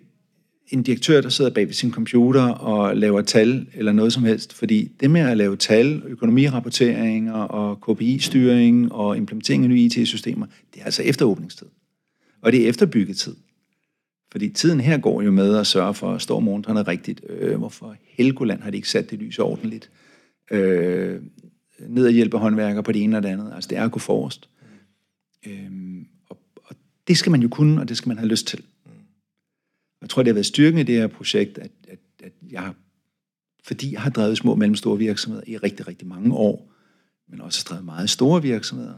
en 0.68 0.82
direktør, 0.82 1.20
der 1.20 1.28
sidder 1.28 1.50
bag 1.50 1.66
ved 1.66 1.74
sin 1.74 1.92
computer 1.92 2.42
og 2.42 2.96
laver 2.96 3.22
tal 3.22 3.66
eller 3.74 3.92
noget 3.92 4.12
som 4.12 4.24
helst. 4.24 4.52
Fordi 4.52 4.92
det 5.00 5.10
med 5.10 5.20
at 5.20 5.36
lave 5.36 5.56
tal, 5.56 6.02
økonomirapporteringer 6.06 7.32
og 7.32 7.80
KPI-styring 7.80 8.92
og 8.92 9.16
implementering 9.16 9.64
af 9.64 9.70
nye 9.70 9.80
IT-systemer, 9.80 10.46
det 10.74 10.80
er 10.80 10.84
altså 10.84 11.02
efter 11.02 11.24
åbningstid. 11.24 11.66
Og 12.42 12.52
det 12.52 12.64
er 12.64 12.68
efter 12.68 12.86
byggetid. 12.86 13.36
Fordi 14.32 14.48
tiden 14.48 14.80
her 14.80 14.98
går 14.98 15.22
jo 15.22 15.30
med 15.30 15.56
at 15.56 15.66
sørge 15.66 15.94
for 15.94 16.12
at 16.12 16.22
står 16.22 16.40
månederne 16.40 16.82
rigtigt. 16.82 17.20
Øh, 17.28 17.58
hvorfor 17.58 17.96
Helgoland 18.08 18.60
har 18.60 18.70
de 18.70 18.76
ikke 18.76 18.88
sat 18.88 19.10
det 19.10 19.18
lys 19.18 19.38
ordentligt? 19.38 19.90
Øh, 20.50 21.20
ned 21.88 22.06
og 22.06 22.12
hjælpe 22.12 22.38
håndværker 22.38 22.82
på 22.82 22.92
det 22.92 23.02
ene 23.02 23.16
og 23.16 23.22
det 23.22 23.28
andet. 23.28 23.52
Altså 23.54 23.68
det 23.68 23.78
er 23.78 23.84
at 23.84 23.92
gå 23.92 23.98
forrest. 23.98 24.48
Øh, 25.46 25.70
og, 26.28 26.38
og 26.64 26.76
det 27.08 27.16
skal 27.16 27.30
man 27.32 27.42
jo 27.42 27.48
kunne, 27.48 27.80
og 27.80 27.88
det 27.88 27.96
skal 27.96 28.08
man 28.08 28.18
have 28.18 28.28
lyst 28.28 28.46
til. 28.46 28.64
Jeg 30.02 30.10
tror, 30.10 30.22
det 30.22 30.30
har 30.30 30.34
været 30.34 30.46
styrken 30.46 30.80
i 30.80 30.82
det 30.82 30.94
her 30.94 31.06
projekt, 31.06 31.58
at, 31.58 31.70
at, 31.88 31.98
at 32.22 32.32
jeg, 32.50 32.72
fordi 33.64 33.92
jeg 33.92 34.00
har 34.00 34.10
drevet 34.10 34.38
små 34.38 34.50
og 34.50 34.58
mellemstore 34.58 34.98
virksomheder 34.98 35.44
i 35.46 35.56
rigtig, 35.56 35.88
rigtig 35.88 36.08
mange 36.08 36.34
år, 36.34 36.72
men 37.28 37.40
også 37.40 37.64
har 37.64 37.68
drevet 37.68 37.84
meget 37.84 38.10
store 38.10 38.42
virksomheder, 38.42 38.94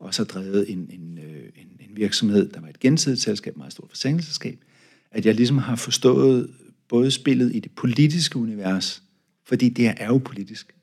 og 0.00 0.06
også 0.06 0.22
har 0.22 0.26
drevet 0.26 0.70
en, 0.70 0.90
en, 0.90 1.18
øh, 1.18 1.44
en, 1.56 1.88
en 1.90 1.96
virksomhed, 1.96 2.48
der 2.48 2.60
var 2.60 2.68
et 2.68 2.80
gensidigt 2.80 3.20
selskab, 3.20 3.56
meget 3.56 3.72
stort 3.72 3.90
forsikringsselskab, 3.90 4.64
at 5.10 5.26
jeg 5.26 5.34
ligesom 5.34 5.58
har 5.58 5.76
forstået 5.76 6.50
både 6.88 7.10
spillet 7.10 7.54
i 7.54 7.60
det 7.60 7.72
politiske 7.72 8.38
univers, 8.38 9.02
fordi 9.44 9.68
det 9.68 9.86
er 9.96 10.06
jo 10.06 10.18
politisk. 10.18 10.74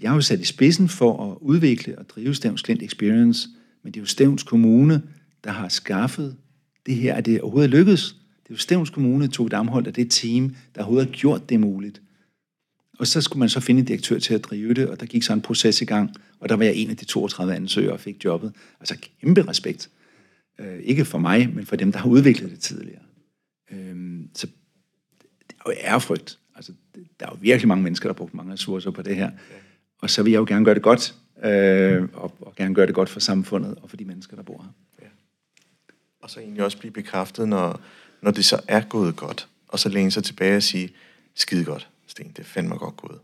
Jeg 0.00 0.10
har 0.10 0.14
jo 0.14 0.20
sat 0.20 0.40
i 0.40 0.44
spidsen 0.44 0.88
for 0.88 1.32
at 1.32 1.38
udvikle 1.40 1.98
og 1.98 2.08
drive 2.08 2.34
Stævns 2.34 2.62
Klint 2.62 2.82
Experience, 2.82 3.48
men 3.82 3.92
det 3.92 4.00
er 4.00 4.02
jo 4.02 4.06
Stævns 4.06 4.42
Kommune, 4.42 5.02
der 5.44 5.50
har 5.50 5.68
skaffet 5.68 6.36
det 6.86 6.94
her, 6.94 7.14
at 7.14 7.26
det 7.26 7.40
overhovedet 7.40 7.70
lykkedes. 7.70 8.16
Det 8.44 8.50
er 8.50 8.54
jo 8.54 8.58
Stævns 8.58 8.90
Kommune, 8.90 9.28
tog 9.28 9.50
Damholdt 9.50 9.88
og 9.88 9.96
det 9.96 10.10
team, 10.10 10.56
der 10.74 10.80
overhovedet 10.80 11.08
har 11.08 11.14
gjort 11.14 11.48
det 11.48 11.60
muligt. 11.60 12.02
Og 12.98 13.06
så 13.06 13.20
skulle 13.20 13.40
man 13.40 13.48
så 13.48 13.60
finde 13.60 13.80
en 13.80 13.86
direktør 13.86 14.18
til 14.18 14.34
at 14.34 14.44
drive 14.44 14.74
det, 14.74 14.88
og 14.88 15.00
der 15.00 15.06
gik 15.06 15.22
så 15.22 15.32
en 15.32 15.40
proces 15.40 15.82
i 15.82 15.84
gang, 15.84 16.10
og 16.40 16.48
der 16.48 16.54
var 16.54 16.64
jeg 16.64 16.74
en 16.74 16.90
af 16.90 16.96
de 16.96 17.04
32 17.04 17.54
ansøgere 17.54 17.92
og 17.92 18.00
fik 18.00 18.24
jobbet. 18.24 18.52
Altså 18.80 18.96
kæmpe 19.20 19.48
respekt. 19.48 19.90
Øh, 20.58 20.78
ikke 20.82 21.04
for 21.04 21.18
mig, 21.18 21.50
men 21.54 21.66
for 21.66 21.76
dem, 21.76 21.92
der 21.92 21.98
har 21.98 22.08
udviklet 22.08 22.50
det 22.50 22.60
tidligere. 22.60 23.02
Øh, 23.72 24.20
så 24.34 24.46
det 25.48 25.56
er 25.66 25.70
jo 25.70 25.72
ærefrygt. 25.80 26.38
Altså, 26.56 26.72
der 27.20 27.26
er 27.26 27.30
jo 27.30 27.38
virkelig 27.40 27.68
mange 27.68 27.84
mennesker, 27.84 28.08
der 28.08 28.12
har 28.12 28.18
brugt 28.18 28.34
mange 28.34 28.52
ressourcer 28.52 28.90
på 28.90 29.02
det 29.02 29.16
her. 29.16 29.30
Og 29.98 30.10
så 30.10 30.22
vil 30.22 30.30
jeg 30.30 30.38
jo 30.38 30.44
gerne 30.48 30.64
gøre 30.64 30.74
det 30.74 30.82
godt, 30.82 31.14
øh, 31.44 32.08
og, 32.12 32.34
og 32.40 32.54
gerne 32.56 32.74
gøre 32.74 32.86
det 32.86 32.94
godt 32.94 33.08
for 33.08 33.20
samfundet 33.20 33.74
og 33.82 33.90
for 33.90 33.96
de 33.96 34.04
mennesker, 34.04 34.36
der 34.36 34.42
bor 34.42 34.62
her. 34.62 34.70
Ja. 35.02 35.08
Og 36.20 36.30
så 36.30 36.40
egentlig 36.40 36.64
også 36.64 36.78
blive 36.78 36.92
bekræftet, 36.92 37.48
når, 37.48 37.80
når 38.24 38.30
det 38.30 38.44
så 38.44 38.60
er 38.68 38.80
gået 38.80 39.16
godt, 39.16 39.48
og 39.68 39.78
så 39.78 39.88
læne 39.88 40.10
sig 40.10 40.24
tilbage 40.24 40.56
og 40.56 40.62
sige, 40.62 40.90
skide 41.34 41.64
godt, 41.64 41.88
Sten, 42.06 42.28
det 42.28 42.38
er 42.38 42.44
fandme 42.44 42.76
godt 42.76 42.96
gået. 42.96 43.18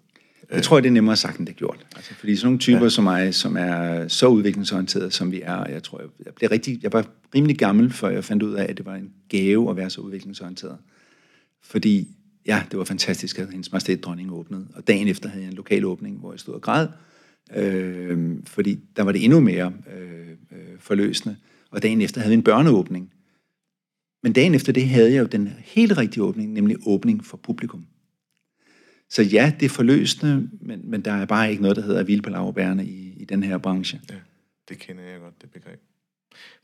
Jeg 0.53 0.63
tror, 0.63 0.81
det 0.81 0.89
er 0.89 0.93
nemmere 0.93 1.17
sagt, 1.17 1.39
end 1.39 1.47
det 1.47 1.53
er 1.53 1.57
gjort. 1.57 1.87
Altså, 1.97 2.15
fordi 2.15 2.37
sådan 2.37 2.47
nogle 2.47 2.59
typer 2.59 2.83
ja. 2.83 2.89
som 2.89 3.05
mig, 3.05 3.35
som 3.35 3.57
er 3.57 4.09
så 4.09 4.27
udviklingsorienterede, 4.27 5.11
som 5.11 5.33
vi 5.33 5.41
er, 5.45 5.69
jeg 5.69 5.83
tror, 5.83 6.01
jeg, 6.01 6.09
jeg 6.25 6.35
blev 6.35 6.51
rigtig, 6.51 6.83
jeg 6.83 6.93
var 6.93 7.07
rimelig 7.35 7.59
gammel, 7.59 7.93
før 7.93 8.09
jeg 8.09 8.25
fandt 8.25 8.43
ud 8.43 8.55
af, 8.55 8.67
at 8.69 8.77
det 8.77 8.87
var 8.87 8.95
en 8.95 9.11
gave 9.29 9.71
at 9.71 9.77
være 9.77 9.91
så 9.91 10.01
udviklingsorienteret. 10.01 10.77
Fordi, 11.63 12.09
ja, 12.47 12.63
det 12.71 12.79
var 12.79 12.85
fantastisk, 12.85 13.39
at 13.39 13.51
hendes 13.51 13.73
majestæt 13.73 14.05
dronning 14.05 14.33
åbnede. 14.33 14.67
Og 14.75 14.89
dagen 14.89 15.09
efter 15.09 15.29
havde 15.29 15.43
jeg 15.43 15.51
en 15.51 15.57
lokal 15.57 15.85
åbning, 15.85 16.19
hvor 16.19 16.33
jeg 16.33 16.41
stod 16.41 16.55
og 16.55 16.61
græd. 16.61 16.89
Øh, 17.57 18.37
fordi 18.47 18.79
der 18.97 19.03
var 19.03 19.13
det 19.13 19.25
endnu 19.25 19.41
mere 19.41 19.73
øh, 19.97 20.29
øh, 20.53 20.59
forløsende. 20.79 21.37
Og 21.71 21.83
dagen 21.83 22.01
efter 22.01 22.21
havde 22.21 22.31
vi 22.31 22.35
en 22.35 22.43
børneåbning. 22.43 23.13
Men 24.23 24.33
dagen 24.33 24.55
efter 24.55 24.73
det 24.73 24.89
havde 24.89 25.13
jeg 25.13 25.21
jo 25.21 25.27
den 25.27 25.55
helt 25.59 25.99
rigtige 25.99 26.23
åbning, 26.23 26.53
nemlig 26.53 26.77
åbning 26.87 27.27
for 27.27 27.37
publikum. 27.37 27.87
Så 29.09 29.23
ja, 29.23 29.53
det 29.61 29.67
er 29.67 29.71
forløsende, 29.71 30.51
men, 30.61 30.91
men 30.91 31.05
der 31.05 31.13
er 31.13 31.27
bare 31.27 31.51
ikke 31.51 31.63
noget, 31.63 31.77
der 31.77 31.83
hedder 31.83 32.03
hvile 32.03 32.23
på 32.23 32.31
lavbærene 32.31 32.87
i, 32.87 33.15
i 33.17 33.25
den 33.25 33.43
her 33.43 33.59
branche. 33.59 34.01
Ja, 34.11 34.15
det 34.69 34.79
kender 34.79 35.03
jeg 35.03 35.21
godt, 35.21 35.43
det 35.43 35.51
begreb. 35.51 35.81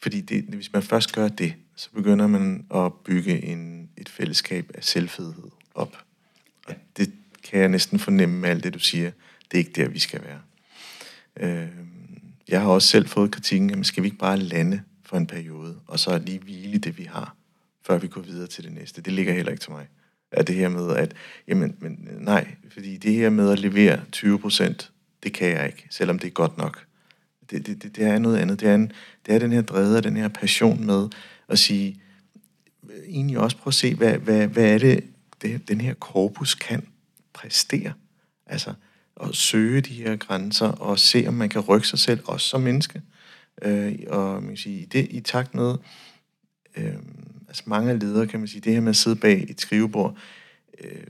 Fordi 0.02 0.20
det, 0.20 0.44
hvis 0.44 0.72
man 0.72 0.82
først 0.82 1.14
gør 1.14 1.28
det, 1.28 1.54
så 1.76 1.90
begynder 1.90 2.26
man 2.26 2.66
at 2.74 2.92
bygge 3.04 3.44
en, 3.44 3.90
et 3.96 4.08
fællesskab 4.08 4.70
af 4.74 4.84
selvfedhed 4.84 5.50
op. 5.74 6.04
Og 6.66 6.74
det 6.96 7.12
kan 7.42 7.60
jeg 7.60 7.68
næsten 7.68 7.98
fornemme 7.98 8.38
med 8.38 8.48
alt 8.48 8.64
det, 8.64 8.74
du 8.74 8.78
siger. 8.78 9.10
Det 9.50 9.54
er 9.54 9.58
ikke 9.58 9.82
der, 9.82 9.88
vi 9.88 9.98
skal 9.98 10.20
være. 10.24 10.40
Øh, 11.40 11.68
jeg 12.48 12.60
har 12.60 12.68
også 12.68 12.88
selv 12.88 13.08
fået 13.08 13.30
kritikken, 13.30 13.70
at 13.70 13.86
skal 13.86 14.02
vi 14.02 14.06
ikke 14.06 14.18
bare 14.18 14.38
lande 14.38 14.82
for 15.02 15.16
en 15.16 15.26
periode, 15.26 15.80
og 15.86 15.98
så 15.98 16.18
lige 16.18 16.38
hvile 16.38 16.78
det, 16.78 16.98
vi 16.98 17.04
har, 17.04 17.36
før 17.86 17.98
vi 17.98 18.08
går 18.08 18.20
videre 18.20 18.46
til 18.46 18.64
det 18.64 18.72
næste. 18.72 19.02
Det 19.02 19.12
ligger 19.12 19.32
heller 19.32 19.52
ikke 19.52 19.62
til 19.62 19.72
mig 19.72 19.88
At 20.30 20.46
det 20.46 20.54
her 20.54 20.68
med, 20.68 20.96
at 20.96 21.14
jamen, 21.48 21.76
men, 21.78 22.08
nej, 22.20 22.54
fordi 22.68 22.96
det 22.96 23.12
her 23.12 23.30
med 23.30 23.50
at 23.50 23.58
levere 23.58 24.00
20 24.12 24.38
procent, 24.38 24.92
det 25.22 25.32
kan 25.32 25.48
jeg 25.48 25.66
ikke, 25.66 25.86
selvom 25.90 26.18
det 26.18 26.26
er 26.26 26.32
godt 26.32 26.58
nok. 26.58 26.86
Det, 27.50 27.66
det, 27.66 27.82
det, 27.82 27.96
det 27.96 28.04
er 28.04 28.18
noget 28.18 28.36
andet. 28.36 28.60
Det 28.60 28.68
er, 28.68 28.74
en, 28.74 28.92
det 29.26 29.34
er 29.34 29.38
den 29.38 29.52
her 29.52 29.62
drevet 29.62 29.96
og 29.96 30.04
den 30.04 30.16
her 30.16 30.28
passion 30.28 30.86
med 30.86 31.08
at 31.48 31.58
sige, 31.58 32.00
egentlig 33.08 33.38
også 33.38 33.56
prøve 33.56 33.70
at 33.70 33.74
se, 33.74 33.94
hvad, 33.94 34.18
hvad, 34.18 34.46
hvad 34.46 34.74
er 34.74 34.78
det, 34.78 35.04
det, 35.42 35.68
den 35.68 35.80
her 35.80 35.94
korpus 35.94 36.54
kan 36.54 36.86
præstere. 37.32 37.92
Altså 38.46 38.74
at 39.22 39.34
søge 39.36 39.80
de 39.80 39.94
her 39.94 40.16
grænser 40.16 40.68
og 40.68 40.98
se, 40.98 41.24
om 41.28 41.34
man 41.34 41.48
kan 41.48 41.60
rykke 41.60 41.88
sig 41.88 41.98
selv, 41.98 42.20
også 42.24 42.48
som 42.48 42.60
menneske. 42.60 43.02
Øh, 43.62 43.98
og 44.08 44.42
man 44.42 44.48
kan 44.48 44.56
sige, 44.56 44.86
det 44.86 45.06
i 45.10 45.20
takt 45.20 45.54
med, 45.54 45.74
øh, 46.76 46.94
altså 47.56 47.70
mange 47.70 47.98
ledere, 47.98 48.26
kan 48.26 48.40
man 48.40 48.48
sige, 48.48 48.60
det 48.60 48.72
her 48.72 48.80
med 48.80 48.90
at 48.90 48.96
sidde 48.96 49.16
bag 49.16 49.46
et 49.48 49.60
skrivebord, 49.60 50.16
øh, 50.80 51.06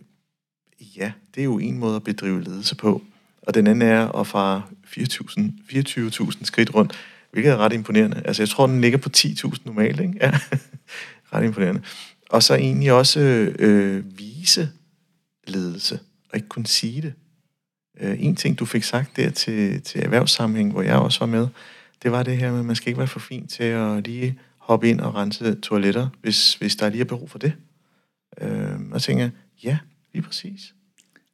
ja, 0.96 1.12
det 1.34 1.40
er 1.40 1.44
jo 1.44 1.58
en 1.58 1.78
måde 1.78 1.96
at 1.96 2.04
bedrive 2.04 2.42
ledelse 2.44 2.74
på. 2.74 3.02
Og 3.42 3.54
den 3.54 3.66
anden 3.66 3.88
er 3.88 4.08
at 4.08 4.26
fare 4.26 4.62
24.000 4.86 5.40
24 5.68 6.10
skridt 6.42 6.74
rundt, 6.74 6.98
hvilket 7.30 7.52
er 7.52 7.56
ret 7.56 7.72
imponerende. 7.72 8.22
Altså 8.24 8.42
jeg 8.42 8.48
tror, 8.48 8.66
den 8.66 8.80
ligger 8.80 8.98
på 8.98 9.08
10.000 9.16 9.56
normalt, 9.64 10.00
ikke? 10.00 10.14
Ja, 10.20 10.30
ret 11.32 11.44
imponerende. 11.44 11.82
Og 12.30 12.42
så 12.42 12.54
egentlig 12.54 12.92
også 12.92 13.20
øh, 13.58 14.18
vise 14.18 14.70
ledelse, 15.46 16.00
og 16.30 16.36
ikke 16.36 16.48
kun 16.48 16.66
sige 16.66 17.02
det. 17.02 17.14
Øh, 18.00 18.24
en 18.24 18.36
ting, 18.36 18.58
du 18.58 18.64
fik 18.64 18.82
sagt 18.82 19.16
der 19.16 19.30
til, 19.30 19.82
til 19.82 20.02
erhvervssammenhæng, 20.04 20.72
hvor 20.72 20.82
jeg 20.82 20.96
også 20.96 21.18
var 21.18 21.26
med, 21.26 21.48
det 22.02 22.12
var 22.12 22.22
det 22.22 22.36
her 22.36 22.50
med, 22.50 22.58
at 22.58 22.64
man 22.64 22.76
skal 22.76 22.88
ikke 22.88 22.98
være 22.98 23.08
for 23.08 23.20
fin 23.20 23.46
til 23.46 23.64
at 23.64 24.06
lige 24.06 24.38
hoppe 24.66 24.88
ind 24.88 25.00
og 25.00 25.14
rense 25.14 25.54
toiletter, 25.54 26.08
hvis, 26.22 26.54
hvis 26.54 26.76
der 26.76 26.88
lige 26.88 27.00
er 27.00 27.04
behov 27.04 27.28
for 27.28 27.38
det. 27.38 27.52
Øh, 28.40 28.80
og 28.90 29.02
tænker 29.02 29.30
ja, 29.64 29.78
lige 30.12 30.22
præcis. 30.22 30.74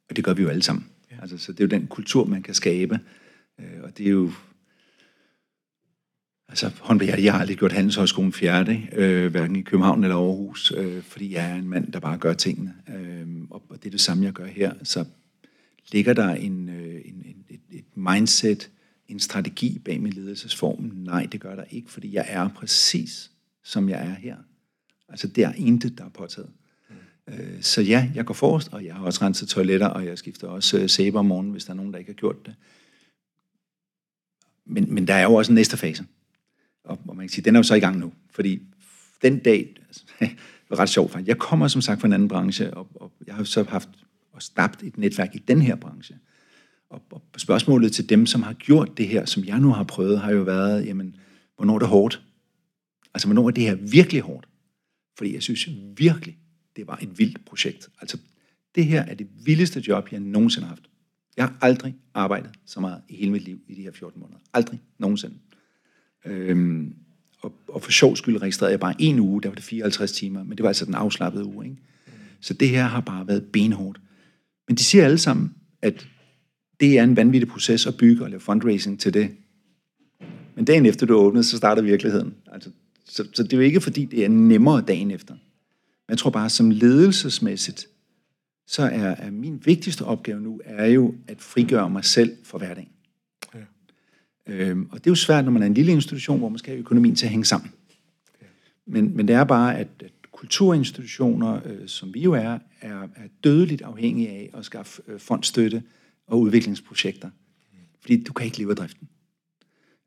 Og 0.09 0.15
det 0.15 0.23
gør 0.23 0.33
vi 0.33 0.41
jo 0.41 0.49
alle 0.49 0.63
sammen. 0.63 0.85
Ja. 1.11 1.15
Altså, 1.21 1.37
så 1.37 1.51
det 1.51 1.59
er 1.59 1.63
jo 1.63 1.79
den 1.79 1.87
kultur, 1.87 2.25
man 2.25 2.43
kan 2.43 2.53
skabe. 2.53 2.99
Øh, 3.59 3.83
og 3.83 3.97
det 3.97 4.07
er 4.07 4.11
jo... 4.11 4.31
Altså, 6.49 6.71
håndværk, 6.79 7.23
jeg 7.23 7.33
har 7.33 7.39
aldrig 7.39 7.57
gjort 7.57 7.71
Handelshøjskolen 7.71 8.33
færdig, 8.33 8.89
øh, 8.91 9.31
hverken 9.31 9.55
i 9.55 9.61
København 9.61 10.03
eller 10.03 10.15
Aarhus, 10.15 10.73
øh, 10.77 11.03
fordi 11.03 11.33
jeg 11.33 11.51
er 11.51 11.55
en 11.55 11.69
mand, 11.69 11.91
der 11.91 11.99
bare 11.99 12.17
gør 12.17 12.33
tingene. 12.33 12.73
Øh, 12.95 13.27
og, 13.49 13.63
og 13.69 13.77
det 13.83 13.85
er 13.85 13.91
det 13.91 14.01
samme, 14.01 14.25
jeg 14.25 14.33
gør 14.33 14.45
her. 14.45 14.73
Så 14.83 15.05
ligger 15.91 16.13
der 16.13 16.29
en, 16.29 16.69
øh, 16.69 17.01
en, 17.05 17.23
en, 17.25 17.45
et, 17.49 17.61
et 17.71 17.97
mindset, 17.97 18.69
en 19.07 19.19
strategi 19.19 19.79
bag 19.79 20.01
min 20.01 20.13
ledelsesform? 20.13 20.91
Nej, 20.95 21.27
det 21.31 21.41
gør 21.41 21.55
der 21.55 21.63
ikke, 21.63 21.91
fordi 21.91 22.13
jeg 22.13 22.25
er 22.27 22.49
præcis, 22.49 23.31
som 23.63 23.89
jeg 23.89 24.05
er 24.05 24.13
her. 24.13 24.37
Altså, 25.09 25.27
det 25.27 25.43
er 25.43 25.53
intet, 25.53 25.97
der 25.97 26.05
er 26.05 26.09
påtaget. 26.09 26.49
Mm. 26.89 26.95
Så 27.61 27.81
ja, 27.81 28.09
jeg 28.15 28.25
går 28.25 28.33
forrest, 28.33 28.73
og 28.73 28.85
jeg 28.85 28.95
har 28.95 29.05
også 29.05 29.25
renset 29.25 29.49
toiletter, 29.49 29.87
og 29.87 30.05
jeg 30.05 30.17
skifter 30.17 30.47
også 30.47 31.03
øh, 31.05 31.15
om 31.15 31.25
morgenen, 31.25 31.51
hvis 31.51 31.65
der 31.65 31.71
er 31.71 31.75
nogen, 31.75 31.93
der 31.93 31.99
ikke 31.99 32.11
har 32.11 32.15
gjort 32.15 32.45
det. 32.45 32.55
Men, 34.65 34.93
men 34.93 35.07
der 35.07 35.13
er 35.13 35.23
jo 35.23 35.33
også 35.33 35.51
en 35.51 35.55
næste 35.55 35.77
fase. 35.77 36.05
Og, 36.83 36.99
og 37.07 37.15
man 37.15 37.25
kan 37.25 37.29
sige, 37.29 37.45
den 37.45 37.55
er 37.55 37.59
jo 37.59 37.63
så 37.63 37.75
i 37.75 37.79
gang 37.79 37.97
nu. 37.97 38.13
Fordi 38.31 38.61
den 39.21 39.39
dag, 39.39 39.75
altså, 39.87 40.03
det 40.19 40.69
var 40.69 40.79
ret 40.79 40.89
sjovt, 40.89 41.11
faktisk. 41.11 41.27
jeg 41.27 41.37
kommer 41.37 41.67
som 41.67 41.81
sagt 41.81 42.01
fra 42.01 42.07
en 42.07 42.13
anden 42.13 42.27
branche, 42.27 42.73
og, 42.73 42.87
og 42.95 43.11
jeg 43.27 43.35
har 43.35 43.43
så 43.43 43.63
haft 43.63 43.89
og 44.31 44.41
stabt 44.41 44.83
et 44.83 44.97
netværk 44.97 45.35
i 45.35 45.37
den 45.37 45.61
her 45.61 45.75
branche. 45.75 46.17
Og, 46.93 47.01
og 47.11 47.39
spørgsmålet 47.39 47.91
til 47.91 48.09
dem, 48.09 48.25
som 48.25 48.43
har 48.43 48.53
gjort 48.53 48.97
det 48.97 49.07
her, 49.07 49.25
som 49.25 49.45
jeg 49.45 49.59
nu 49.59 49.69
har 49.69 49.83
prøvet, 49.83 50.19
har 50.19 50.31
jo 50.31 50.41
været, 50.41 50.85
jamen, 50.85 51.15
hvornår 51.55 51.75
er 51.75 51.79
det 51.79 51.87
hårdt? 51.87 52.21
Altså, 53.13 53.27
hvornår 53.27 53.47
er 53.47 53.51
det 53.51 53.63
her 53.63 53.75
virkelig 53.75 54.21
hårdt? 54.21 54.47
Fordi 55.17 55.33
jeg 55.33 55.43
synes 55.43 55.69
virkelig, 55.97 56.37
det 56.75 56.87
var 56.87 56.99
et 57.01 57.19
vildt 57.19 57.45
projekt. 57.45 57.89
Altså, 58.01 58.17
det 58.75 58.85
her 58.85 59.01
er 59.01 59.13
det 59.13 59.27
vildeste 59.45 59.83
job, 59.87 60.11
jeg 60.11 60.19
nogensinde 60.19 60.67
har 60.67 60.69
haft. 60.75 60.89
Jeg 61.37 61.45
har 61.45 61.57
aldrig 61.61 61.95
arbejdet 62.13 62.51
så 62.65 62.79
meget 62.79 63.01
i 63.09 63.15
hele 63.15 63.31
mit 63.31 63.43
liv 63.43 63.59
i 63.67 63.75
de 63.75 63.81
her 63.81 63.91
14 63.91 64.21
måneder. 64.21 64.39
Aldrig 64.53 64.79
nogensinde. 64.97 65.35
Øhm, 66.25 66.95
og, 67.41 67.53
og 67.67 67.81
for 67.81 67.91
sjov 67.91 68.15
skyld 68.15 68.41
registrerede 68.41 68.71
jeg 68.71 68.79
bare 68.79 68.95
en 68.99 69.19
uge, 69.19 69.41
der 69.41 69.49
var 69.49 69.55
det 69.55 69.63
54 69.63 70.11
timer, 70.11 70.43
men 70.43 70.57
det 70.57 70.63
var 70.63 70.69
altså 70.69 70.85
den 70.85 70.95
afslappede 70.95 71.45
uge. 71.45 71.65
Ikke? 71.65 71.77
Så 72.39 72.53
det 72.53 72.69
her 72.69 72.83
har 72.83 73.01
bare 73.01 73.27
været 73.27 73.45
benhårdt. 73.53 74.01
Men 74.67 74.77
de 74.77 74.83
siger 74.83 75.05
alle 75.05 75.17
sammen, 75.17 75.55
at 75.81 76.07
det 76.83 76.99
er 76.99 77.03
en 77.03 77.15
vanvittig 77.15 77.49
proces 77.49 77.85
at 77.85 77.97
bygge 77.97 78.23
og 78.23 78.29
lave 78.29 78.39
fundraising 78.39 78.99
til 78.99 79.13
det. 79.13 79.29
Men 80.55 80.65
dagen 80.65 80.85
efter 80.85 81.05
du 81.05 81.15
åbnede, 81.15 81.43
så 81.43 81.57
starter 81.57 81.81
virkeligheden. 81.81 82.33
Altså, 82.51 82.69
så, 83.05 83.27
så 83.33 83.43
det 83.43 83.53
er 83.53 83.57
jo 83.57 83.63
ikke 83.63 83.81
fordi, 83.81 84.05
det 84.05 84.25
er 84.25 84.29
nemmere 84.29 84.81
dagen 84.81 85.11
efter. 85.11 85.33
Men 85.33 86.09
jeg 86.09 86.17
tror 86.17 86.29
bare, 86.29 86.49
som 86.49 86.69
ledelsesmæssigt, 86.69 87.87
så 88.67 88.81
er, 88.81 89.15
er 89.15 89.31
min 89.31 89.61
vigtigste 89.65 90.05
opgave 90.05 90.41
nu, 90.41 90.61
er 90.65 90.85
jo 90.85 91.15
at 91.27 91.41
frigøre 91.41 91.89
mig 91.89 92.05
selv 92.05 92.37
for 92.43 92.57
hverdagen. 92.57 92.89
Ja. 93.55 93.59
Øhm, 94.47 94.87
og 94.91 94.97
det 94.97 95.07
er 95.07 95.11
jo 95.11 95.15
svært, 95.15 95.45
når 95.45 95.51
man 95.51 95.61
er 95.61 95.67
en 95.67 95.73
lille 95.73 95.91
institution, 95.91 96.39
hvor 96.39 96.49
man 96.49 96.59
skal 96.59 96.71
have 96.71 96.79
økonomien 96.79 97.15
til 97.15 97.25
at 97.25 97.29
hænge 97.29 97.45
sammen. 97.45 97.71
Ja. 98.41 98.47
Men, 98.87 99.17
men 99.17 99.27
det 99.27 99.35
er 99.35 99.43
bare, 99.43 99.77
at, 99.77 99.87
at 99.99 100.11
kulturinstitutioner, 100.31 101.59
øh, 101.65 101.87
som 101.87 102.13
vi 102.13 102.21
jo 102.21 102.31
er, 102.33 102.59
er, 102.81 103.01
er 103.01 103.27
dødeligt 103.43 103.81
afhængige 103.81 104.29
af 104.29 104.49
at 104.53 104.65
skaffe 104.65 105.01
øh, 105.07 105.19
fondstøtte 105.19 105.83
og 106.27 106.39
udviklingsprojekter. 106.39 107.29
Fordi 108.01 108.23
du 108.23 108.33
kan 108.33 108.45
ikke 108.45 108.57
leve 108.57 108.69
af 108.69 108.75
driften. 108.75 109.07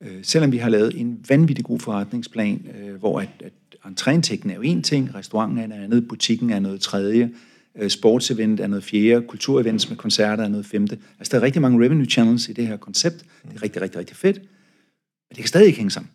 Øh, 0.03 0.25
selvom 0.25 0.53
vi 0.53 0.57
har 0.57 0.69
lavet 0.69 1.01
en 1.01 1.25
vanvittig 1.29 1.65
god 1.65 1.81
forretningsplan, 1.81 2.67
øh, 2.79 2.95
hvor 2.95 3.21
at, 3.21 3.29
at 3.41 3.53
entréindtægten 3.85 4.51
er 4.51 4.55
jo 4.55 4.63
en 4.63 4.83
ting, 4.83 5.15
restauranten 5.15 5.59
er 5.59 5.67
noget 5.67 5.85
andet, 5.85 6.09
butikken 6.09 6.51
er 6.51 6.61
noget 6.61 6.81
tredje, 6.81 7.31
øh, 7.77 7.91
sportsevent 7.91 8.61
er 8.61 8.67
noget 8.67 8.85
fjerde, 8.85 9.27
kulturevents 9.27 9.89
med 9.89 9.97
koncerter 9.97 10.45
er 10.45 10.49
noget 10.49 10.67
femte. 10.67 10.99
Altså 11.19 11.31
der 11.31 11.39
er 11.39 11.43
rigtig 11.43 11.63
mange 11.63 11.85
revenue 11.85 12.07
channels 12.07 12.49
i 12.49 12.53
det 12.53 12.67
her 12.67 12.77
koncept. 12.77 13.19
Det 13.19 13.57
er 13.57 13.63
rigtig, 13.63 13.83
rigtig, 13.83 13.99
rigtig 13.99 14.17
fedt. 14.17 14.37
Men 14.37 15.29
det 15.29 15.37
kan 15.37 15.47
stadig 15.47 15.67
ikke 15.67 15.79
hænge 15.79 15.91
sammen. 15.91 16.11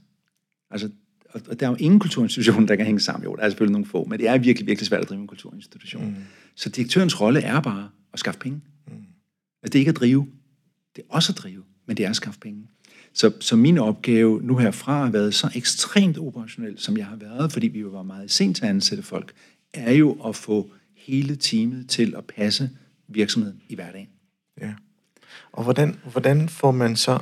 Altså, 0.71 0.89
og 1.33 1.59
der 1.59 1.65
er 1.65 1.69
jo 1.69 1.77
ingen 1.79 1.99
kulturinstitution, 1.99 2.67
der 2.67 2.75
kan 2.75 2.85
hænge 2.85 2.99
sammen. 2.99 3.23
Jo, 3.23 3.35
der 3.35 3.41
er 3.41 3.49
selvfølgelig 3.49 3.71
nogle 3.71 3.85
få, 3.85 4.05
men 4.05 4.19
det 4.19 4.27
er 4.27 4.37
virkelig, 4.37 4.67
virkelig 4.67 4.87
svært 4.87 5.01
at 5.01 5.09
drive 5.09 5.21
en 5.21 5.27
kulturinstitution. 5.27 6.05
Mm. 6.05 6.15
Så 6.55 6.69
direktørens 6.69 7.21
rolle 7.21 7.41
er 7.41 7.61
bare 7.61 7.89
at 8.13 8.19
skaffe 8.19 8.39
penge. 8.39 8.61
Altså 9.63 9.73
det 9.73 9.75
er 9.75 9.79
ikke 9.79 9.89
at 9.89 9.95
drive, 9.95 10.27
det 10.95 11.01
er 11.01 11.13
også 11.13 11.31
at 11.31 11.37
drive, 11.37 11.63
men 11.85 11.97
det 11.97 12.05
er 12.05 12.09
at 12.09 12.15
skaffe 12.15 12.39
penge. 12.39 12.67
Så, 13.13 13.33
så 13.39 13.55
min 13.55 13.77
opgave 13.77 14.41
nu 14.41 14.57
herfra 14.57 15.03
har 15.03 15.11
været 15.11 15.33
så 15.33 15.51
ekstremt 15.55 16.17
operationel, 16.17 16.79
som 16.79 16.97
jeg 16.97 17.05
har 17.05 17.15
været, 17.15 17.51
fordi 17.51 17.67
vi 17.67 17.79
jo 17.79 17.89
var 17.89 18.03
meget 18.03 18.31
sent 18.31 18.55
til 18.55 18.63
at 18.63 18.69
ansætte 18.69 19.03
folk, 19.03 19.33
er 19.73 19.91
jo 19.91 20.11
at 20.11 20.35
få 20.35 20.71
hele 20.95 21.35
teamet 21.35 21.89
til 21.89 22.15
at 22.17 22.25
passe 22.25 22.69
virksomheden 23.07 23.61
i 23.69 23.75
hverdagen. 23.75 24.09
Ja. 24.61 24.73
Og 25.51 25.63
hvordan, 25.63 25.99
hvordan 26.11 26.49
får 26.49 26.71
man 26.71 26.95
så 26.95 27.19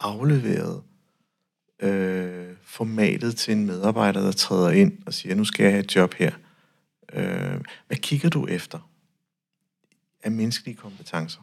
afleveret 0.00 0.82
øh, 1.82 2.46
formatet 2.62 3.36
til 3.36 3.52
en 3.52 3.66
medarbejder, 3.66 4.20
der 4.20 4.32
træder 4.32 4.70
ind 4.70 4.92
og 5.06 5.14
siger, 5.14 5.34
nu 5.34 5.44
skal 5.44 5.64
jeg 5.64 5.72
have 5.72 5.84
et 5.84 5.96
job 5.96 6.14
her? 6.14 6.32
Øh, 7.12 7.60
hvad 7.86 7.96
kigger 7.96 8.28
du 8.28 8.46
efter 8.46 8.90
af 10.22 10.32
menneskelige 10.32 10.76
kompetencer? 10.76 11.40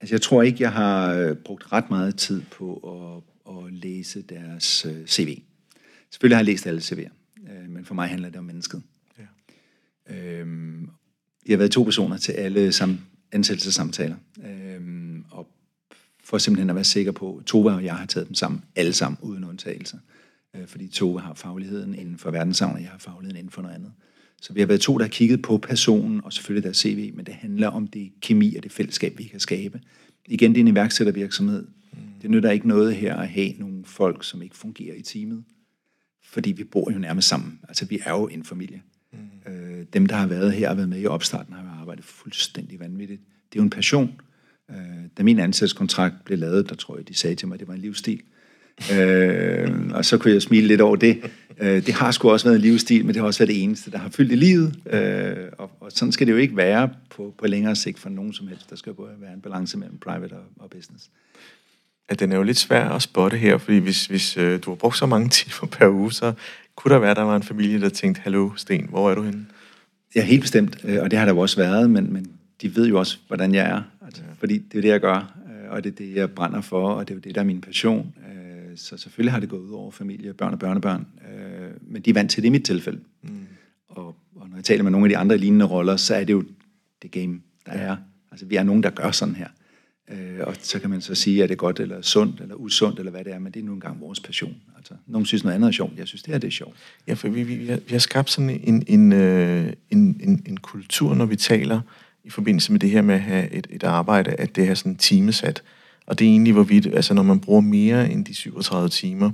Altså, 0.00 0.14
jeg 0.14 0.22
tror 0.22 0.42
ikke, 0.42 0.62
jeg 0.62 0.72
har 0.72 1.14
øh, 1.14 1.36
brugt 1.36 1.72
ret 1.72 1.90
meget 1.90 2.16
tid 2.16 2.42
på 2.50 2.74
at, 3.46 3.56
at 3.56 3.72
læse 3.72 4.22
deres 4.22 4.86
øh, 4.86 5.06
CV. 5.06 5.42
Selvfølgelig 6.10 6.36
har 6.36 6.40
jeg 6.40 6.46
læst 6.46 6.66
alle 6.66 6.80
CV'er, 6.80 7.10
øh, 7.50 7.70
men 7.70 7.84
for 7.84 7.94
mig 7.94 8.08
handler 8.08 8.28
det 8.28 8.38
om 8.38 8.44
mennesket. 8.44 8.82
Ja. 9.18 9.24
Øhm, 10.14 10.90
jeg 11.46 11.52
har 11.52 11.58
været 11.58 11.70
to 11.70 11.82
personer 11.82 12.16
til 12.16 12.32
alle 12.32 12.72
sam, 12.72 13.00
ansættelsessamtaler, 13.32 14.16
øhm, 14.44 15.24
og 15.30 15.48
for 16.24 16.38
simpelthen 16.38 16.70
at 16.70 16.76
være 16.76 16.84
sikker 16.84 17.12
på, 17.12 17.42
Tove 17.46 17.72
og 17.72 17.84
jeg 17.84 17.96
har 17.96 18.06
taget 18.06 18.28
dem 18.28 18.34
sammen, 18.34 18.64
alle 18.76 18.92
sammen, 18.92 19.18
uden 19.22 19.44
undtagelser. 19.44 19.98
Øh, 20.56 20.66
fordi 20.66 20.88
Tove 20.88 21.20
har 21.20 21.34
fagligheden 21.34 21.94
inden 21.94 22.18
for 22.18 22.30
verdensavn, 22.30 22.74
og 22.74 22.82
jeg 22.82 22.90
har 22.90 22.98
fagligheden 22.98 23.36
inden 23.36 23.50
for 23.50 23.62
noget 23.62 23.74
andet. 23.74 23.92
Så 24.42 24.52
vi 24.52 24.60
har 24.60 24.66
været 24.66 24.80
to, 24.80 24.98
der 24.98 25.04
har 25.04 25.08
kigget 25.08 25.42
på 25.42 25.58
personen, 25.58 26.20
og 26.24 26.32
selvfølgelig 26.32 26.64
deres 26.64 26.76
CV, 26.76 27.12
men 27.14 27.26
det 27.26 27.34
handler 27.34 27.68
om 27.68 27.86
det 27.86 28.12
kemi 28.20 28.56
og 28.56 28.62
det 28.62 28.72
fællesskab, 28.72 29.18
vi 29.18 29.24
kan 29.24 29.40
skabe. 29.40 29.80
Igen, 30.26 30.50
det 30.50 30.56
er 30.56 30.60
en 30.60 30.68
iværksættervirksomhed. 30.68 31.66
Mm. 31.92 31.98
Det 32.22 32.30
nytter 32.30 32.50
ikke 32.50 32.68
noget 32.68 32.96
her 32.96 33.16
at 33.16 33.28
have 33.28 33.52
nogle 33.58 33.84
folk, 33.84 34.24
som 34.24 34.42
ikke 34.42 34.56
fungerer 34.56 34.94
i 34.94 35.02
teamet, 35.02 35.44
fordi 36.24 36.52
vi 36.52 36.64
bor 36.64 36.92
jo 36.92 36.98
nærmest 36.98 37.28
sammen. 37.28 37.60
Altså, 37.68 37.86
vi 37.86 38.00
er 38.04 38.10
jo 38.10 38.26
en 38.26 38.44
familie. 38.44 38.82
Mm. 39.12 39.52
Øh, 39.52 39.86
dem, 39.92 40.06
der 40.06 40.16
har 40.16 40.26
været 40.26 40.52
her 40.52 40.70
og 40.70 40.76
været 40.76 40.88
med 40.88 41.00
i 41.00 41.06
opstarten, 41.06 41.54
har 41.54 41.62
jo 41.62 41.80
arbejdet 41.80 42.04
fuldstændig 42.04 42.80
vanvittigt. 42.80 43.20
Det 43.20 43.58
er 43.58 43.60
jo 43.60 43.64
en 43.64 43.70
passion. 43.70 44.20
Øh, 44.70 44.76
da 45.16 45.22
min 45.22 45.38
ansættelseskontrakt 45.38 46.14
blev 46.24 46.38
lavet, 46.38 46.68
der 46.68 46.74
tror 46.74 46.96
jeg, 46.96 47.08
de 47.08 47.14
sagde 47.14 47.36
til 47.36 47.48
mig, 47.48 47.54
at 47.54 47.60
det 47.60 47.68
var 47.68 47.74
en 47.74 47.80
livsstil. 47.80 48.22
Øh, 48.92 49.70
og 49.94 50.04
så 50.04 50.18
kunne 50.18 50.34
jeg 50.34 50.42
smile 50.42 50.66
lidt 50.66 50.80
over 50.80 50.96
det. 50.96 51.20
Øh, 51.60 51.86
det 51.86 51.94
har 51.94 52.10
sgu 52.10 52.30
også 52.30 52.46
været 52.46 52.56
en 52.56 52.62
livsstil, 52.62 53.04
men 53.04 53.14
det 53.14 53.20
har 53.20 53.26
også 53.26 53.38
været 53.38 53.48
det 53.48 53.62
eneste, 53.62 53.90
der 53.90 53.98
har 53.98 54.08
fyldt 54.08 54.32
i 54.32 54.36
livet. 54.36 54.74
Øh, 54.92 55.36
og, 55.58 55.70
og 55.80 55.92
sådan 55.92 56.12
skal 56.12 56.26
det 56.26 56.32
jo 56.32 56.36
ikke 56.36 56.56
være 56.56 56.90
på, 57.10 57.34
på 57.38 57.46
længere 57.46 57.76
sigt 57.76 57.98
for 57.98 58.08
nogen 58.08 58.32
som 58.32 58.48
helst. 58.48 58.70
Der 58.70 58.76
skal 58.76 58.94
både 58.94 59.10
være 59.20 59.32
en 59.32 59.40
balance 59.40 59.78
mellem 59.78 59.98
private 59.98 60.32
og, 60.32 60.44
og 60.58 60.70
business. 60.70 61.10
Ja, 62.10 62.14
den 62.14 62.32
er 62.32 62.36
jo 62.36 62.42
lidt 62.42 62.58
svær 62.58 62.88
at 62.88 63.02
spotte 63.02 63.36
her, 63.36 63.58
fordi 63.58 63.78
hvis, 63.78 64.06
hvis 64.06 64.36
øh, 64.36 64.60
du 64.64 64.70
har 64.70 64.76
brugt 64.76 64.96
så 64.96 65.06
mange 65.06 65.28
timer 65.38 65.68
per 65.70 65.88
uge, 65.88 66.12
så 66.12 66.32
kunne 66.76 66.94
der 66.94 67.00
være, 67.00 67.14
der 67.14 67.22
var 67.22 67.36
en 67.36 67.42
familie, 67.42 67.80
der 67.80 67.88
tænkte, 67.88 68.20
hallo 68.20 68.50
Sten, 68.56 68.86
hvor 68.90 69.10
er 69.10 69.14
du 69.14 69.22
henne? 69.22 69.46
Ja, 70.14 70.22
helt 70.22 70.40
bestemt, 70.40 70.76
øh, 70.84 71.02
og 71.02 71.10
det 71.10 71.18
har 71.18 71.26
der 71.26 71.32
jo 71.32 71.38
også 71.38 71.56
været, 71.56 71.90
men, 71.90 72.12
men 72.12 72.26
de 72.62 72.76
ved 72.76 72.86
jo 72.86 72.98
også, 72.98 73.18
hvordan 73.26 73.54
jeg 73.54 73.66
er. 73.66 73.82
Altså, 74.06 74.22
ja. 74.22 74.32
Fordi 74.38 74.58
det 74.58 74.78
er 74.78 74.82
det, 74.82 74.88
jeg 74.88 75.00
gør, 75.00 75.16
øh, 75.16 75.70
og 75.70 75.84
det 75.84 75.92
er 75.92 75.96
det, 75.96 76.14
jeg 76.14 76.30
brænder 76.30 76.60
for, 76.60 76.90
og 76.90 77.08
det 77.08 77.16
er 77.16 77.20
det, 77.20 77.34
der 77.34 77.40
er 77.40 77.44
min 77.44 77.60
passion. 77.60 78.14
Så 78.78 78.96
selvfølgelig 78.96 79.32
har 79.32 79.40
det 79.40 79.48
gået 79.48 79.60
ud 79.60 79.72
over 79.72 79.90
familie, 79.90 80.34
børn 80.34 80.52
og 80.52 80.58
børnebørn, 80.58 81.06
øh, 81.32 81.70
men 81.80 82.02
de 82.02 82.10
er 82.10 82.14
vant 82.14 82.30
til 82.30 82.42
det 82.42 82.46
i 82.46 82.50
mit 82.50 82.64
tilfælde. 82.64 83.00
Mm. 83.22 83.46
Og, 83.88 84.06
og 84.36 84.48
når 84.48 84.56
jeg 84.56 84.64
taler 84.64 84.82
med 84.82 84.90
nogle 84.90 85.06
af 85.06 85.08
de 85.08 85.16
andre 85.16 85.38
lignende 85.38 85.64
roller, 85.64 85.96
så 85.96 86.14
er 86.14 86.24
det 86.24 86.32
jo 86.32 86.44
det 87.02 87.10
game, 87.10 87.40
der 87.66 87.78
ja. 87.78 87.84
er. 87.84 87.96
Altså 88.30 88.46
vi 88.46 88.56
er 88.56 88.62
nogen, 88.62 88.82
der 88.82 88.90
gør 88.90 89.10
sådan 89.10 89.34
her. 89.34 89.48
Øh, 90.10 90.40
og 90.40 90.54
så 90.60 90.78
kan 90.78 90.90
man 90.90 91.00
så 91.00 91.14
sige, 91.14 91.42
at 91.42 91.48
det 91.48 91.54
er 91.54 91.56
godt 91.56 91.80
eller 91.80 92.02
sundt 92.02 92.40
eller 92.40 92.54
usundt 92.54 92.98
eller 92.98 93.10
hvad 93.10 93.24
det 93.24 93.32
er, 93.32 93.38
men 93.38 93.52
det 93.52 93.60
er 93.60 93.64
nu 93.64 93.72
engang 93.72 94.00
vores 94.00 94.20
passion. 94.20 94.56
Altså, 94.76 94.94
nogen 95.06 95.26
synes 95.26 95.44
noget 95.44 95.54
andet 95.54 95.68
er 95.68 95.72
sjovt, 95.72 95.98
jeg 95.98 96.08
synes 96.08 96.22
det 96.22 96.32
her 96.32 96.38
det 96.38 96.48
er 96.48 96.52
sjovt. 96.52 96.76
Ja, 97.06 97.14
for 97.14 97.28
vi, 97.28 97.42
vi, 97.42 97.56
vi, 97.56 97.66
har, 97.66 97.76
vi 97.76 97.92
har 97.92 97.98
skabt 97.98 98.30
sådan 98.30 98.50
en, 98.50 98.84
en, 98.86 99.12
øh, 99.12 99.72
en, 99.90 100.20
en, 100.22 100.42
en 100.46 100.56
kultur, 100.56 101.14
når 101.14 101.26
vi 101.26 101.36
taler 101.36 101.80
i 102.24 102.30
forbindelse 102.30 102.72
med 102.72 102.80
det 102.80 102.90
her 102.90 103.02
med 103.02 103.14
at 103.14 103.20
have 103.20 103.50
et, 103.50 103.66
et 103.70 103.82
arbejde, 103.82 104.30
at 104.30 104.56
det 104.56 104.68
er 104.68 104.74
sådan 104.74 104.96
timesat. 104.96 105.62
Og 106.08 106.18
det 106.18 106.24
er 106.24 106.30
egentlig, 106.30 106.52
hvorvidt, 106.52 106.86
altså 106.86 107.14
når 107.14 107.22
man 107.22 107.40
bruger 107.40 107.60
mere 107.60 108.10
end 108.10 108.24
de 108.24 108.34
37 108.34 108.88
timer, 108.88 109.30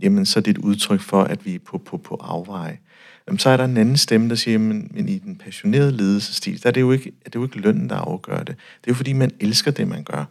jamen 0.00 0.26
så 0.26 0.38
er 0.38 0.42
det 0.42 0.50
et 0.50 0.58
udtryk 0.58 1.00
for, 1.00 1.22
at 1.22 1.46
vi 1.46 1.54
er 1.54 1.58
på, 1.58 1.78
på, 1.78 1.96
på 1.96 2.14
afveje. 2.14 2.78
Jamen, 3.26 3.38
så 3.38 3.50
er 3.50 3.56
der 3.56 3.64
en 3.64 3.76
anden 3.76 3.96
stemme, 3.96 4.28
der 4.28 4.34
siger, 4.34 4.58
men, 4.58 4.90
men 4.94 5.08
i 5.08 5.18
den 5.18 5.36
passionerede 5.36 5.92
ledelsesstil, 5.92 6.62
der 6.62 6.68
er 6.68 6.72
det, 6.72 6.80
jo 6.80 6.92
ikke, 6.92 7.12
er 7.24 7.30
det 7.30 7.34
jo 7.34 7.42
ikke 7.42 7.58
lønnen, 7.58 7.88
der 7.88 7.96
afgør 7.96 8.38
det. 8.38 8.46
Det 8.46 8.54
er 8.54 8.88
jo 8.88 8.94
fordi, 8.94 9.12
man 9.12 9.30
elsker 9.40 9.70
det, 9.70 9.88
man 9.88 10.04
gør. 10.04 10.24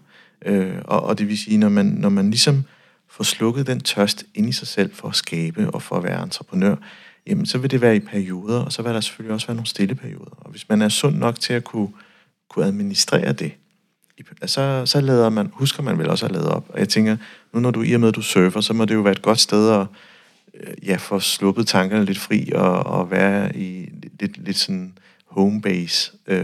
Øh, 0.45 0.75
og, 0.83 1.03
og 1.03 1.19
det 1.19 1.27
vil 1.27 1.37
sige, 1.37 1.57
når 1.57 1.69
man, 1.69 1.85
når 1.85 2.09
man 2.09 2.29
ligesom 2.29 2.63
får 3.09 3.23
slukket 3.23 3.67
den 3.67 3.79
tørst 3.79 4.25
ind 4.35 4.49
i 4.49 4.51
sig 4.51 4.67
selv 4.67 4.93
for 4.93 5.07
at 5.07 5.15
skabe 5.15 5.71
og 5.71 5.81
for 5.81 5.95
at 5.95 6.03
være 6.03 6.23
entreprenør, 6.23 6.75
jamen 7.27 7.45
så 7.45 7.57
vil 7.57 7.71
det 7.71 7.81
være 7.81 7.95
i 7.95 7.99
perioder, 7.99 8.59
og 8.59 8.73
så 8.73 8.81
vil 8.81 8.93
der 8.93 9.01
selvfølgelig 9.01 9.33
også 9.33 9.47
være 9.47 9.55
nogle 9.55 9.67
stille 9.67 9.95
perioder. 9.95 10.37
Og 10.37 10.51
hvis 10.51 10.69
man 10.69 10.81
er 10.81 10.89
sund 10.89 11.15
nok 11.15 11.39
til 11.39 11.53
at 11.53 11.63
kunne, 11.63 11.89
kunne 12.49 12.65
administrere 12.65 13.33
det, 13.33 13.51
så, 14.45 14.85
så 14.85 15.01
lader 15.01 15.29
man, 15.29 15.49
husker 15.53 15.83
man 15.83 15.97
vel 15.97 16.09
også 16.09 16.25
at 16.25 16.31
lade 16.31 16.51
op. 16.51 16.65
Og 16.69 16.79
jeg 16.79 16.89
tænker, 16.89 17.17
nu 17.53 17.59
når 17.59 17.71
du 17.71 17.83
i 17.83 17.93
og 17.93 17.99
med, 17.99 18.07
at 18.07 18.15
du 18.15 18.21
surfer, 18.21 18.61
så 18.61 18.73
må 18.73 18.85
det 18.85 18.95
jo 18.95 19.01
være 19.01 19.11
et 19.11 19.21
godt 19.21 19.39
sted 19.39 19.71
at 19.71 19.87
øh, 20.53 20.73
ja, 20.87 20.95
få 20.95 21.19
sluppet 21.19 21.67
tankerne 21.67 22.05
lidt 22.05 22.17
fri 22.17 22.51
og, 22.55 22.85
og 22.85 23.11
være 23.11 23.57
i 23.57 23.89
lidt, 24.19 24.45
lidt 24.45 24.57
sådan 24.57 24.93
home 25.25 25.61
base. 25.61 26.11
Øh, 26.27 26.39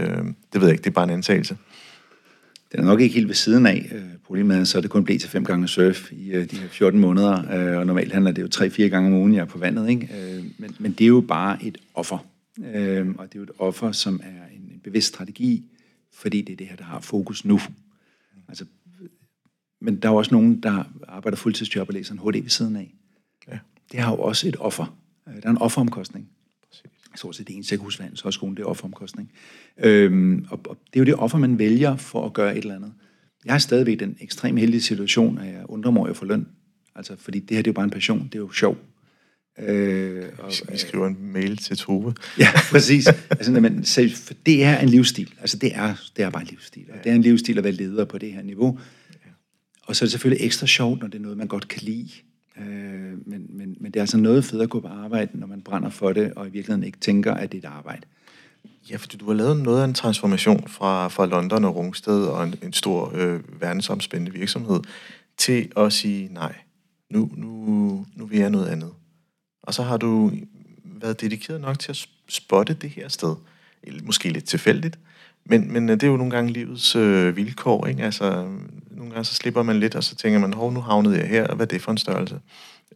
det 0.52 0.60
ved 0.60 0.62
jeg 0.62 0.72
ikke, 0.72 0.82
det 0.84 0.90
er 0.90 0.94
bare 0.94 1.04
en 1.04 1.10
antagelse. 1.10 1.56
Den 2.72 2.80
er 2.80 2.84
nok 2.84 3.00
ikke 3.00 3.14
helt 3.14 3.28
ved 3.28 3.34
siden 3.34 3.66
af. 3.66 3.90
Øh, 3.94 4.02
problemet 4.26 4.58
er, 4.58 4.64
så 4.64 4.78
er 4.78 4.82
det 4.82 4.90
kun 4.90 5.04
blevet 5.04 5.20
til 5.20 5.30
fem 5.30 5.44
gange 5.44 5.68
surf 5.68 6.12
i 6.12 6.30
øh, 6.30 6.50
de 6.50 6.56
her 6.56 6.68
14 6.68 7.00
måneder, 7.00 7.54
øh, 7.54 7.78
og 7.78 7.86
normalt 7.86 8.12
handler 8.12 8.32
det 8.32 8.42
jo 8.42 8.48
tre-fire 8.48 8.88
gange 8.88 9.08
om 9.08 9.14
ugen, 9.14 9.34
jeg 9.34 9.40
er 9.40 9.44
på 9.44 9.58
vandet. 9.58 9.88
Ikke? 9.88 10.08
Øh, 10.14 10.44
men, 10.58 10.76
men 10.78 10.92
det 10.92 11.04
er 11.04 11.08
jo 11.08 11.20
bare 11.20 11.64
et 11.64 11.78
offer. 11.94 12.18
Øh, 12.74 13.06
og 13.18 13.24
det 13.24 13.34
er 13.34 13.38
jo 13.38 13.42
et 13.42 13.50
offer, 13.58 13.92
som 13.92 14.20
er 14.22 14.54
en, 14.54 14.60
en 14.60 14.80
bevidst 14.84 15.08
strategi, 15.08 15.64
fordi 16.24 16.42
det 16.42 16.52
er 16.52 16.56
det 16.56 16.66
her, 16.66 16.76
der 16.76 16.84
har 16.84 17.00
fokus 17.00 17.44
nu. 17.44 17.60
Altså, 18.48 18.64
men 19.80 19.96
der 19.96 20.08
er 20.08 20.12
jo 20.12 20.18
også 20.18 20.34
nogen, 20.34 20.62
der 20.62 20.84
arbejder 21.08 21.36
fuldtidsjob 21.36 21.88
og 21.88 21.94
læser 21.94 22.12
en 22.12 22.18
HD 22.18 22.42
ved 22.42 22.48
siden 22.48 22.76
af. 22.76 22.94
Ja. 23.48 23.58
Det 23.92 24.00
har 24.00 24.10
jo 24.12 24.18
også 24.18 24.48
et 24.48 24.56
offer. 24.58 24.98
Øh, 25.28 25.34
der 25.34 25.40
er 25.44 25.50
en 25.50 25.58
offeromkostning. 25.58 26.28
Jeg 27.12 27.18
tror 27.18 27.32
det 27.32 27.50
eneste, 27.50 27.72
jeg 27.72 27.78
kan 27.78 27.84
huske, 27.84 28.10
så 28.14 28.30
skolen, 28.30 28.56
det 28.56 28.62
er 28.62 28.66
offeromkostning. 28.66 29.32
Øhm, 29.78 30.46
og, 30.50 30.60
og 30.68 30.76
det 30.86 31.00
er 31.00 31.00
jo 31.00 31.04
det 31.04 31.14
offer, 31.14 31.38
man 31.38 31.58
vælger 31.58 31.96
for 31.96 32.26
at 32.26 32.32
gøre 32.32 32.56
et 32.56 32.62
eller 32.62 32.76
andet. 32.76 32.92
Jeg 33.44 33.54
er 33.54 33.58
stadigvæk 33.58 34.00
den 34.00 34.16
ekstremt 34.20 34.60
heldige 34.60 34.82
situation, 34.82 35.38
at 35.38 35.54
jeg 35.54 35.64
undrer 35.68 35.90
mig 35.90 36.00
over 36.00 36.10
at 36.10 36.16
få 36.16 36.24
løn. 36.24 36.46
Altså, 36.94 37.16
fordi 37.16 37.38
det 37.38 37.50
her 37.50 37.62
det 37.62 37.66
er 37.66 37.72
jo 37.72 37.74
bare 37.74 37.84
en 37.84 37.90
passion, 37.90 38.24
det 38.24 38.34
er 38.34 38.38
jo 38.38 38.52
sjov. 38.52 38.76
Øh, 39.58 40.24
og, 40.38 40.52
vi 40.72 40.78
skriver 40.78 41.06
en 41.06 41.16
mail 41.20 41.56
til 41.56 41.76
Tove. 41.76 42.14
Ja, 42.38 42.48
præcis. 42.72 43.06
altså, 43.30 43.52
men, 43.52 43.84
så, 43.84 44.10
for 44.16 44.34
det 44.46 44.64
er 44.64 44.78
en 44.78 44.88
livsstil. 44.88 45.34
Altså, 45.40 45.56
det 45.56 45.76
er, 45.76 45.94
det 46.16 46.24
er 46.24 46.30
bare 46.30 46.42
en 46.42 46.48
livsstil. 46.48 46.84
Og 46.92 47.04
det 47.04 47.10
er 47.10 47.14
en 47.14 47.22
livsstil 47.22 47.58
at 47.58 47.64
være 47.64 47.72
leder 47.72 48.04
på 48.04 48.18
det 48.18 48.32
her 48.32 48.42
niveau. 48.42 48.78
Og 49.86 49.96
så 49.96 50.04
er 50.04 50.06
det 50.06 50.10
selvfølgelig 50.10 50.46
ekstra 50.46 50.66
sjovt, 50.66 51.00
når 51.00 51.08
det 51.08 51.18
er 51.18 51.22
noget, 51.22 51.38
man 51.38 51.46
godt 51.46 51.68
kan 51.68 51.82
lide. 51.82 52.10
Øh, 52.58 52.64
men, 53.26 53.46
men, 53.48 53.76
men 53.80 53.92
det 53.92 53.96
er 53.96 54.00
altså 54.00 54.16
noget 54.16 54.44
fedt 54.44 54.62
at 54.62 54.70
gå 54.70 54.80
på 54.80 54.88
arbejde, 54.88 55.38
når 55.38 55.46
man 55.46 55.62
brænder 55.62 55.90
for 55.90 56.12
det, 56.12 56.32
og 56.34 56.46
i 56.46 56.50
virkeligheden 56.50 56.84
ikke 56.84 56.98
tænker, 56.98 57.34
at 57.34 57.52
det 57.52 57.64
er 57.64 57.68
et 57.68 57.74
arbejde. 57.74 58.06
Ja, 58.90 58.96
fordi 58.96 59.16
du 59.16 59.26
har 59.26 59.34
lavet 59.34 59.56
noget 59.56 59.80
af 59.80 59.84
en 59.84 59.94
transformation 59.94 60.68
fra, 60.68 61.08
fra 61.08 61.26
London 61.26 61.64
og 61.64 61.76
Rungsted 61.76 62.24
og 62.24 62.44
en, 62.44 62.54
en 62.62 62.72
stor 62.72 63.12
øh, 63.14 63.60
verdensomspændende 63.60 64.38
virksomhed 64.38 64.80
til 65.36 65.72
at 65.76 65.92
sige 65.92 66.28
nej. 66.32 66.54
Nu, 67.10 67.30
nu, 67.36 68.06
nu 68.16 68.26
vil 68.26 68.38
jeg 68.38 68.50
noget 68.50 68.68
andet. 68.68 68.90
Og 69.66 69.74
så 69.74 69.82
har 69.82 69.96
du 69.96 70.32
været 70.84 71.20
dedikeret 71.20 71.60
nok 71.60 71.78
til 71.78 71.92
at 71.92 72.06
spotte 72.28 72.74
det 72.74 72.90
her 72.90 73.08
sted? 73.08 73.36
Måske 74.02 74.28
lidt 74.28 74.44
tilfældigt, 74.44 74.98
men, 75.44 75.72
men 75.72 75.88
øh, 75.88 75.94
det 75.94 76.02
er 76.02 76.06
jo 76.06 76.16
nogle 76.16 76.30
gange 76.30 76.52
livets 76.52 76.96
øh, 76.96 77.36
vilkår, 77.36 77.86
ikke? 77.86 78.02
Altså, 78.02 78.48
nogle 78.90 79.10
gange 79.10 79.24
så 79.24 79.34
slipper 79.34 79.62
man 79.62 79.80
lidt, 79.80 79.94
og 79.94 80.04
så 80.04 80.16
tænker 80.16 80.38
man, 80.38 80.52
hov, 80.52 80.72
nu 80.72 80.80
havnede 80.80 81.18
jeg 81.18 81.28
her, 81.28 81.54
hvad 81.54 81.66
er 81.66 81.70
det 81.70 81.82
for 81.82 81.92
en 81.92 81.98
størrelse? 81.98 82.40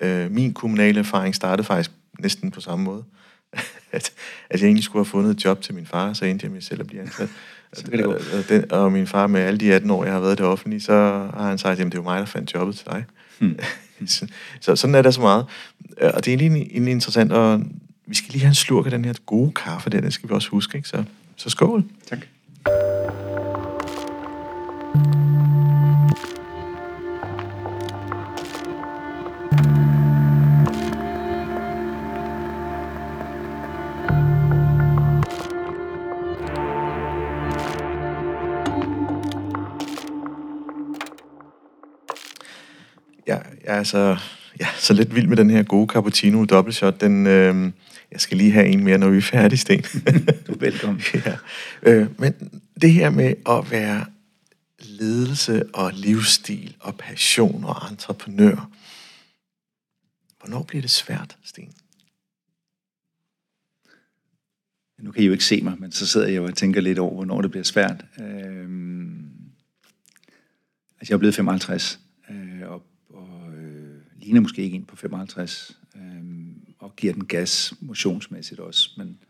Øh, 0.00 0.30
min 0.30 0.54
kommunale 0.54 1.00
erfaring 1.00 1.34
startede 1.34 1.66
faktisk 1.66 1.90
næsten 2.18 2.50
på 2.50 2.60
samme 2.60 2.84
måde. 2.84 3.04
at, 3.92 4.12
at 4.50 4.60
jeg 4.60 4.66
egentlig 4.66 4.84
skulle 4.84 5.04
have 5.04 5.10
fundet 5.10 5.30
et 5.30 5.44
job 5.44 5.62
til 5.62 5.74
min 5.74 5.86
far, 5.86 6.12
så 6.12 6.24
endte 6.24 6.44
jeg 6.44 6.52
med 6.52 6.60
selv 6.60 6.80
at 6.80 6.86
blive 6.86 7.02
ansat. 7.02 7.28
og, 8.04 8.08
og, 8.08 8.48
den, 8.48 8.72
og 8.72 8.92
min 8.92 9.06
far 9.06 9.26
med 9.26 9.40
alle 9.40 9.58
de 9.58 9.74
18 9.74 9.90
år, 9.90 10.04
jeg 10.04 10.12
har 10.12 10.20
været 10.20 10.32
i 10.32 10.36
det 10.36 10.46
offentlige, 10.46 10.80
så 10.80 10.92
har 11.34 11.48
han 11.48 11.58
sagt, 11.58 11.80
at 11.80 11.86
det 11.86 11.94
er 11.94 11.98
jo 11.98 12.02
mig, 12.02 12.20
der 12.20 12.26
fandt 12.26 12.54
jobbet 12.54 12.76
til 12.76 12.86
dig. 12.86 13.04
Hmm. 13.39 13.59
så 14.61 14.76
sådan 14.76 14.95
er 14.95 15.03
der 15.03 15.11
så 15.11 15.20
meget. 15.20 15.47
Øh, 16.01 16.11
og 16.14 16.24
det 16.24 16.34
er 16.34 16.39
egentlig, 16.39 16.62
egentlig 16.62 16.93
interessant, 16.93 17.32
og 17.32 17.62
vi 18.07 18.14
skal 18.14 18.32
lige 18.32 18.41
have 18.41 18.49
en 18.49 18.55
slurk 18.55 18.84
af 18.84 18.91
den 18.91 19.05
her 19.05 19.14
gode 19.26 19.53
kaffe 19.53 19.91
der, 19.91 20.01
det 20.01 20.12
skal 20.12 20.28
vi 20.28 20.34
også 20.34 20.49
huske, 20.49 20.76
ikke? 20.76 20.89
Så, 20.89 21.05
så 21.36 21.51
skål. 21.51 21.84
Tak. 22.09 22.18
Er 43.78 43.82
så, 43.82 44.16
ja, 44.60 44.66
så 44.78 44.94
lidt 44.94 45.14
vild 45.14 45.26
med 45.26 45.36
den 45.36 45.50
her 45.50 45.62
gode 45.62 45.86
cappuccino 45.92 46.44
dobbeltshot. 46.44 47.00
Den, 47.00 47.26
øh, 47.26 47.72
jeg 48.12 48.20
skal 48.20 48.36
lige 48.36 48.52
have 48.52 48.66
en 48.66 48.84
mere, 48.84 48.98
når 48.98 49.10
vi 49.10 49.16
er 49.16 49.22
færdige, 49.22 49.58
Sten. 49.58 49.82
du 50.46 50.52
er 50.52 50.58
velkommen. 50.58 51.02
ja. 51.26 51.36
øh, 51.82 52.20
men 52.20 52.60
det 52.80 52.92
her 52.92 53.10
med 53.10 53.34
at 53.48 53.70
være 53.70 54.04
ledelse 54.78 55.74
og 55.74 55.92
livsstil 55.94 56.76
og 56.80 56.94
passion 56.94 57.64
og 57.64 57.90
entreprenør, 57.90 58.70
hvornår 60.40 60.62
bliver 60.62 60.82
det 60.82 60.90
svært, 60.90 61.36
Sten? 61.44 61.72
Nu 64.98 65.12
kan 65.12 65.22
I 65.22 65.26
jo 65.26 65.32
ikke 65.32 65.44
se 65.44 65.60
mig, 65.62 65.74
men 65.78 65.92
så 65.92 66.06
sidder 66.06 66.26
jeg 66.28 66.40
og 66.40 66.56
tænker 66.56 66.80
lidt 66.80 66.98
over, 66.98 67.14
hvornår 67.14 67.42
det 67.42 67.50
bliver 67.50 67.64
svært. 67.64 68.04
Øhm, 68.20 69.30
altså, 71.00 71.08
jeg 71.08 71.14
er 71.14 71.18
blevet 71.18 71.34
55, 71.34 71.92
øh, 71.92 72.02
og 72.02 72.07
ligner 74.28 74.40
måske 74.40 74.62
ikke 74.62 74.76
en 74.76 74.84
på 74.84 74.96
55, 74.96 75.80
øh, 75.96 76.22
og 76.78 76.96
giver 76.96 77.12
den 77.12 77.26
gas 77.26 77.74
motionsmæssigt 77.80 78.60
også, 78.60 78.90
men 78.96 79.22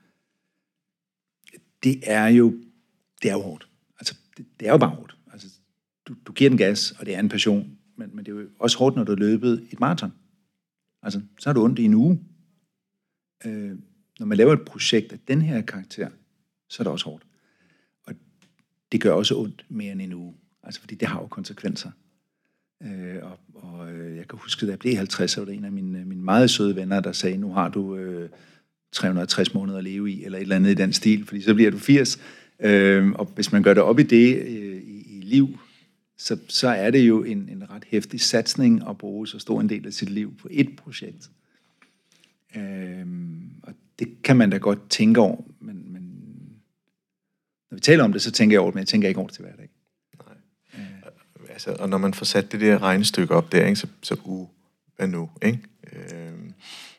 det 1.82 2.00
er 2.02 2.26
jo, 2.26 2.62
det 3.22 3.30
er 3.30 3.34
jo 3.34 3.42
hårdt. 3.42 3.68
Altså, 4.00 4.16
det, 4.36 4.46
det 4.60 4.68
er 4.68 4.72
jo 4.72 4.78
bare 4.78 4.90
hårdt. 4.90 5.16
Altså, 5.32 5.48
du, 6.06 6.16
du 6.26 6.32
giver 6.32 6.50
den 6.50 6.58
gas, 6.58 6.90
og 6.90 7.06
det 7.06 7.14
er 7.14 7.20
en 7.20 7.28
passion, 7.28 7.78
men, 7.96 8.16
men 8.16 8.26
det 8.26 8.32
er 8.32 8.40
jo 8.40 8.48
også 8.58 8.78
hårdt, 8.78 8.96
når 8.96 9.04
du 9.04 9.12
har 9.12 9.16
løbet 9.16 9.68
et 9.70 9.80
maraton. 9.80 10.12
Altså, 11.02 11.22
så 11.38 11.48
har 11.48 11.54
du 11.54 11.64
ondt 11.64 11.78
i 11.78 11.84
en 11.84 11.94
uge. 11.94 12.20
Øh, 13.44 13.78
når 14.18 14.26
man 14.26 14.38
laver 14.38 14.52
et 14.52 14.64
projekt 14.66 15.12
af 15.12 15.18
den 15.28 15.42
her 15.42 15.62
karakter, 15.62 16.10
så 16.68 16.82
er 16.82 16.84
det 16.84 16.92
også 16.92 17.04
hårdt. 17.04 17.26
Og 18.04 18.14
det 18.92 19.00
gør 19.00 19.12
også 19.12 19.38
ondt 19.38 19.66
mere 19.68 19.92
end 19.92 20.02
en 20.02 20.12
uge. 20.12 20.34
Altså, 20.62 20.80
fordi 20.80 20.94
det 20.94 21.08
har 21.08 21.20
jo 21.20 21.26
konsekvenser. 21.26 21.90
Øh, 22.82 23.18
og, 23.22 23.38
og 23.54 23.92
øh, 23.92 24.07
jeg 24.18 24.28
kan 24.28 24.38
huske, 24.42 24.66
da 24.66 24.70
jeg 24.70 24.78
blev 24.78 24.96
50, 24.96 25.30
så 25.30 25.40
var 25.40 25.44
der 25.44 25.52
en 25.52 25.64
af 25.64 25.72
mine, 25.72 25.98
øh, 25.98 26.06
mine 26.06 26.22
meget 26.22 26.50
søde 26.50 26.76
venner, 26.76 27.00
der 27.00 27.12
sagde, 27.12 27.36
nu 27.36 27.52
har 27.52 27.68
du 27.68 27.96
øh, 27.96 28.28
360 28.92 29.54
måneder 29.54 29.78
at 29.78 29.84
leve 29.84 30.10
i, 30.10 30.24
eller 30.24 30.38
et 30.38 30.42
eller 30.42 30.56
andet 30.56 30.70
i 30.70 30.74
den 30.74 30.92
stil, 30.92 31.26
fordi 31.26 31.40
så 31.40 31.54
bliver 31.54 31.70
du 31.70 31.78
80. 31.78 32.20
Øh, 32.60 33.10
og 33.10 33.30
hvis 33.34 33.52
man 33.52 33.62
gør 33.62 33.74
det 33.74 33.82
op 33.82 33.98
i 33.98 34.02
det 34.02 34.36
øh, 34.36 34.82
i, 34.82 35.18
i 35.18 35.20
liv, 35.20 35.58
så, 36.16 36.38
så 36.48 36.68
er 36.68 36.90
det 36.90 37.08
jo 37.08 37.22
en, 37.22 37.48
en 37.48 37.70
ret 37.70 37.84
hæftig 37.88 38.20
satsning 38.20 38.88
at 38.88 38.98
bruge 38.98 39.28
så 39.28 39.38
stor 39.38 39.60
en 39.60 39.68
del 39.68 39.86
af 39.86 39.92
sit 39.92 40.10
liv 40.10 40.36
på 40.36 40.48
et 40.50 40.76
projekt. 40.76 41.30
Øh, 42.56 43.06
og 43.62 43.74
det 43.98 44.22
kan 44.22 44.36
man 44.36 44.50
da 44.50 44.56
godt 44.56 44.90
tænke 44.90 45.20
over, 45.20 45.42
men, 45.60 45.92
men 45.92 46.02
når 47.70 47.76
vi 47.76 47.80
taler 47.80 48.04
om 48.04 48.12
det, 48.12 48.22
så 48.22 48.30
tænker 48.30 48.54
jeg 48.54 48.60
over 48.60 48.70
det, 48.70 48.74
men 48.74 48.80
jeg 48.80 48.88
tænker 48.88 49.08
ikke 49.08 49.18
over 49.18 49.28
det 49.28 49.34
til 49.34 49.44
hverdag 49.44 49.68
altså, 51.58 51.82
og 51.82 51.88
når 51.88 51.98
man 51.98 52.14
får 52.14 52.24
sat 52.24 52.52
det 52.52 52.60
der 52.60 52.82
regnestykke 52.82 53.34
op 53.34 53.52
der, 53.52 53.66
ikke, 53.66 53.76
så, 53.76 53.86
så 54.02 54.16
uh, 54.24 54.48
hvad 54.96 55.08
nu, 55.08 55.30
ikke? 55.42 55.58
Øh, 55.92 56.32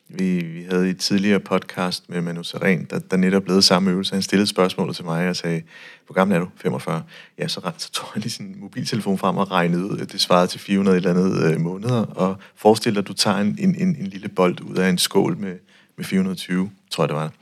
vi, 0.08 0.44
vi 0.44 0.62
havde 0.70 0.86
i 0.86 0.90
et 0.90 0.98
tidligere 0.98 1.40
podcast 1.40 2.08
med 2.08 2.20
Manu 2.20 2.42
Seren, 2.42 2.84
der, 2.90 2.98
der 2.98 3.16
netop 3.16 3.46
lavede 3.46 3.62
samme 3.62 3.90
øvelse. 3.90 4.14
Han 4.14 4.22
stillede 4.22 4.46
spørgsmålet 4.46 4.96
til 4.96 5.04
mig 5.04 5.28
og 5.28 5.36
sagde, 5.36 5.62
hvor 6.06 6.14
gammel 6.14 6.36
er 6.36 6.40
du? 6.40 6.48
45. 6.56 7.02
Ja, 7.38 7.48
så, 7.48 7.72
så 7.78 7.92
tog 7.92 8.08
han 8.12 8.22
lige 8.22 8.32
sin 8.32 8.60
mobiltelefon 8.60 9.18
frem 9.18 9.36
og 9.36 9.50
regnede 9.50 9.84
ud, 9.84 9.98
det 9.98 10.20
svarede 10.20 10.46
til 10.46 10.60
400 10.60 10.96
eller 10.96 11.10
andet 11.10 11.52
øh, 11.52 11.60
måneder. 11.60 12.00
Og 12.00 12.36
forestil 12.56 12.94
dig, 12.94 13.00
at 13.00 13.08
du 13.08 13.12
tager 13.12 13.36
en, 13.36 13.56
en, 13.58 13.74
en, 13.74 13.96
en 13.96 14.06
lille 14.06 14.28
bold 14.28 14.60
ud 14.60 14.76
af 14.76 14.88
en 14.88 14.98
skål 14.98 15.36
med, 15.36 15.56
med 15.96 16.04
420, 16.04 16.70
tror 16.90 17.04
jeg 17.04 17.08
det 17.08 17.16
var. 17.16 17.32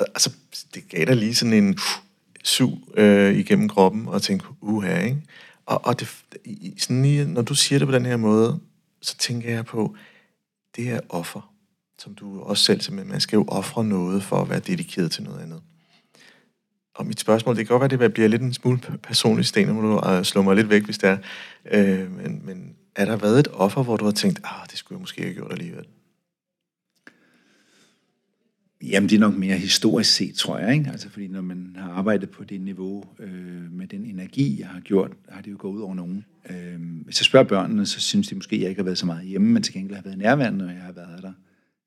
Altså, 0.00 0.32
det 0.74 0.88
gav 0.88 1.04
dig 1.04 1.16
lige 1.16 1.34
sådan 1.34 1.52
en 1.52 1.68
uh, 1.68 1.78
sug 2.44 2.78
øh, 2.96 3.34
igennem 3.34 3.68
kroppen, 3.68 4.08
og 4.08 4.22
tænkte, 4.22 4.46
uha, 4.60 4.98
ikke? 4.98 5.16
Og, 5.68 5.86
og 5.86 6.00
det, 6.00 6.08
sådan 6.78 7.02
lige, 7.02 7.24
når 7.24 7.42
du 7.42 7.54
siger 7.54 7.78
det 7.78 7.88
på 7.88 7.94
den 7.94 8.06
her 8.06 8.16
måde, 8.16 8.60
så 9.02 9.16
tænker 9.16 9.50
jeg 9.50 9.64
på 9.64 9.96
det 10.76 10.84
her 10.84 11.00
offer, 11.08 11.52
som 11.98 12.14
du 12.14 12.40
også 12.42 12.64
selv 12.64 12.80
siger, 12.80 13.04
man 13.04 13.20
skal 13.20 13.36
jo 13.36 13.44
ofre 13.48 13.84
noget 13.84 14.22
for 14.22 14.36
at 14.42 14.48
være 14.48 14.60
dedikeret 14.60 15.10
til 15.10 15.22
noget 15.22 15.42
andet. 15.42 15.62
Og 16.94 17.06
mit 17.06 17.20
spørgsmål, 17.20 17.56
det 17.56 17.66
kan 17.66 17.78
godt 17.78 17.92
være, 17.92 18.00
det 18.00 18.12
bliver 18.12 18.28
lidt 18.28 18.42
en 18.42 18.54
smule 18.54 18.80
personlig 19.02 19.46
Sten, 19.46 19.72
må 19.72 19.80
du 19.80 20.10
øh, 20.10 20.24
slå 20.24 20.42
mig 20.42 20.56
lidt 20.56 20.68
væk, 20.68 20.84
hvis 20.84 20.98
det 20.98 21.08
er. 21.08 21.18
Øh, 21.70 22.10
men, 22.10 22.46
men 22.46 22.76
er 22.96 23.04
der 23.04 23.16
været 23.16 23.38
et 23.38 23.48
offer, 23.52 23.82
hvor 23.82 23.96
du 23.96 24.04
har 24.04 24.12
tænkt, 24.12 24.40
ah, 24.44 24.66
det 24.70 24.78
skulle 24.78 24.96
jeg 24.96 25.00
måske 25.00 25.22
have 25.22 25.34
gjort 25.34 25.52
alligevel? 25.52 25.86
Jamen, 28.82 29.08
det 29.08 29.16
er 29.16 29.20
nok 29.20 29.34
mere 29.34 29.56
historisk 29.56 30.14
set, 30.14 30.34
tror 30.34 30.58
jeg. 30.58 30.74
Ikke? 30.74 30.90
Altså, 30.90 31.08
fordi 31.08 31.28
når 31.28 31.40
man 31.40 31.76
har 31.78 31.90
arbejdet 31.90 32.30
på 32.30 32.44
det 32.44 32.60
niveau 32.60 33.04
øh, 33.18 33.72
med 33.72 33.86
den 33.86 34.04
energi, 34.04 34.60
jeg 34.60 34.68
har 34.68 34.80
gjort, 34.80 35.12
har 35.28 35.42
det 35.42 35.50
jo 35.50 35.56
gået 35.58 35.72
ud 35.72 35.80
over 35.80 35.94
nogen. 35.94 36.24
Øh, 36.50 36.80
hvis 37.04 37.20
jeg 37.20 37.24
spørger 37.24 37.46
børnene, 37.46 37.86
så 37.86 38.00
synes 38.00 38.28
de 38.28 38.34
måske, 38.34 38.56
at 38.56 38.62
jeg 38.62 38.68
ikke 38.68 38.78
har 38.78 38.84
været 38.84 38.98
så 38.98 39.06
meget 39.06 39.26
hjemme, 39.26 39.52
men 39.52 39.62
til 39.62 39.74
gengæld 39.74 39.94
har 39.94 40.02
jeg 40.02 40.04
været 40.04 40.18
nærværende, 40.18 40.58
når 40.58 40.72
jeg 40.72 40.82
har 40.82 40.92
været 40.92 41.22
der. 41.22 41.32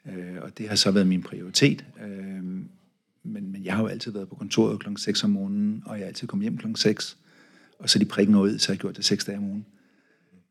Øh, 0.05 0.41
og 0.41 0.57
det 0.57 0.69
har 0.69 0.75
så 0.75 0.91
været 0.91 1.07
min 1.07 1.23
prioritet. 1.23 1.85
Øh, 2.03 2.43
men, 3.23 3.51
men 3.51 3.63
jeg 3.63 3.75
har 3.75 3.81
jo 3.81 3.87
altid 3.87 4.11
været 4.11 4.29
på 4.29 4.35
kontoret 4.35 4.79
kl. 4.79 4.87
6 4.97 5.23
om 5.23 5.29
morgenen, 5.29 5.83
og 5.85 5.97
jeg 5.97 6.03
er 6.03 6.07
altid 6.07 6.27
kommet 6.27 6.43
hjem 6.43 6.57
kl. 6.57 6.67
6. 6.75 7.17
Og 7.79 7.89
så 7.89 7.99
de 7.99 8.05
prikken 8.05 8.35
ud, 8.35 8.59
så 8.59 8.67
har 8.67 8.73
jeg 8.73 8.79
gjort 8.79 8.97
det 8.97 9.05
6 9.05 9.25
dage 9.25 9.37
om 9.37 9.43
ugen. 9.43 9.65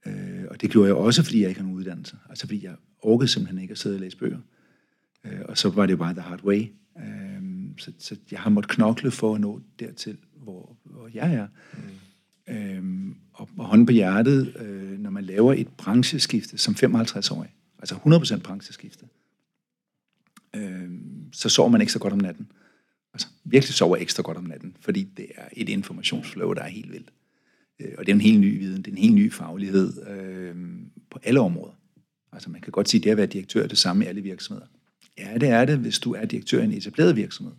Øh, 0.07 0.45
og 0.51 0.61
det 0.61 0.71
gjorde 0.71 0.87
jeg 0.87 0.97
også, 0.97 1.23
fordi 1.23 1.41
jeg 1.41 1.49
ikke 1.49 1.61
har 1.61 1.67
nogen 1.67 1.79
uddannelse. 1.79 2.17
Altså 2.29 2.47
fordi 2.47 2.65
jeg 2.65 2.75
orkede 3.03 3.29
simpelthen 3.29 3.63
ikke 3.63 3.73
at 3.73 3.79
sidde 3.79 3.97
og 3.97 4.01
læse 4.01 4.17
bøger. 4.17 4.37
Øh, 4.37 4.60
og 5.45 5.59
så 5.59 5.69
var 5.69 5.87
det 5.87 5.99
bare 5.99 6.13
the 6.13 6.23
hard 6.23 6.45
way. 6.45 6.67
Øh, 6.99 7.43
så, 7.79 7.93
så 7.99 8.17
jeg 8.31 8.41
har 8.41 8.51
måttet 8.51 8.71
knokle 8.71 9.11
for 9.11 9.35
at 9.35 9.41
nå 9.41 9.61
dertil, 9.79 10.19
hvor, 10.37 10.77
hvor 10.85 11.11
jeg 11.15 11.35
er. 11.35 11.47
Mm. 12.49 12.55
Øh, 12.55 13.17
og, 13.33 13.49
og 13.59 13.65
hånden 13.65 13.87
på 13.87 13.93
hjertet, 13.93 14.57
øh, 14.57 14.99
når 14.99 15.11
man 15.11 15.25
laver 15.25 15.55
et 15.55 15.69
brancheskifte 15.69 16.59
som 16.59 16.75
55-årig, 16.75 17.55
altså 17.79 17.95
100% 17.95 18.41
brancheskifte, 18.41 19.07
øh, 20.57 20.91
så 21.33 21.49
sover 21.49 21.69
man 21.69 21.81
ikke 21.81 21.93
så 21.93 21.99
godt 21.99 22.13
om 22.13 22.19
natten. 22.19 22.53
Altså 23.15 23.29
virkelig 23.45 23.75
sover 23.75 23.97
ekstra 23.97 24.23
godt 24.23 24.37
om 24.37 24.45
natten, 24.45 24.77
fordi 24.81 25.05
det 25.17 25.27
er 25.37 25.49
et 25.53 25.69
informationsflow, 25.69 26.53
der 26.53 26.63
er 26.63 26.69
helt 26.69 26.93
vildt. 26.93 27.13
Øh, 27.81 27.93
og 27.99 28.07
det 28.07 28.13
er 28.13 28.17
en 28.17 28.21
helt 28.21 28.41
ny 28.41 28.59
viden, 28.59 28.83
det 28.83 28.87
er 28.87 28.93
en 28.93 29.03
helt 29.03 29.15
ny 29.15 29.33
faglighed 29.33 30.09
øh, 30.09 30.57
på 31.11 31.19
alle 31.23 31.41
områder. 31.41 31.73
Altså 32.33 32.51
man 32.51 32.61
kan 32.61 32.73
godt 32.73 32.89
sige, 32.89 32.99
at 32.99 33.05
det 33.05 33.11
at 33.11 33.17
være 33.17 33.27
direktør 33.27 33.63
er 33.63 33.69
det 33.69 33.79
samme 33.79 34.05
i 34.05 34.09
alle 34.09 34.21
virksomheder. 34.21 34.67
Ja, 35.19 35.39
det 35.39 35.49
er 35.49 35.65
det, 35.65 35.79
hvis 35.79 35.99
du 35.99 36.15
er 36.15 36.25
direktør 36.25 36.61
i 36.61 36.65
en 36.65 36.73
etableret 36.73 37.17
virksomhed. 37.17 37.53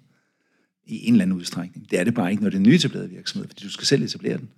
I 0.86 1.08
en 1.08 1.14
eller 1.14 1.26
anden 1.26 1.38
udstrækning. 1.38 1.91
Det 1.91 1.99
er 1.99 2.04
det 2.04 2.14
bare 2.14 2.32
ikke, 2.32 2.43
når 2.43 2.49
det 2.49 2.56
er 2.56 2.60
en 2.60 2.70
nyetableret 2.70 3.12
virksomhed, 3.12 3.47
fordi 3.47 3.64
du 3.64 3.70
skal 3.70 3.88
selv 3.88 4.04
etablere 4.04 4.38
den. 4.38 4.49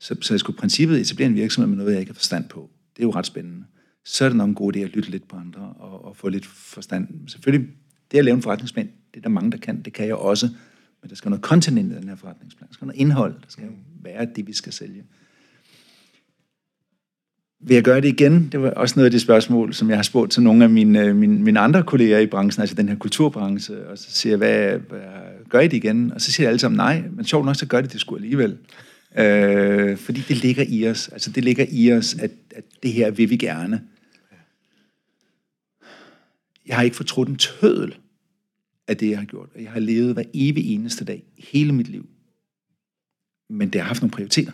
Så, 0.00 0.16
så 0.20 0.34
jeg 0.34 0.40
skulle 0.40 0.58
princippet 0.58 1.00
etablere 1.00 1.28
en 1.28 1.34
virksomhed 1.34 1.68
med 1.68 1.76
noget, 1.76 1.92
jeg 1.92 2.00
ikke 2.00 2.10
har 2.10 2.14
forstand 2.14 2.48
på. 2.48 2.70
Det 2.96 3.02
er 3.02 3.06
jo 3.06 3.10
ret 3.10 3.26
spændende. 3.26 3.64
Så 4.04 4.24
er 4.24 4.28
det 4.28 4.36
nok 4.36 4.48
en 4.48 4.54
god 4.54 4.76
idé 4.76 4.78
at 4.78 4.90
lytte 4.90 5.10
lidt 5.10 5.28
på 5.28 5.36
andre 5.36 5.60
og, 5.60 6.04
og 6.04 6.16
få 6.16 6.28
lidt 6.28 6.46
forstand. 6.46 7.28
Selvfølgelig, 7.28 7.68
det 8.10 8.18
at 8.18 8.24
lave 8.24 8.34
en 8.34 8.42
forretningsplan, 8.42 8.86
det 8.86 9.16
er 9.16 9.22
der 9.22 9.28
mange, 9.28 9.50
der 9.50 9.58
kan. 9.58 9.82
Det 9.82 9.92
kan 9.92 10.06
jeg 10.06 10.14
også. 10.14 10.48
Men 11.02 11.08
der 11.10 11.16
skal 11.16 11.28
noget 11.28 11.44
content 11.44 11.78
ind 11.78 11.92
i 11.92 11.94
den 11.94 12.08
her 12.08 12.16
forretningsplan. 12.16 12.68
Der 12.68 12.74
skal 12.74 12.86
noget 12.86 13.00
indhold. 13.00 13.34
Der 13.34 13.48
skal 13.48 13.68
være 14.02 14.28
det, 14.36 14.46
vi 14.46 14.52
skal 14.52 14.72
sælge. 14.72 15.04
Vil 17.66 17.74
jeg 17.74 17.82
gøre 17.82 18.00
det 18.00 18.08
igen? 18.08 18.48
Det 18.52 18.62
var 18.62 18.70
også 18.70 18.94
noget 18.96 19.04
af 19.04 19.10
det 19.10 19.20
spørgsmål, 19.20 19.74
som 19.74 19.88
jeg 19.88 19.98
har 19.98 20.02
spurgt 20.02 20.32
til 20.32 20.42
nogle 20.42 20.64
af 20.64 20.70
mine, 20.70 21.00
øh, 21.00 21.16
mine, 21.16 21.42
mine 21.42 21.60
andre 21.60 21.82
kolleger 21.82 22.18
i 22.18 22.26
branchen, 22.26 22.60
altså 22.60 22.76
den 22.76 22.88
her 22.88 22.96
kulturbranche, 22.96 23.88
og 23.88 23.98
så 23.98 24.10
siger 24.10 24.30
jeg, 24.30 24.38
hvad, 24.38 24.78
hvad 24.78 25.00
gør 25.48 25.60
I 25.60 25.68
det 25.68 25.76
igen? 25.76 26.12
Og 26.12 26.20
så 26.20 26.32
siger 26.32 26.44
jeg 26.44 26.48
alle 26.48 26.58
sammen 26.58 26.76
nej, 26.76 27.02
men 27.12 27.24
sjovt 27.24 27.46
nok, 27.46 27.56
så 27.56 27.66
gør 27.66 27.80
det 27.80 27.92
det 27.92 28.00
sgu 28.00 28.16
alligevel. 28.16 28.58
Øh, 29.18 29.96
fordi 29.96 30.20
det 30.28 30.36
ligger 30.36 30.64
i 30.68 30.88
os. 30.88 31.08
Altså 31.08 31.30
det 31.30 31.44
ligger 31.44 31.66
i 31.70 31.92
os, 31.92 32.14
at, 32.14 32.30
at 32.54 32.64
det 32.82 32.92
her 32.92 33.10
vil 33.10 33.30
vi 33.30 33.36
gerne. 33.36 33.82
Jeg 36.66 36.76
har 36.76 36.82
ikke 36.82 36.96
fortrudt 36.96 37.28
en 37.28 37.36
tødel 37.36 37.94
af 38.88 38.96
det, 38.96 39.10
jeg 39.10 39.18
har 39.18 39.26
gjort. 39.26 39.48
Og 39.54 39.62
jeg 39.62 39.70
har 39.70 39.80
levet 39.80 40.14
hver 40.14 40.24
evig 40.34 40.74
eneste 40.74 41.04
dag, 41.04 41.24
hele 41.38 41.72
mit 41.72 41.88
liv. 41.88 42.08
Men 43.50 43.68
det 43.68 43.80
har 43.80 43.88
haft 43.88 44.02
nogle 44.02 44.12
prioriteter. 44.12 44.52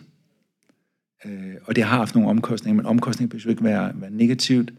Øh, 1.25 1.55
og 1.63 1.75
det 1.75 1.83
har 1.83 1.97
haft 1.97 2.15
nogle 2.15 2.29
omkostninger, 2.29 2.75
men 2.75 2.85
omkostninger 2.85 3.29
behøver 3.29 3.49
ikke 3.49 3.63
være, 3.63 3.91
være 3.95 4.11
negativt. 4.11 4.73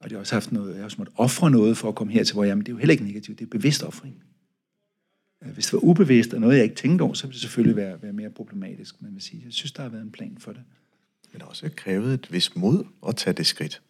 Og 0.00 0.04
det 0.04 0.12
har 0.12 0.18
også 0.18 0.34
haft 0.34 0.52
noget, 0.52 0.70
jeg 0.70 0.78
har 0.78 0.84
også 0.84 0.96
måttet 0.98 1.14
ofre 1.18 1.50
noget 1.50 1.76
for 1.76 1.88
at 1.88 1.94
komme 1.94 2.12
hertil, 2.12 2.34
hvor 2.34 2.44
jeg, 2.44 2.56
men 2.56 2.66
det 2.66 2.72
er 2.72 2.74
jo 2.74 2.78
heller 2.78 2.92
ikke 2.92 3.04
negativt, 3.04 3.38
det 3.38 3.44
er 3.44 3.50
bevidst 3.50 3.82
offring. 3.82 4.22
Øh, 5.44 5.50
hvis 5.50 5.66
det 5.66 5.72
var 5.72 5.84
ubevidst 5.84 6.34
og 6.34 6.40
noget, 6.40 6.56
jeg 6.56 6.64
ikke 6.64 6.76
tænkte 6.76 7.02
over, 7.02 7.14
så 7.14 7.26
ville 7.26 7.34
det 7.34 7.40
selvfølgelig 7.40 7.76
være, 7.76 8.02
være 8.02 8.12
mere 8.12 8.30
problematisk. 8.30 9.02
Men 9.02 9.14
jeg, 9.14 9.22
sige, 9.22 9.42
jeg 9.44 9.52
synes, 9.52 9.72
der 9.72 9.82
har 9.82 9.88
været 9.88 10.02
en 10.02 10.10
plan 10.10 10.36
for 10.38 10.52
det. 10.52 10.62
Men 11.32 11.42
også 11.42 11.70
krævet 11.76 12.14
et 12.14 12.32
vis 12.32 12.56
mod 12.56 12.84
at 13.08 13.16
tage 13.16 13.34
det 13.34 13.46
skridt. 13.46 13.82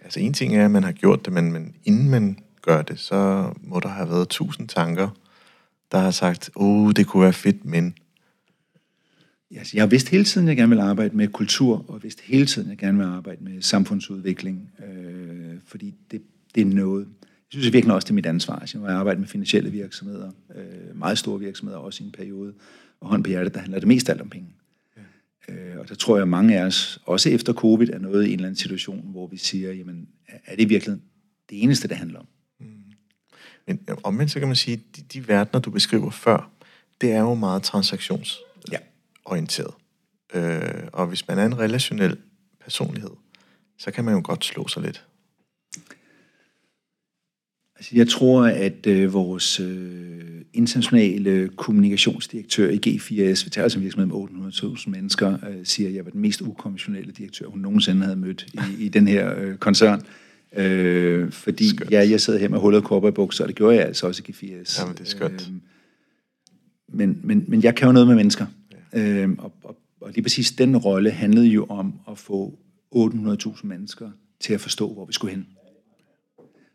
Altså 0.00 0.20
en 0.20 0.32
ting 0.32 0.56
er, 0.56 0.64
at 0.64 0.70
man 0.70 0.82
har 0.82 0.92
gjort 0.92 1.24
det, 1.24 1.32
men, 1.32 1.52
men 1.52 1.74
inden 1.84 2.10
man 2.10 2.38
gør 2.62 2.82
det, 2.82 2.98
så 2.98 3.52
må 3.62 3.80
der 3.80 3.88
have 3.88 4.08
været 4.08 4.28
tusind 4.28 4.68
tanker, 4.68 5.08
der 5.92 5.98
har 5.98 6.10
sagt, 6.10 6.50
åh, 6.56 6.86
oh, 6.86 6.92
det 6.96 7.06
kunne 7.06 7.22
være 7.22 7.32
fedt, 7.32 7.64
men... 7.64 7.94
Altså, 9.56 9.76
jeg 9.76 9.82
har 9.82 9.88
vidst 9.88 10.08
hele 10.08 10.24
tiden, 10.24 10.48
at 10.48 10.50
jeg 10.50 10.56
gerne 10.56 10.70
vil 10.70 10.82
arbejde 10.82 11.16
med 11.16 11.28
kultur, 11.28 11.84
og 11.88 12.02
vidst 12.02 12.20
hele 12.20 12.46
tiden, 12.46 12.68
at 12.68 12.70
jeg 12.70 12.78
gerne 12.78 12.98
vil 12.98 13.04
arbejde 13.04 13.44
med 13.44 13.62
samfundsudvikling, 13.62 14.70
øh, 14.88 15.54
fordi 15.66 15.94
det, 16.10 16.22
det 16.54 16.60
er 16.60 16.64
noget. 16.64 17.06
Jeg 17.22 17.60
synes 17.60 17.72
virkelig 17.72 17.94
også, 17.94 18.06
det 18.06 18.10
er 18.10 18.14
mit 18.14 18.26
ansvar. 18.26 18.58
Altså, 18.58 18.78
jeg 18.78 18.90
har 18.90 18.98
arbejdet 18.98 19.20
med 19.20 19.28
finansielle 19.28 19.70
virksomheder, 19.70 20.30
øh, 20.56 20.98
meget 20.98 21.18
store 21.18 21.40
virksomheder, 21.40 21.78
også 21.78 22.02
i 22.02 22.06
en 22.06 22.12
periode, 22.12 22.52
og 23.00 23.08
hånd 23.08 23.24
på 23.24 23.28
hjertet, 23.28 23.54
der 23.54 23.60
handler 23.60 23.78
det 23.78 23.88
mest 23.88 24.08
alt 24.08 24.20
om 24.20 24.30
penge. 24.30 24.48
Ja. 25.48 25.54
Øh, 25.54 25.78
og 25.78 25.88
der 25.88 25.94
tror 25.94 26.16
jeg, 26.16 26.22
at 26.22 26.28
mange 26.28 26.58
af 26.58 26.64
os, 26.64 27.00
også 27.04 27.30
efter 27.30 27.52
covid, 27.52 27.88
er 27.88 27.98
nået 27.98 28.24
i 28.24 28.28
en 28.28 28.34
eller 28.34 28.46
anden 28.46 28.56
situation, 28.56 29.00
hvor 29.10 29.26
vi 29.26 29.36
siger, 29.36 29.72
jamen, 29.72 30.08
er 30.46 30.56
det 30.56 30.68
virkelig 30.68 30.96
det 31.50 31.62
eneste, 31.62 31.88
det 31.88 31.96
handler 31.96 32.18
om? 32.18 32.26
Mm. 32.60 32.66
Men 33.66 33.80
omvendt 34.02 34.32
så 34.32 34.38
kan 34.38 34.48
man 34.48 34.56
sige, 34.56 34.74
at 34.74 34.96
de, 34.96 35.02
de 35.12 35.28
verdener, 35.28 35.60
du 35.60 35.70
beskriver 35.70 36.10
før, 36.10 36.50
det 37.00 37.12
er 37.12 37.20
jo 37.20 37.34
meget 37.34 37.62
transaktionsorienteret. 37.62 38.72
Ja. 38.72 38.78
Øh, 40.34 40.88
og 40.92 41.06
hvis 41.06 41.28
man 41.28 41.38
er 41.38 41.46
en 41.46 41.58
relationel 41.58 42.16
personlighed, 42.64 43.10
så 43.78 43.90
kan 43.90 44.04
man 44.04 44.14
jo 44.14 44.20
godt 44.24 44.44
slå 44.44 44.68
sig 44.68 44.82
lidt. 44.82 45.04
Altså, 47.76 47.96
jeg 47.96 48.08
tror, 48.08 48.46
at 48.46 48.86
øh, 48.86 49.12
vores 49.12 49.60
øh, 49.60 50.40
internationale 50.52 51.48
kommunikationsdirektør 51.48 52.70
i 52.70 52.80
G4S, 52.86 53.44
vi 53.44 53.50
tager 53.50 53.62
altså 53.62 53.78
en 53.78 53.84
virksomhed 53.84 54.06
med 54.06 54.52
800.000 54.52 54.90
mennesker, 54.90 55.48
øh, 55.48 55.66
siger, 55.66 55.88
at 55.88 55.94
jeg 55.94 56.04
var 56.04 56.10
den 56.10 56.20
mest 56.20 56.40
ukonventionelle 56.40 57.12
direktør, 57.12 57.46
hun 57.46 57.60
nogensinde 57.60 58.02
havde 58.02 58.16
mødt 58.16 58.46
i, 58.54 58.84
i 58.84 58.88
den 58.88 59.08
her 59.08 59.38
øh, 59.38 59.56
koncern. 59.56 60.02
Øh, 60.56 61.32
fordi 61.32 61.64
ja, 61.90 62.08
jeg 62.10 62.20
sad 62.20 62.38
her 62.38 62.48
med 62.48 62.58
hullet 62.58 62.84
kopper 62.84 63.08
i 63.08 63.12
bukser, 63.12 63.44
og 63.44 63.48
det 63.48 63.56
gjorde 63.56 63.76
jeg 63.76 63.86
altså 63.86 64.06
også 64.06 64.22
i 64.28 64.30
G4S. 64.30 64.80
Jamen, 64.80 64.94
det 64.94 65.00
er 65.00 65.04
skønt. 65.04 65.50
Øh, 65.52 65.54
men, 66.88 67.20
men, 67.22 67.44
men 67.48 67.62
jeg 67.62 67.74
kan 67.74 67.86
jo 67.86 67.92
noget 67.92 68.08
med 68.08 68.16
mennesker. 68.16 68.46
Ja. 68.92 68.98
Øh, 68.98 69.30
og, 69.38 69.52
og, 69.64 69.76
og 70.00 70.12
lige 70.12 70.22
præcis 70.22 70.52
den 70.52 70.76
rolle 70.76 71.10
handlede 71.10 71.46
jo 71.46 71.64
om 71.64 72.00
at 72.10 72.18
få 72.18 72.58
800.000 72.94 73.66
mennesker 73.66 74.10
til 74.40 74.54
at 74.54 74.60
forstå, 74.60 74.92
hvor 74.92 75.04
vi 75.04 75.12
skulle 75.12 75.34
hen. 75.34 75.46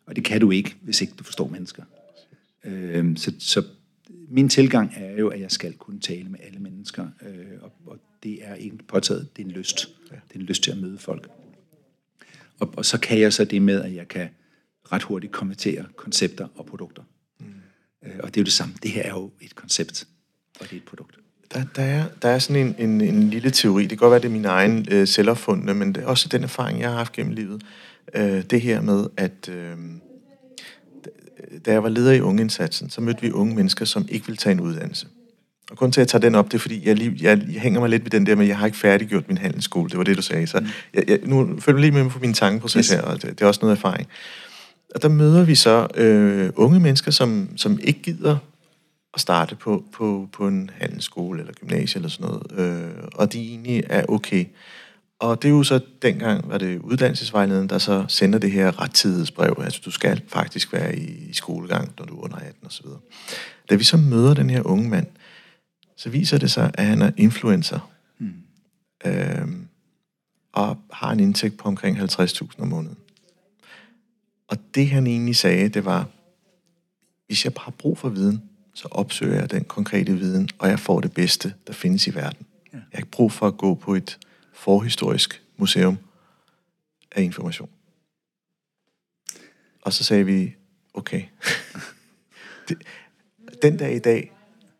Og 0.05 0.15
det 0.15 0.23
kan 0.23 0.41
du 0.41 0.51
ikke, 0.51 0.75
hvis 0.81 1.01
ikke 1.01 1.13
du 1.13 1.23
forstår 1.23 1.47
mennesker. 1.47 1.83
Øh, 2.63 3.17
så, 3.17 3.33
så 3.39 3.63
min 4.29 4.49
tilgang 4.49 4.93
er 4.95 5.19
jo, 5.19 5.27
at 5.27 5.41
jeg 5.41 5.51
skal 5.51 5.73
kunne 5.73 5.99
tale 5.99 6.29
med 6.29 6.39
alle 6.43 6.59
mennesker, 6.59 7.07
øh, 7.21 7.61
og, 7.61 7.71
og 7.85 7.99
det 8.23 8.47
er 8.47 8.55
ikke 8.55 8.77
påtaget, 8.77 9.37
det 9.37 9.41
er 9.43 9.47
en 9.47 9.51
lyst. 9.51 9.89
Det 10.09 10.35
er 10.35 10.39
en 10.39 10.41
lyst 10.41 10.63
til 10.63 10.71
at 10.71 10.77
møde 10.77 10.97
folk. 10.97 11.29
Og, 12.59 12.73
og 12.77 12.85
så 12.85 12.99
kan 12.99 13.19
jeg 13.19 13.33
så 13.33 13.45
det 13.45 13.61
med, 13.61 13.81
at 13.81 13.95
jeg 13.95 14.07
kan 14.07 14.29
ret 14.91 15.03
hurtigt 15.03 15.33
konvertere 15.33 15.85
koncepter 15.95 16.47
og 16.55 16.65
produkter. 16.65 17.03
Mm. 17.39 17.45
Øh, 18.05 18.19
og 18.19 18.27
det 18.27 18.37
er 18.37 18.41
jo 18.41 18.45
det 18.45 18.53
samme. 18.53 18.75
Det 18.83 18.91
her 18.91 19.03
er 19.03 19.09
jo 19.09 19.31
et 19.41 19.55
koncept, 19.55 20.07
og 20.59 20.65
det 20.65 20.71
er 20.71 20.77
et 20.77 20.85
produkt. 20.85 21.19
Der, 21.53 21.63
der, 21.75 21.81
er, 21.81 22.03
der 22.21 22.29
er 22.29 22.39
sådan 22.39 22.65
en, 22.65 22.75
en, 22.89 23.01
en 23.01 23.29
lille 23.29 23.49
teori. 23.49 23.81
Det 23.81 23.89
kan 23.89 23.97
godt 23.97 24.11
være, 24.11 24.19
det 24.19 24.27
er 24.27 24.31
min 24.31 24.45
egen 24.45 24.87
øh, 24.91 25.07
selvopfundne, 25.07 25.73
men 25.73 25.95
det 25.95 26.03
er 26.03 26.07
også 26.07 26.27
den 26.27 26.43
erfaring, 26.43 26.79
jeg 26.79 26.89
har 26.89 26.97
haft 26.97 27.13
gennem 27.13 27.33
livet. 27.33 27.61
Øh, 28.15 28.43
det 28.43 28.61
her 28.61 28.81
med, 28.81 29.05
at 29.17 29.49
øh, 29.49 29.75
da 31.65 31.71
jeg 31.71 31.83
var 31.83 31.89
leder 31.89 32.11
i 32.11 32.21
ungeindsatsen, 32.21 32.89
så 32.89 33.01
mødte 33.01 33.21
vi 33.21 33.31
unge 33.31 33.55
mennesker, 33.55 33.85
som 33.85 34.05
ikke 34.09 34.25
ville 34.25 34.37
tage 34.37 34.51
en 34.51 34.59
uddannelse. 34.59 35.07
Og 35.71 35.77
kun 35.77 35.91
til 35.91 36.01
at 36.01 36.07
tage 36.07 36.21
den 36.21 36.35
op, 36.35 36.45
det 36.45 36.53
er 36.53 36.59
fordi, 36.59 36.87
jeg, 36.87 36.95
lige, 36.95 37.17
jeg, 37.21 37.41
jeg 37.53 37.61
hænger 37.61 37.79
mig 37.79 37.89
lidt 37.89 38.03
ved 38.03 38.11
den 38.11 38.25
der 38.25 38.35
med, 38.35 38.43
at 38.43 38.49
jeg 38.49 38.57
har 38.57 38.65
ikke 38.65 38.77
færdiggjort 38.77 39.27
min 39.27 39.37
handelsskole. 39.37 39.89
Det 39.89 39.97
var 39.97 40.03
det, 40.03 40.17
du 40.17 40.21
sagde. 40.21 40.47
Så 40.47 40.63
jeg, 40.93 41.03
jeg, 41.09 41.19
nu 41.23 41.59
følger 41.59 41.81
lige 41.81 41.91
med 41.91 42.09
på 42.09 42.19
min 42.19 42.33
tankeproces 42.33 42.87
yes. 42.87 42.93
her, 42.93 43.01
og 43.01 43.21
det, 43.21 43.29
det 43.29 43.41
er 43.41 43.47
også 43.47 43.59
noget 43.61 43.75
erfaring. 43.75 44.07
Og 44.95 45.01
der 45.01 45.09
møder 45.09 45.43
vi 45.43 45.55
så 45.55 45.87
øh, 45.95 46.49
unge 46.55 46.79
mennesker, 46.79 47.11
som, 47.11 47.49
som 47.55 47.79
ikke 47.83 48.01
gider 48.01 48.37
at 49.15 49.21
starte 49.21 49.55
på, 49.55 49.83
på, 49.91 50.29
på 50.31 50.47
en 50.47 50.69
handelsskole 50.73 51.39
eller 51.39 51.53
gymnasie 51.53 51.97
eller 51.97 52.09
sådan 52.09 52.31
noget. 52.31 52.51
Øh, 52.59 53.03
og 53.13 53.33
de 53.33 53.49
egentlig 53.49 53.83
er 53.89 54.05
okay. 54.09 54.45
Og 55.19 55.41
det 55.41 55.47
er 55.47 55.51
jo 55.51 55.63
så 55.63 55.79
dengang, 56.01 56.49
var 56.49 56.57
det 56.57 56.79
uddannelsesvejlederen, 56.79 57.69
der 57.69 57.77
så 57.77 58.05
sender 58.07 58.39
det 58.39 58.51
her 58.51 58.81
rettidighedsbrev. 58.81 59.55
Altså, 59.63 59.81
du 59.85 59.91
skal 59.91 60.21
faktisk 60.27 60.73
være 60.73 60.97
i, 60.97 61.29
i 61.29 61.33
skolegang, 61.33 61.93
når 61.99 62.05
du 62.05 62.15
er 62.15 62.23
under 62.23 62.37
18 62.37 62.67
osv. 62.67 62.85
Da 63.69 63.75
vi 63.75 63.83
så 63.83 63.97
møder 63.97 64.33
den 64.33 64.49
her 64.49 64.61
unge 64.67 64.89
mand, 64.89 65.07
så 65.97 66.09
viser 66.09 66.37
det 66.37 66.51
sig, 66.51 66.71
at 66.73 66.85
han 66.85 67.01
er 67.01 67.11
influencer. 67.17 67.91
Mm. 68.19 68.33
Øhm, 69.05 69.67
og 70.53 70.77
har 70.91 71.11
en 71.11 71.19
indtægt 71.19 71.57
på 71.57 71.67
omkring 71.67 71.97
50.000 71.97 72.61
om 72.61 72.67
måneden. 72.67 72.97
Og 74.47 74.57
det 74.75 74.89
han 74.89 75.07
egentlig 75.07 75.35
sagde, 75.35 75.69
det 75.69 75.85
var, 75.85 76.07
hvis 77.27 77.45
jeg 77.45 77.53
har 77.57 77.71
brug 77.71 77.97
for 77.97 78.09
viden, 78.09 78.41
så 78.75 78.87
opsøger 78.91 79.39
jeg 79.39 79.51
den 79.51 79.63
konkrete 79.63 80.13
viden, 80.13 80.49
og 80.59 80.69
jeg 80.69 80.79
får 80.79 81.01
det 81.01 81.13
bedste, 81.13 81.53
der 81.67 81.73
findes 81.73 82.07
i 82.07 82.15
verden. 82.15 82.45
Ja. 82.73 82.77
Jeg 82.77 82.85
har 82.93 82.97
ikke 82.97 83.11
brug 83.11 83.31
for 83.31 83.47
at 83.47 83.57
gå 83.57 83.75
på 83.75 83.95
et 83.95 84.17
forhistorisk 84.53 85.41
museum 85.57 85.97
af 87.11 87.21
information. 87.21 87.69
Og 89.81 89.93
så 89.93 90.03
sagde 90.03 90.25
vi, 90.25 90.55
okay, 90.93 91.23
det, 92.69 92.77
den 93.61 93.77
dag 93.77 93.95
i 93.95 93.99
dag, 93.99 94.31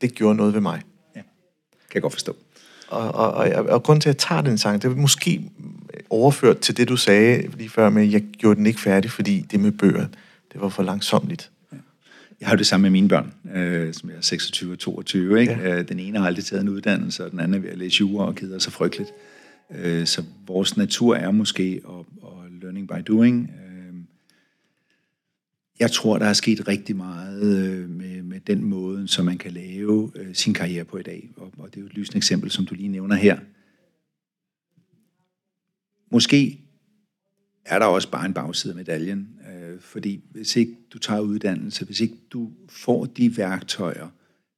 det 0.02 0.16
gjorde 0.16 0.36
noget 0.36 0.54
ved 0.54 0.62
mig. 0.62 0.82
Ja, 1.16 1.22
kan 1.22 1.93
jeg 1.93 2.02
godt 2.02 2.14
forstå. 2.14 2.36
Og, 2.88 3.12
og, 3.12 3.32
og, 3.32 3.66
og 3.66 3.84
grunden 3.84 4.02
til, 4.02 4.10
at 4.10 4.14
jeg 4.14 4.20
tager 4.20 4.41
den 4.41 4.58
sang, 4.58 4.82
det 4.82 4.91
er 4.91 4.96
måske 4.96 5.52
overført 6.10 6.60
til 6.60 6.78
det, 6.78 6.89
du 6.89 6.98
sagde 6.98 7.48
lige 7.48 7.70
før 7.70 7.89
med, 7.89 8.04
at 8.04 8.12
jeg 8.12 8.22
gjorde 8.22 8.56
den 8.56 8.66
ikke 8.66 8.80
færdig, 8.80 9.12
fordi 9.12 9.41
det 9.41 9.60
med 9.60 9.72
bøger, 9.72 10.08
det 10.54 10.62
var 10.62 10.70
for 10.70 10.84
langsomligt. 10.84 11.52
Jeg 12.40 12.48
har 12.48 12.56
det 12.56 12.68
samme 12.68 12.82
med 12.82 12.90
mine 12.90 13.08
børn, 13.08 13.34
øh, 13.56 13.94
som 13.94 14.10
jeg 14.10 14.18
er 14.18 14.22
26 14.22 14.72
og 14.72 14.80
22. 14.80 15.40
Ikke? 15.40 15.54
Ja. 15.54 15.80
Øh, 15.80 15.88
den 15.88 16.00
ene 16.00 16.20
har 16.20 16.26
aldrig 16.26 16.46
taget 16.46 16.62
en 16.62 16.70
uddannelse, 16.70 17.26
og 17.26 17.32
den 17.32 17.40
anden 17.40 17.54
er 17.54 17.60
ved 17.60 17.70
at 17.70 17.78
læse 17.78 18.00
jura 18.00 18.26
og 18.26 18.36
keder 18.36 18.60
sig 18.60 18.74
frygteligt. 18.74 19.10
Øh, 19.72 20.06
så 20.06 20.24
vores 20.48 20.78
natur 20.78 21.16
er 21.16 21.32
måske 21.32 21.82
at, 21.90 22.06
at 22.24 22.52
learning 22.62 22.88
by 22.88 23.02
doing. 23.08 23.52
Øh, 23.66 23.96
jeg 25.80 25.92
tror, 25.92 26.18
der 26.18 26.26
er 26.26 26.34
sket 26.34 26.68
rigtig 26.68 26.96
meget 26.96 27.44
øh, 27.44 27.90
med, 27.90 28.22
med 28.22 28.40
den 28.40 28.64
måde, 28.64 29.08
som 29.08 29.26
man 29.26 29.38
kan 29.38 29.52
lave 29.52 30.12
øh, 30.16 30.36
sin 30.36 30.54
karriere 30.54 30.86
på 30.86 30.98
i 30.98 31.04
dag. 31.04 31.30
Og, 31.38 31.54
og 31.58 31.70
det 31.70 31.78
er 31.78 31.82
jo 31.82 31.88
et 31.88 31.94
lysende 31.94 32.18
eksempel, 32.18 32.52
som 32.52 32.66
du 32.66 32.76
lige 32.76 32.88
nævner 32.88 33.16
her. 33.16 33.40
Måske 36.12 36.60
er 37.66 37.80
der 37.80 37.86
også 37.86 38.12
bare 38.12 38.26
en 38.26 38.34
bagside 38.34 38.74
af 38.74 38.78
medaljen. 38.78 39.35
Øh, 39.76 39.82
fordi 39.82 40.24
hvis 40.32 40.56
ikke 40.56 40.76
du 40.94 41.00
tager 41.00 41.22
uddannelse, 41.22 41.86
hvis 41.86 42.00
ikke 42.00 42.16
du 42.32 42.52
får 42.70 43.06
de 43.06 43.38
værktøjer, 43.38 44.08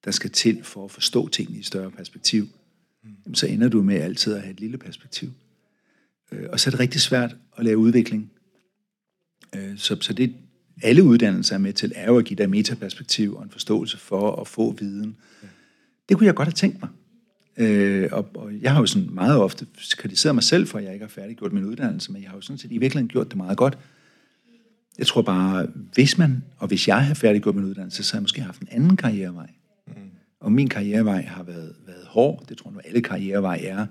der 0.05 0.11
skal 0.11 0.29
til 0.29 0.63
for 0.63 0.85
at 0.85 0.91
forstå 0.91 1.27
tingene 1.27 1.59
i 1.59 1.63
større 1.63 1.91
perspektiv, 1.91 2.47
mm. 3.03 3.35
så 3.35 3.47
ender 3.47 3.69
du 3.69 3.81
med 3.81 3.95
altid 3.95 4.33
at 4.33 4.41
have 4.41 4.51
et 4.53 4.59
lille 4.59 4.77
perspektiv. 4.77 5.29
Øh, 6.31 6.45
og 6.51 6.59
så 6.59 6.69
er 6.69 6.71
det 6.71 6.79
rigtig 6.79 7.01
svært 7.01 7.35
at 7.57 7.65
lave 7.65 7.77
udvikling. 7.77 8.31
Øh, 9.55 9.77
så, 9.77 9.97
så 10.01 10.13
det 10.13 10.35
alle 10.83 11.03
uddannelser 11.03 11.55
er 11.55 11.59
med 11.59 11.73
til, 11.73 11.91
er 11.95 12.05
jo 12.05 12.17
at 12.17 12.25
give 12.25 12.37
dig 12.37 12.49
metaperspektiv 12.49 13.35
og 13.35 13.43
en 13.43 13.49
forståelse 13.49 13.97
for 13.97 14.41
at 14.41 14.47
få 14.47 14.71
viden. 14.71 15.17
Det 16.09 16.17
kunne 16.17 16.27
jeg 16.27 16.35
godt 16.35 16.47
have 16.47 16.53
tænkt 16.53 16.81
mig. 16.81 16.89
Øh, 17.57 18.09
og, 18.11 18.29
og 18.35 18.51
jeg 18.61 18.71
har 18.71 18.79
jo 18.79 18.85
sådan 18.85 19.09
meget 19.11 19.37
ofte 19.39 19.67
kritiseret 19.97 20.35
mig 20.35 20.43
selv 20.43 20.67
for, 20.67 20.77
at 20.77 20.83
jeg 20.83 20.93
ikke 20.93 21.05
har 21.05 21.09
færdiggjort 21.09 21.53
min 21.53 21.63
uddannelse, 21.63 22.11
men 22.11 22.21
jeg 22.21 22.29
har 22.29 22.37
jo 22.37 22.41
sådan 22.41 22.57
set 22.57 22.71
i 22.71 22.77
virkeligheden 22.77 23.07
gjort 23.07 23.27
det 23.27 23.37
meget 23.37 23.57
godt. 23.57 23.77
Jeg 24.97 25.07
tror 25.07 25.21
bare, 25.21 25.67
hvis 25.93 26.17
man, 26.17 26.43
og 26.57 26.67
hvis 26.67 26.87
jeg 26.87 27.05
har 27.05 27.13
færdiggjort 27.13 27.55
min 27.55 27.65
uddannelse, 27.65 28.03
så 28.03 28.13
har 28.13 28.19
jeg 28.19 28.23
måske 28.23 28.41
haft 28.41 28.61
en 28.61 28.67
anden 28.71 28.97
karrierevej. 28.97 29.49
Mm. 29.87 29.93
Og 30.39 30.51
min 30.51 30.69
karrierevej 30.69 31.21
har 31.21 31.43
været, 31.43 31.75
været 31.87 32.05
hård. 32.05 32.43
Det 32.49 32.57
tror 32.57 32.69
jeg 32.69 32.73
nu, 32.73 32.81
alle 32.85 33.01
karriereveje 33.01 33.59
er. 33.59 33.85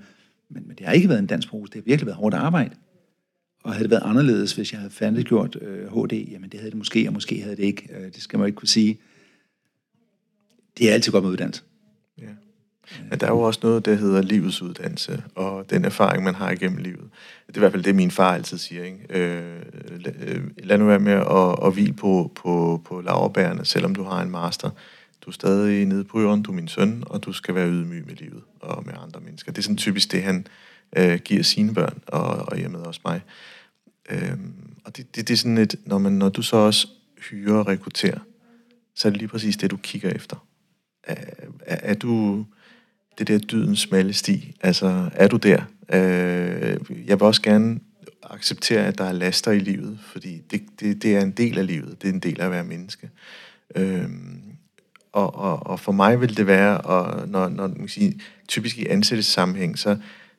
Men, 0.49 0.69
men 0.69 0.77
det 0.77 0.87
har 0.87 0.93
ikke 0.93 1.09
været 1.09 1.19
en 1.19 1.27
dansk 1.27 1.49
pose. 1.49 1.73
Det 1.73 1.75
har 1.75 1.85
virkelig 1.85 2.07
været 2.07 2.17
hårdt 2.17 2.35
arbejde. 2.35 2.75
Og 3.65 3.73
havde 3.73 3.83
det 3.83 3.91
været 3.91 4.03
anderledes, 4.05 4.53
hvis 4.53 4.73
jeg 4.73 4.81
havde 4.81 4.93
færdiggjort 4.93 5.57
øh, 5.63 5.87
HD, 5.87 6.13
jamen 6.13 6.51
det 6.51 6.61
havde 6.61 6.71
det 6.71 6.79
måske, 6.79 7.09
og 7.09 7.13
måske 7.13 7.43
havde 7.43 7.57
det 7.57 7.63
ikke. 7.63 7.89
Øh, 7.97 8.13
det 8.13 8.23
skal 8.23 8.39
man 8.39 8.47
ikke 8.47 8.57
kunne 8.57 8.69
sige. 8.69 8.99
Det 10.79 10.91
er 10.91 10.95
altid 10.95 11.13
godt 11.13 11.25
med 11.25 11.31
uddannelse. 11.31 11.63
Mm. 12.91 13.09
Men 13.11 13.21
der 13.21 13.27
er 13.27 13.31
jo 13.31 13.41
også 13.41 13.61
noget, 13.63 13.85
der 13.85 13.95
hedder 13.95 14.23
livets 14.23 14.63
uddannelse, 14.63 15.23
og 15.35 15.71
den 15.71 15.85
erfaring, 15.85 16.25
man 16.25 16.35
har 16.35 16.51
igennem 16.51 16.79
livet. 16.79 17.11
Det 17.47 17.55
er 17.55 17.59
i 17.59 17.61
hvert 17.61 17.73
fald 17.73 17.83
det, 17.83 17.95
min 17.95 18.11
far 18.11 18.35
altid 18.35 18.59
siger. 18.59 18.85
Ikke? 18.85 18.99
Øh, 19.11 19.63
lad, 20.01 20.13
øh, 20.21 20.45
lad 20.59 20.79
nu 20.79 20.87
være 20.87 20.99
med 20.99 21.13
at, 21.13 21.67
at 21.67 21.73
hvile 21.73 21.93
på, 21.93 22.33
på, 22.35 22.83
på 22.85 23.01
laverbærene, 23.01 23.65
selvom 23.65 23.95
du 23.95 24.03
har 24.03 24.23
en 24.23 24.31
master. 24.31 24.71
Du 25.21 25.31
er 25.31 25.35
stadig 25.35 25.87
nede 25.87 26.05
på 26.05 26.21
jorden, 26.21 26.43
du 26.43 26.51
er 26.51 26.55
min 26.55 26.69
søn, 26.69 27.05
og 27.07 27.25
du 27.25 27.33
skal 27.33 27.55
være 27.55 27.69
ydmyg 27.69 28.07
med 28.07 28.15
livet 28.15 28.43
og 28.61 28.87
med 28.87 28.95
andre 29.03 29.21
mennesker. 29.21 29.53
Det 29.53 29.59
er 29.59 29.63
sådan 29.63 29.77
typisk 29.77 30.13
det, 30.13 30.23
han 30.23 30.47
øh, 30.97 31.19
giver 31.19 31.43
sine 31.43 31.75
børn, 31.75 31.99
og, 32.07 32.27
og 32.27 32.57
hjemmet 32.57 32.83
også 32.83 33.01
mig. 33.05 33.21
Øh, 34.11 34.37
og 34.85 34.97
det, 34.97 35.17
det, 35.17 35.29
det 35.29 35.35
er 35.35 35.39
sådan 35.39 35.59
et, 35.59 35.75
når, 35.85 35.99
man, 35.99 36.13
når 36.13 36.29
du 36.29 36.43
så 36.43 36.57
også 36.57 36.89
hyrer 37.31 37.59
og 37.59 37.67
rekrutterer, 37.69 38.19
så 38.95 39.09
er 39.09 39.11
det 39.11 39.19
lige 39.19 39.29
præcis 39.29 39.57
det, 39.57 39.71
du 39.71 39.77
kigger 39.77 40.11
efter. 40.11 40.47
Er, 41.03 41.15
er, 41.61 41.77
er 41.83 41.95
du 41.95 42.45
det 43.19 43.29
der 43.29 43.39
dydens 43.39 43.81
smalle 43.81 44.13
sti? 44.13 44.57
Altså, 44.61 45.11
er 45.13 45.29
du 45.29 45.37
der? 45.37 45.63
Øh, 45.93 46.77
jeg 47.07 47.21
vil 47.21 47.23
også 47.23 47.43
gerne 47.43 47.81
acceptere, 48.23 48.87
at 48.87 48.99
der 48.99 49.05
er 49.05 49.13
laster 49.13 49.51
i 49.51 49.59
livet, 49.59 49.99
fordi 50.13 50.43
det, 50.51 50.63
det, 50.81 51.03
det 51.03 51.17
er 51.17 51.21
en 51.21 51.31
del 51.31 51.59
af 51.59 51.67
livet. 51.67 52.03
Det 52.03 52.09
er 52.09 52.13
en 52.13 52.21
del 52.21 52.41
af 52.41 52.45
at 52.45 52.51
være 52.51 52.65
menneske. 52.65 53.11
Øh, 53.75 54.09
og, 55.13 55.35
og, 55.35 55.67
og 55.67 55.81
for 55.81 55.93
mig 55.93 56.21
vil 56.21 56.37
det 56.37 56.47
være, 56.47 56.81
og 56.81 57.29
når, 57.29 57.49
når 57.49 57.69
man 57.69 57.89
sige, 57.89 58.21
typisk 58.49 58.79
i 58.79 58.87
ansættelsessammenhæng, 58.87 59.79
så, 59.79 59.97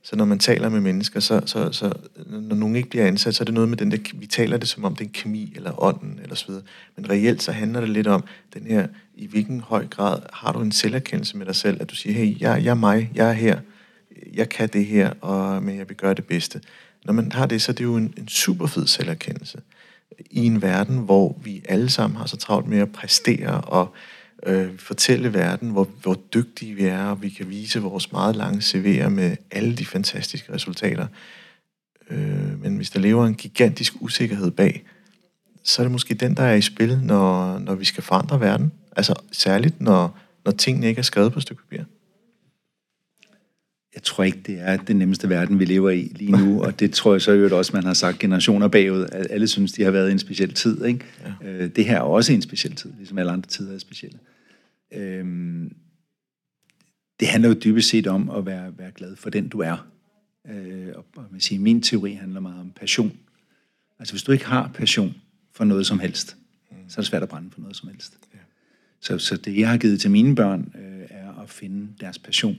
så 0.07 0.15
når 0.15 0.25
man 0.25 0.39
taler 0.39 0.69
med 0.69 0.81
mennesker, 0.81 1.19
så, 1.19 1.41
så, 1.45 1.71
så 1.71 1.93
når 2.25 2.55
nogen 2.55 2.75
ikke 2.75 2.89
bliver 2.89 3.05
ansat, 3.05 3.35
så 3.35 3.43
er 3.43 3.45
det 3.45 3.53
noget 3.53 3.69
med 3.69 3.77
den 3.77 3.91
der, 3.91 3.97
vi 4.13 4.25
taler 4.25 4.57
det 4.57 4.67
som 4.67 4.85
om 4.85 4.95
det 4.95 5.01
er 5.01 5.05
en 5.05 5.13
kemi 5.13 5.53
eller 5.55 5.83
ånden 5.83 6.19
eller 6.23 6.35
så 6.35 6.47
videre. 6.47 6.63
Men 6.95 7.09
reelt 7.09 7.43
så 7.43 7.51
handler 7.51 7.79
det 7.79 7.89
lidt 7.89 8.07
om 8.07 8.23
den 8.53 8.67
her, 8.67 8.87
i 9.15 9.27
hvilken 9.27 9.59
høj 9.59 9.87
grad 9.87 10.19
har 10.33 10.51
du 10.51 10.59
en 10.59 10.71
selverkendelse 10.71 11.37
med 11.37 11.45
dig 11.45 11.55
selv, 11.55 11.81
at 11.81 11.89
du 11.89 11.95
siger, 11.95 12.13
hey, 12.13 12.41
jeg, 12.41 12.63
jeg 12.63 12.71
er 12.71 12.75
mig, 12.75 13.11
jeg 13.15 13.29
er 13.29 13.33
her, 13.33 13.59
jeg 14.33 14.49
kan 14.49 14.69
det 14.69 14.85
her, 14.85 15.13
og, 15.21 15.63
men 15.63 15.77
jeg 15.77 15.89
vil 15.89 15.97
gøre 15.97 16.13
det 16.13 16.25
bedste. 16.25 16.61
Når 17.05 17.13
man 17.13 17.31
har 17.31 17.45
det, 17.45 17.61
så 17.61 17.71
er 17.71 17.75
det 17.75 17.83
jo 17.83 17.95
en, 17.95 18.13
en 18.17 18.27
super 18.27 18.67
fed 18.67 18.87
selverkendelse 18.87 19.59
i 20.29 20.45
en 20.45 20.61
verden, 20.61 20.97
hvor 20.97 21.39
vi 21.43 21.63
alle 21.69 21.89
sammen 21.89 22.17
har 22.17 22.25
så 22.25 22.37
travlt 22.37 22.67
med 22.67 22.79
at 22.79 22.91
præstere 22.91 23.61
og 23.61 23.93
øh, 24.45 24.77
fortælle 24.77 25.33
verden, 25.33 25.69
hvor, 25.69 25.89
hvor 26.01 26.13
dygtige 26.33 26.73
vi 26.73 26.83
er, 26.83 27.05
og 27.05 27.21
vi 27.21 27.29
kan 27.29 27.49
vise 27.49 27.79
vores 27.79 28.11
meget 28.11 28.35
lange 28.35 28.59
CV'er 28.59 29.09
med 29.09 29.37
alle 29.51 29.75
de 29.75 29.85
fantastiske 29.85 30.53
resultater. 30.53 31.07
Øh, 32.09 32.61
men 32.61 32.75
hvis 32.75 32.89
der 32.89 32.99
lever 32.99 33.25
en 33.25 33.35
gigantisk 33.35 33.93
usikkerhed 33.99 34.51
bag, 34.51 34.83
så 35.63 35.81
er 35.81 35.83
det 35.83 35.91
måske 35.91 36.13
den, 36.13 36.35
der 36.37 36.43
er 36.43 36.55
i 36.55 36.61
spil, 36.61 36.99
når, 37.03 37.59
når 37.59 37.75
vi 37.75 37.85
skal 37.85 38.03
forandre 38.03 38.39
verden. 38.39 38.71
Altså 38.95 39.13
særligt, 39.31 39.81
når, 39.81 40.17
når 40.45 40.51
tingene 40.51 40.87
ikke 40.87 40.99
er 40.99 41.03
skrevet 41.03 41.33
på 41.33 41.39
et 41.39 41.43
stykke 41.43 41.61
papir. 41.61 41.83
Jeg 43.97 44.03
tror 44.03 44.23
ikke, 44.23 44.39
det 44.45 44.59
er 44.59 44.77
den 44.77 44.95
nemmeste 44.95 45.29
verden, 45.29 45.59
vi 45.59 45.65
lever 45.65 45.89
i 45.89 46.11
lige 46.15 46.31
nu, 46.31 46.63
og 46.63 46.79
det 46.79 46.91
tror 46.91 47.13
jeg 47.13 47.21
så 47.21 47.31
jo 47.31 47.57
også, 47.57 47.71
man 47.73 47.83
har 47.83 47.93
sagt 47.93 48.19
generationer 48.19 48.67
bagud. 48.67 49.05
Alle 49.11 49.47
synes, 49.47 49.71
de 49.71 49.83
har 49.83 49.91
været 49.91 50.09
i 50.09 50.11
en 50.11 50.19
speciel 50.19 50.53
tid. 50.53 50.85
Ikke? 50.85 51.05
Ja. 51.43 51.49
Øh, 51.49 51.69
det 51.75 51.85
her 51.85 51.97
er 51.97 52.01
også 52.01 52.33
en 52.33 52.41
speciel 52.41 52.75
tid, 52.75 52.93
ligesom 52.97 53.17
alle 53.17 53.31
andre 53.31 53.47
tider 53.47 53.73
er 53.73 53.77
specielle. 53.77 54.19
Øhm, 54.93 55.75
det 57.19 57.27
handler 57.27 57.49
jo 57.49 57.55
dybest 57.63 57.89
set 57.89 58.07
om 58.07 58.29
at 58.29 58.45
være, 58.45 58.77
være 58.77 58.91
glad 58.91 59.15
for 59.15 59.29
den, 59.29 59.47
du 59.47 59.59
er. 59.59 59.87
Øh, 60.49 60.87
og 60.95 61.05
man 61.31 61.39
siger, 61.39 61.59
min 61.59 61.81
teori 61.81 62.13
handler 62.13 62.39
meget 62.39 62.61
om 62.61 62.71
passion. 62.75 63.11
Altså 63.99 64.13
hvis 64.13 64.23
du 64.23 64.31
ikke 64.31 64.45
har 64.45 64.71
passion 64.73 65.15
for 65.53 65.63
noget 65.63 65.85
som 65.85 65.99
helst, 65.99 66.37
mm. 66.71 66.77
så 66.87 66.95
er 66.99 67.01
det 67.01 67.07
svært 67.07 67.23
at 67.23 67.29
brænde 67.29 67.51
for 67.51 67.61
noget 67.61 67.75
som 67.75 67.89
helst. 67.89 68.17
Ja. 68.33 68.39
Så, 68.99 69.17
så 69.17 69.37
det, 69.37 69.57
jeg 69.57 69.69
har 69.69 69.77
givet 69.77 70.01
til 70.01 70.11
mine 70.11 70.35
børn, 70.35 70.73
øh, 70.75 71.07
er 71.09 71.41
at 71.41 71.49
finde 71.49 71.87
deres 72.01 72.19
passion. 72.19 72.57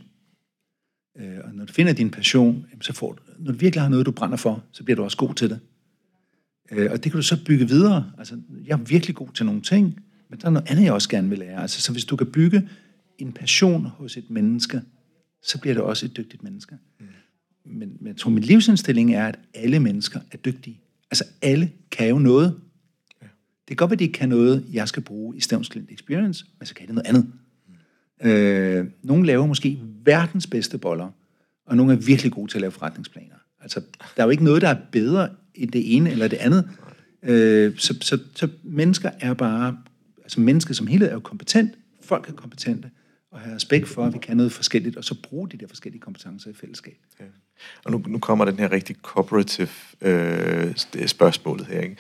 Øh, 1.19 1.39
og 1.45 1.55
når 1.55 1.65
du 1.65 1.73
finder 1.73 1.93
din 1.93 2.11
passion, 2.11 2.67
så 2.81 2.93
får 2.93 3.13
du, 3.13 3.23
når 3.39 3.53
du 3.53 3.59
virkelig 3.59 3.83
har 3.83 3.89
noget, 3.89 4.07
du 4.07 4.11
brænder 4.11 4.37
for, 4.37 4.65
så 4.73 4.85
bliver 4.85 4.97
du 4.97 5.03
også 5.03 5.17
god 5.17 5.35
til 5.35 5.51
det. 5.51 5.61
Øh, 6.73 6.91
og 6.91 7.05
det 7.05 7.13
kan 7.13 7.19
du 7.19 7.23
så 7.23 7.45
bygge 7.45 7.69
videre. 7.69 8.13
Altså, 8.19 8.41
jeg 8.67 8.73
er 8.73 8.85
virkelig 8.85 9.17
god 9.17 9.29
til 9.35 9.47
nogle 9.47 9.61
ting, 9.61 10.01
men 10.29 10.41
der 10.41 10.47
er 10.47 10.51
noget 10.51 10.71
andet, 10.71 10.85
jeg 10.85 10.93
også 10.93 11.09
gerne 11.09 11.29
vil 11.29 11.39
lære. 11.39 11.63
Altså, 11.63 11.81
så 11.81 11.93
hvis 11.93 12.05
du 12.05 12.17
kan 12.17 12.27
bygge 12.27 12.69
en 13.19 13.33
passion 13.33 13.85
hos 13.87 14.17
et 14.17 14.31
menneske, 14.31 14.83
så 15.43 15.61
bliver 15.61 15.75
det 15.75 15.83
også 15.83 16.07
et 16.07 16.17
dygtigt 16.17 16.43
menneske. 16.43 16.77
Mm. 17.01 17.07
Men, 17.65 17.97
men 18.01 18.07
jeg 18.07 18.17
tror, 18.17 18.31
min 18.31 18.45
livsindstilling 18.45 19.15
er, 19.15 19.27
at 19.27 19.39
alle 19.55 19.81
mennesker 19.81 20.21
er 20.33 20.37
dygtige. 20.37 20.81
Altså, 21.11 21.25
alle 21.43 21.71
kan 21.91 22.09
jo 22.09 22.19
noget. 22.19 22.61
Ja. 23.23 23.27
Det 23.69 23.69
kan 23.69 23.77
godt 23.77 23.91
være, 23.91 23.95
at 23.95 23.99
de 23.99 24.05
ikke 24.05 24.19
kan 24.19 24.29
noget, 24.29 24.67
jeg 24.73 24.89
skal 24.89 25.03
bruge 25.03 25.37
i 25.37 25.41
Stævns 25.41 25.71
Experience, 25.89 26.47
men 26.59 26.67
så 26.67 26.75
kan 26.75 26.87
det 26.87 26.95
noget 26.95 27.09
andet. 27.09 27.33
Øh, 28.23 28.87
nogle 29.03 29.27
laver 29.27 29.47
måske 29.47 29.79
verdens 30.05 30.47
bedste 30.47 30.79
boller, 30.79 31.11
og 31.67 31.77
nogle 31.77 31.93
er 31.93 31.97
virkelig 31.97 32.33
gode 32.33 32.51
til 32.51 32.57
at 32.57 32.61
lave 32.61 32.71
forretningsplaner. 32.71 33.35
Altså, 33.61 33.81
der 34.17 34.23
er 34.23 34.25
jo 34.25 34.31
ikke 34.31 34.45
noget, 34.45 34.63
der 34.63 34.69
er 34.69 34.77
bedre 34.93 35.29
i 35.55 35.67
det 35.67 35.97
ene 35.97 36.11
eller 36.11 36.29
det 36.29 36.37
andet. 36.37 36.71
Øh, 37.23 37.77
så, 37.77 37.95
så, 38.01 38.19
så 38.35 38.49
mennesker 38.63 39.11
er 39.21 39.35
bare 39.35 39.77
altså 40.23 40.41
mennesket 40.41 40.77
som 40.77 40.87
helhed 40.87 41.09
er 41.09 41.13
jo 41.13 41.21
kompetent, 41.21 41.71
folk 42.03 42.29
er 42.29 42.33
kompetente, 42.33 42.91
og 43.31 43.41
have 43.41 43.55
respekt 43.55 43.89
for, 43.89 44.05
at 44.05 44.13
vi 44.13 44.19
kan 44.19 44.37
noget 44.37 44.53
forskelligt, 44.53 44.97
og 44.97 45.05
så 45.05 45.23
bruge 45.23 45.49
de 45.49 45.57
der 45.57 45.69
forskellige 45.69 46.01
kompetencer 46.01 46.51
i 46.51 46.55
fællesskab. 46.55 46.97
Ja. 47.21 47.25
Og 47.85 47.93
nu, 47.93 48.03
nu 48.07 48.19
kommer 48.19 48.45
den 48.45 48.59
her 48.59 48.73
rigtig 48.73 48.97
cooperative 49.03 49.69
øh, 50.01 50.77
spørgsmålet 51.07 51.67
her. 51.67 51.81
Ikke? 51.81 51.97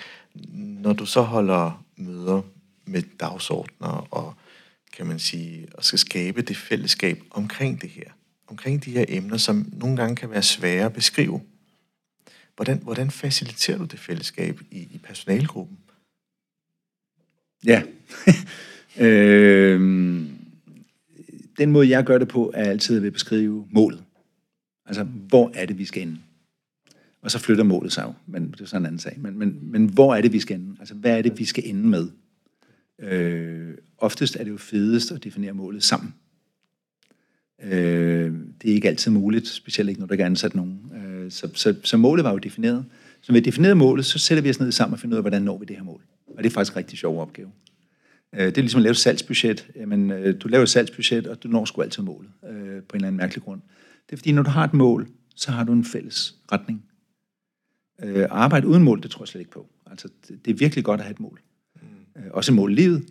Når 0.54 0.92
du 0.92 1.06
så 1.06 1.22
holder 1.22 1.84
møder 1.96 2.42
med 2.86 3.02
dagsordner 3.20 4.08
og 4.10 4.34
kan 4.98 5.06
man 5.06 5.18
sige, 5.18 5.68
og 5.74 5.84
skal 5.84 5.98
skabe 5.98 6.42
det 6.42 6.56
fællesskab 6.56 7.22
omkring 7.30 7.82
det 7.82 7.90
her, 7.90 8.10
omkring 8.46 8.84
de 8.84 8.90
her 8.90 9.04
emner, 9.08 9.36
som 9.36 9.72
nogle 9.72 9.96
gange 9.96 10.16
kan 10.16 10.30
være 10.30 10.42
svære 10.42 10.84
at 10.84 10.92
beskrive. 10.92 11.40
Hvordan, 12.56 12.78
hvordan 12.82 13.10
faciliterer 13.10 13.78
du 13.78 13.84
det 13.84 13.98
fællesskab 13.98 14.60
i, 14.70 14.78
i 14.78 15.00
personalgruppen? 15.04 15.78
Ja. 17.64 17.82
øh, 19.06 19.80
den 21.58 21.70
måde, 21.72 21.88
jeg 21.88 22.04
gør 22.04 22.18
det 22.18 22.28
på, 22.28 22.52
er 22.54 22.70
altid 22.70 22.98
ved 22.98 23.06
at 23.06 23.12
beskrive 23.12 23.68
målet. 23.70 24.04
Altså, 24.86 25.04
hvor 25.04 25.50
er 25.54 25.66
det, 25.66 25.78
vi 25.78 25.84
skal 25.84 26.02
ende? 26.02 26.18
Og 27.22 27.30
så 27.30 27.38
flytter 27.38 27.64
målet 27.64 27.92
sig 27.92 28.02
jo, 28.02 28.12
men 28.26 28.50
det 28.50 28.60
er 28.60 28.64
sådan 28.64 28.82
en 28.82 28.86
anden 28.86 28.98
sag. 28.98 29.18
Men, 29.20 29.38
men, 29.38 29.58
men 29.62 29.86
hvor 29.86 30.14
er 30.14 30.20
det, 30.20 30.32
vi 30.32 30.40
skal 30.40 30.60
ende? 30.60 30.76
Altså, 30.78 30.94
hvad 30.94 31.18
er 31.18 31.22
det, 31.22 31.38
vi 31.38 31.44
skal 31.44 31.68
ende 31.68 31.88
med? 31.88 32.08
Øh, 32.98 33.74
oftest 33.98 34.36
er 34.36 34.44
det 34.44 34.50
jo 34.50 34.56
fedest 34.56 35.12
at 35.12 35.24
definere 35.24 35.52
målet 35.52 35.84
sammen. 35.84 36.14
Øh, 37.62 38.32
det 38.62 38.70
er 38.70 38.74
ikke 38.74 38.88
altid 38.88 39.10
muligt, 39.10 39.48
specielt 39.48 39.88
ikke, 39.88 40.00
når 40.00 40.06
der 40.06 40.14
ikke 40.14 40.22
er 40.22 40.26
ansat 40.26 40.54
nogen. 40.54 40.92
Øh, 40.94 41.30
så, 41.30 41.50
så, 41.54 41.74
så 41.84 41.96
målet 41.96 42.24
var 42.24 42.32
jo 42.32 42.38
defineret. 42.38 42.84
Så 43.20 43.32
med 43.32 43.42
defineret 43.42 43.76
målet, 43.76 44.06
så 44.06 44.18
sætter 44.18 44.42
vi 44.42 44.50
os 44.50 44.60
ned 44.60 44.72
sammen 44.72 44.92
og 44.92 45.00
finder 45.00 45.14
ud 45.14 45.18
af, 45.18 45.22
hvordan 45.22 45.42
når 45.42 45.58
vi 45.58 45.64
det 45.64 45.76
her 45.76 45.82
mål. 45.82 46.02
Og 46.26 46.44
det 46.44 46.46
er 46.46 46.54
faktisk 46.54 46.72
en 46.72 46.76
rigtig 46.76 46.98
sjov 46.98 47.20
opgave. 47.20 47.50
Øh, 48.34 48.46
det 48.46 48.58
er 48.58 48.62
ligesom 48.62 48.78
at 48.78 48.82
lave 48.82 48.90
et 48.90 48.96
salgsbudget. 48.96 49.70
Jamen, 49.76 50.10
øh, 50.10 50.40
du 50.40 50.48
laver 50.48 50.62
et 50.62 50.68
salgsbudget, 50.68 51.26
og 51.26 51.42
du 51.42 51.48
når 51.48 51.64
sgu 51.64 51.82
altid 51.82 52.02
målet 52.02 52.30
øh, 52.44 52.50
på 52.50 52.56
en 52.56 52.80
eller 52.94 53.06
anden 53.06 53.16
mærkelig 53.16 53.42
grund. 53.42 53.60
Det 54.06 54.12
er 54.12 54.16
fordi, 54.16 54.32
når 54.32 54.42
du 54.42 54.50
har 54.50 54.64
et 54.64 54.74
mål, 54.74 55.08
så 55.36 55.50
har 55.50 55.64
du 55.64 55.72
en 55.72 55.84
fælles 55.84 56.34
retning. 56.52 56.84
Øh, 58.02 58.26
arbejde 58.30 58.66
uden 58.66 58.82
mål, 58.82 59.02
det 59.02 59.10
tror 59.10 59.22
jeg 59.22 59.28
slet 59.28 59.40
ikke 59.40 59.50
på. 59.50 59.66
Altså, 59.86 60.08
det 60.44 60.50
er 60.50 60.54
virkelig 60.54 60.84
godt 60.84 61.00
at 61.00 61.04
have 61.04 61.12
et 61.12 61.20
mål. 61.20 61.40
Mm. 62.18 62.24
Også 62.30 62.52
et 62.52 62.56
mål 62.56 62.72
livet, 62.72 63.04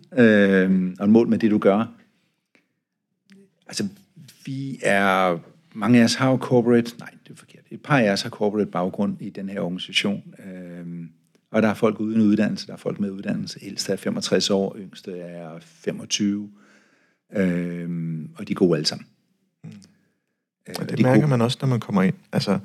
og 0.98 1.04
et 1.04 1.10
mål 1.10 1.28
med 1.28 1.38
det, 1.38 1.50
du 1.50 1.58
gør. 1.58 1.86
Altså, 3.66 3.88
vi 4.46 4.78
er... 4.82 5.38
Mange 5.74 6.00
af 6.00 6.04
os 6.04 6.14
har 6.14 6.30
jo 6.30 6.36
corporate... 6.36 6.98
Nej, 6.98 7.10
det 7.24 7.32
er 7.32 7.36
forkert. 7.36 7.62
Et 7.70 7.80
par 7.82 7.98
af 7.98 8.12
os 8.12 8.22
har 8.22 8.30
corporate 8.30 8.70
baggrund 8.70 9.16
i 9.20 9.30
den 9.30 9.48
her 9.48 9.60
organisation. 9.60 10.34
Og 11.50 11.62
der 11.62 11.68
er 11.68 11.74
folk 11.74 12.00
uden 12.00 12.20
uddannelse, 12.20 12.66
der 12.66 12.72
er 12.72 12.76
folk 12.76 13.00
med 13.00 13.10
uddannelse. 13.10 13.58
Ældste 13.62 13.92
er 13.92 13.96
65 13.96 14.50
år, 14.50 14.76
yngste 14.78 15.18
er 15.18 15.58
25. 15.60 16.50
Øhm, 17.32 18.30
og 18.36 18.48
de 18.48 18.52
er 18.52 18.54
gode 18.54 18.76
alle 18.76 18.86
sammen. 18.86 19.06
Mm. 19.64 19.70
Øh, 20.68 20.74
og 20.78 20.88
det 20.88 20.98
de 20.98 21.02
mærker 21.02 21.20
gode. 21.20 21.30
man 21.30 21.40
også, 21.40 21.58
når 21.60 21.68
man 21.68 21.80
kommer 21.80 22.02
ind. 22.02 22.14
Altså, 22.32 22.58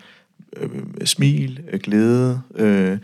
øh, 0.57 0.69
smil, 1.05 1.63
øh, 1.67 1.79
glæde, 1.79 2.41
øh, 2.55 2.97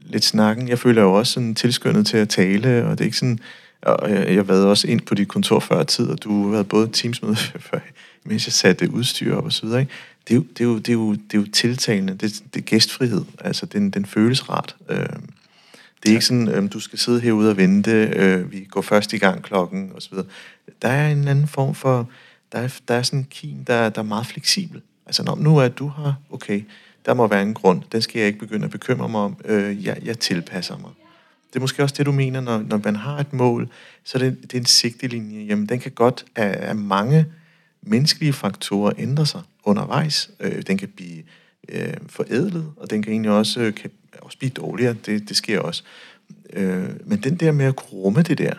lidt 0.00 0.24
snakken. 0.24 0.68
Jeg 0.68 0.78
føler 0.78 1.02
jo 1.02 1.12
også 1.12 1.32
sådan 1.32 1.54
tilskyndet 1.54 2.06
til 2.06 2.16
at 2.16 2.28
tale, 2.28 2.86
og 2.86 2.90
det 2.90 3.00
er 3.00 3.04
ikke 3.04 3.16
sådan... 3.16 3.38
Og 3.82 4.10
jeg, 4.10 4.34
jeg 4.34 4.48
været 4.48 4.66
også 4.66 4.88
ind 4.88 5.00
på 5.00 5.14
dit 5.14 5.28
kontor 5.28 5.60
før 5.60 5.82
tid, 5.82 6.06
og 6.06 6.24
du 6.24 6.44
har 6.44 6.50
været 6.50 6.68
både 6.68 6.88
teamsmøde 6.92 7.36
før, 7.70 7.78
mens 8.24 8.46
jeg 8.46 8.52
satte 8.52 8.90
udstyr 8.90 9.36
op 9.36 9.44
og 9.44 9.52
så 9.52 9.66
videre. 9.66 9.80
Ikke? 9.80 9.92
det 10.28 10.34
er 10.34 10.36
jo, 10.36 10.44
det 10.48 10.60
er 10.60 10.64
jo, 10.64 10.78
det 10.78 10.88
er 10.88 10.92
jo, 10.92 11.12
det 11.12 11.34
er 11.34 11.38
jo 11.38 11.46
tiltalende. 11.52 12.12
Det, 12.12 12.42
det 12.54 12.60
er 12.60 12.64
gæstfrihed. 12.64 13.24
Altså, 13.40 13.66
den, 13.66 13.90
den 13.90 14.06
føles 14.06 14.50
rart. 14.50 14.76
Øh, 14.88 15.06
det 16.02 16.08
er 16.08 16.10
ikke 16.10 16.24
sådan, 16.24 16.48
øh, 16.48 16.72
du 16.72 16.80
skal 16.80 16.98
sidde 16.98 17.20
herude 17.20 17.50
og 17.50 17.56
vente, 17.56 17.90
øh, 18.16 18.52
vi 18.52 18.66
går 18.70 18.82
først 18.82 19.12
i 19.12 19.18
gang 19.18 19.42
klokken, 19.42 19.90
og 19.94 20.02
så 20.02 20.10
videre. 20.10 20.26
Der 20.82 20.88
er 20.88 21.08
en 21.08 21.28
anden 21.28 21.48
form 21.48 21.74
for, 21.74 22.08
der 22.52 22.58
er, 22.58 22.78
der 22.88 22.94
er 22.94 23.02
sådan 23.02 23.18
en 23.18 23.26
kim, 23.30 23.64
der, 23.64 23.88
der 23.88 23.98
er 24.00 24.06
meget 24.06 24.26
fleksibel. 24.26 24.82
Altså, 25.06 25.22
når 25.22 25.36
nu 25.36 25.56
er 25.56 25.68
du 25.68 25.92
her, 25.96 26.12
okay, 26.30 26.62
der 27.06 27.14
må 27.14 27.26
være 27.26 27.42
en 27.42 27.54
grund, 27.54 27.82
den 27.92 28.02
skal 28.02 28.18
jeg 28.18 28.26
ikke 28.26 28.38
begynde 28.38 28.64
at 28.64 28.70
bekymre 28.70 29.08
mig 29.08 29.20
om, 29.20 29.36
øh, 29.44 29.84
jeg, 29.84 29.98
jeg 30.02 30.18
tilpasser 30.18 30.78
mig. 30.78 30.90
Det 31.48 31.56
er 31.56 31.60
måske 31.60 31.82
også 31.82 31.94
det, 31.98 32.06
du 32.06 32.12
mener, 32.12 32.40
når, 32.40 32.58
når 32.58 32.80
man 32.84 32.96
har 32.96 33.18
et 33.18 33.32
mål, 33.32 33.68
så 34.04 34.18
er 34.18 34.22
det, 34.22 34.42
det 34.42 34.54
er 34.54 34.58
en 34.58 34.66
sigtelinje. 34.66 35.44
Jamen, 35.44 35.66
den 35.66 35.80
kan 35.80 35.92
godt 35.92 36.24
af, 36.36 36.68
af 36.68 36.76
mange 36.76 37.26
menneskelige 37.82 38.32
faktorer 38.32 38.92
ændre 38.98 39.26
sig 39.26 39.42
undervejs. 39.64 40.30
Øh, 40.40 40.62
den 40.62 40.78
kan 40.78 40.88
blive 40.88 41.22
øh, 41.68 41.94
forædlet, 42.06 42.72
og 42.76 42.90
den 42.90 43.02
kan 43.02 43.12
egentlig 43.12 43.30
også, 43.30 43.60
øh, 43.60 43.74
kan 43.74 43.90
også 44.22 44.38
blive 44.38 44.50
dårligere. 44.50 44.96
Det, 45.06 45.28
det 45.28 45.36
sker 45.36 45.60
også. 45.60 45.82
Øh, 46.52 46.88
men 47.04 47.22
den 47.22 47.36
der 47.36 47.52
med 47.52 47.64
at 47.64 47.76
kunne 47.76 48.00
rumme 48.00 48.22
det 48.22 48.38
der, 48.38 48.54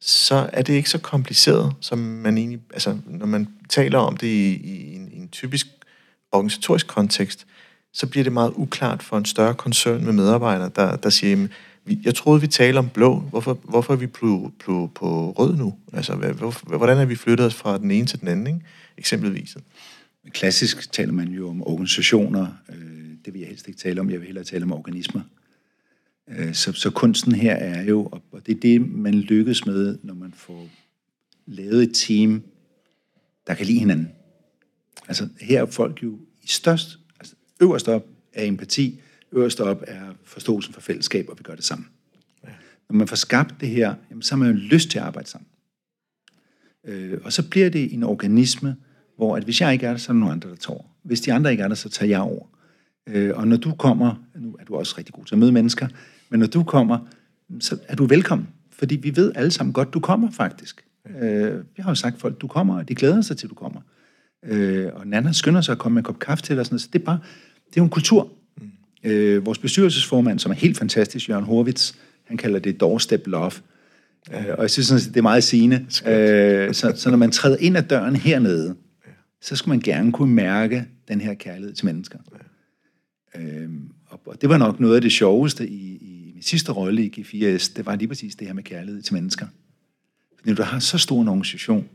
så 0.00 0.50
er 0.52 0.62
det 0.62 0.72
ikke 0.72 0.90
så 0.90 0.98
kompliceret, 0.98 1.74
som 1.80 1.98
man 1.98 2.38
egentlig... 2.38 2.60
Altså, 2.72 2.98
når 3.06 3.26
man 3.26 3.48
taler 3.68 3.98
om 3.98 4.16
det 4.16 4.26
i, 4.26 4.54
i, 4.54 4.94
en, 4.94 5.08
i 5.12 5.16
en 5.16 5.28
typisk 5.28 5.66
organisatorisk 6.32 6.86
kontekst, 6.86 7.46
så 7.92 8.06
bliver 8.06 8.24
det 8.24 8.32
meget 8.32 8.52
uklart 8.56 9.02
for 9.02 9.18
en 9.18 9.24
større 9.24 9.54
koncern 9.54 10.04
med 10.04 10.12
medarbejdere, 10.12 10.70
der, 10.76 10.96
der 10.96 11.10
siger, 11.10 11.30
jamen, 11.30 11.50
jeg 12.04 12.14
troede, 12.14 12.40
vi 12.40 12.46
talte 12.46 12.78
om 12.78 12.88
blå. 12.88 13.18
Hvorfor, 13.18 13.58
hvorfor 13.64 13.92
er 13.92 13.96
vi 13.96 14.06
på, 14.06 14.52
på, 14.64 14.90
på 14.94 15.30
rød 15.30 15.56
nu? 15.56 15.74
Altså, 15.92 16.14
hvor, 16.14 16.76
hvordan 16.76 16.98
er 16.98 17.04
vi 17.04 17.16
flyttet 17.16 17.46
os 17.46 17.54
fra 17.54 17.78
den 17.78 17.90
ene 17.90 18.06
til 18.06 18.20
den 18.20 18.28
anden, 18.28 18.46
ikke? 18.46 18.60
eksempelvis? 18.98 19.56
Klassisk 20.30 20.92
taler 20.92 21.12
man 21.12 21.28
jo 21.28 21.48
om 21.48 21.62
organisationer. 21.62 22.46
Øh, 22.68 22.76
det 23.24 23.34
vil 23.34 23.40
jeg 23.40 23.48
helst 23.48 23.68
ikke 23.68 23.80
tale 23.80 24.00
om. 24.00 24.10
Jeg 24.10 24.18
vil 24.18 24.26
hellere 24.26 24.44
tale 24.44 24.64
om 24.64 24.72
organismer. 24.72 25.20
Øh, 26.28 26.54
så, 26.54 26.72
så 26.72 26.90
kunsten 26.90 27.34
her 27.34 27.54
er 27.54 27.84
jo, 27.84 28.04
og 28.32 28.46
det 28.46 28.56
er 28.56 28.60
det, 28.60 28.90
man 28.90 29.14
lykkes 29.14 29.66
med, 29.66 29.98
når 30.02 30.14
man 30.14 30.32
får 30.36 30.68
lavet 31.46 31.82
et 31.82 31.94
team, 31.94 32.42
der 33.46 33.54
kan 33.54 33.66
lide 33.66 33.78
hinanden. 33.78 34.08
Altså 35.08 35.28
her 35.40 35.62
er 35.62 35.66
folk 35.66 36.02
jo 36.02 36.18
i 36.42 36.46
størst, 36.46 36.98
øverst 37.60 37.88
op 37.88 38.06
er 38.32 38.44
empati, 38.44 39.00
øverst 39.32 39.60
op 39.60 39.84
er 39.86 40.14
forståelsen 40.24 40.74
for 40.74 40.80
fællesskab, 40.80 41.28
og 41.28 41.38
vi 41.38 41.42
gør 41.42 41.54
det 41.54 41.64
sammen. 41.64 41.88
Ja. 42.44 42.48
Når 42.90 42.96
man 42.96 43.08
får 43.08 43.16
skabt 43.16 43.54
det 43.60 43.68
her, 43.68 43.94
jamen, 44.10 44.22
så 44.22 44.34
har 44.34 44.38
man 44.38 44.48
jo 44.48 44.56
lyst 44.56 44.90
til 44.90 44.98
at 44.98 45.04
arbejde 45.04 45.28
sammen. 45.28 45.48
Øh, 46.84 47.18
og 47.24 47.32
så 47.32 47.48
bliver 47.48 47.68
det 47.68 47.94
en 47.94 48.02
organisme, 48.02 48.76
hvor 49.16 49.36
at 49.36 49.44
hvis 49.44 49.60
jeg 49.60 49.72
ikke 49.72 49.86
er 49.86 49.90
der, 49.90 49.98
så 49.98 50.12
er 50.12 50.14
der 50.14 50.20
nogle 50.20 50.32
andre, 50.32 50.50
der 50.50 50.56
tager 50.56 50.74
over. 50.74 50.84
Hvis 51.02 51.20
de 51.20 51.32
andre 51.32 51.50
ikke 51.50 51.62
er 51.62 51.68
der, 51.68 51.74
så 51.74 51.88
tager 51.88 52.08
jeg 52.08 52.20
over. 52.20 52.46
Øh, 53.08 53.30
og 53.34 53.48
når 53.48 53.56
du 53.56 53.74
kommer, 53.74 54.14
nu 54.34 54.56
er 54.60 54.64
du 54.64 54.76
også 54.76 54.94
rigtig 54.98 55.14
god 55.14 55.24
til 55.24 55.34
at 55.34 55.38
møde 55.38 55.52
mennesker, 55.52 55.88
men 56.28 56.40
når 56.40 56.46
du 56.46 56.62
kommer, 56.62 56.98
så 57.60 57.78
er 57.88 57.96
du 57.96 58.06
velkommen. 58.06 58.48
Fordi 58.70 58.96
vi 58.96 59.16
ved 59.16 59.32
alle 59.34 59.50
sammen 59.50 59.72
godt, 59.72 59.94
du 59.94 60.00
kommer 60.00 60.30
faktisk. 60.30 60.84
Øh, 61.20 61.58
vi 61.76 61.82
har 61.82 61.90
jo 61.90 61.94
sagt 61.94 62.20
folk, 62.20 62.40
du 62.40 62.46
kommer, 62.46 62.78
og 62.78 62.88
de 62.88 62.94
glæder 62.94 63.20
sig 63.20 63.36
til, 63.36 63.48
du 63.48 63.54
kommer. 63.54 63.80
Øh, 64.44 64.90
og 64.94 65.06
Nana 65.06 65.32
skynder 65.32 65.60
sig 65.60 65.72
at 65.72 65.78
komme 65.78 65.94
med 65.94 66.00
en 66.00 66.04
kop 66.04 66.18
kaffe 66.18 66.44
til, 66.44 66.58
og 66.58 66.66
sådan 66.66 66.74
noget. 66.74 66.82
Så 66.82 66.88
det 66.92 67.00
er 67.00 67.04
bare, 67.04 67.18
det 67.70 67.76
er 67.76 67.80
jo 67.80 67.84
en 67.84 67.90
kultur. 67.90 68.32
Mm. 68.56 69.10
Øh, 69.10 69.46
vores 69.46 69.58
bestyrelsesformand, 69.58 70.38
som 70.38 70.52
er 70.52 70.56
helt 70.56 70.78
fantastisk, 70.78 71.28
Jørgen 71.28 71.44
Horvitz, 71.44 71.92
han 72.24 72.36
kalder 72.36 72.58
det 72.58 72.80
doorstep 72.80 73.26
love. 73.26 73.52
Øh, 74.32 74.44
og 74.48 74.62
jeg 74.62 74.70
synes, 74.70 74.86
sådan, 74.86 75.00
det 75.08 75.16
er 75.16 75.22
meget 75.22 75.44
sigende. 75.44 75.86
Øh, 76.06 76.74
så, 76.74 76.92
så 76.96 77.10
når 77.10 77.16
man 77.16 77.30
træder 77.30 77.56
ind 77.56 77.76
ad 77.76 77.82
døren 77.82 78.16
hernede, 78.16 78.74
så 79.40 79.56
skal 79.56 79.68
man 79.68 79.80
gerne 79.80 80.12
kunne 80.12 80.34
mærke 80.34 80.84
den 81.08 81.20
her 81.20 81.34
kærlighed 81.34 81.74
til 81.74 81.86
mennesker. 81.86 82.18
Øh, 83.36 83.68
og 84.06 84.36
det 84.40 84.48
var 84.48 84.58
nok 84.58 84.80
noget 84.80 84.94
af 84.94 85.00
det 85.00 85.12
sjoveste 85.12 85.68
i, 85.68 85.96
i 85.96 86.32
min 86.34 86.42
sidste 86.42 86.72
rolle 86.72 87.04
i 87.04 87.12
G4S, 87.16 87.72
det 87.76 87.86
var 87.86 87.96
lige 87.96 88.08
præcis 88.08 88.36
det 88.36 88.46
her 88.46 88.54
med 88.54 88.62
kærlighed 88.62 89.02
til 89.02 89.14
mennesker. 89.14 89.46
Fordi 90.36 90.50
når 90.50 90.56
du 90.56 90.62
har 90.62 90.78
så 90.78 90.98
stor 90.98 91.22
en 91.22 91.28
organisation, 91.28 91.88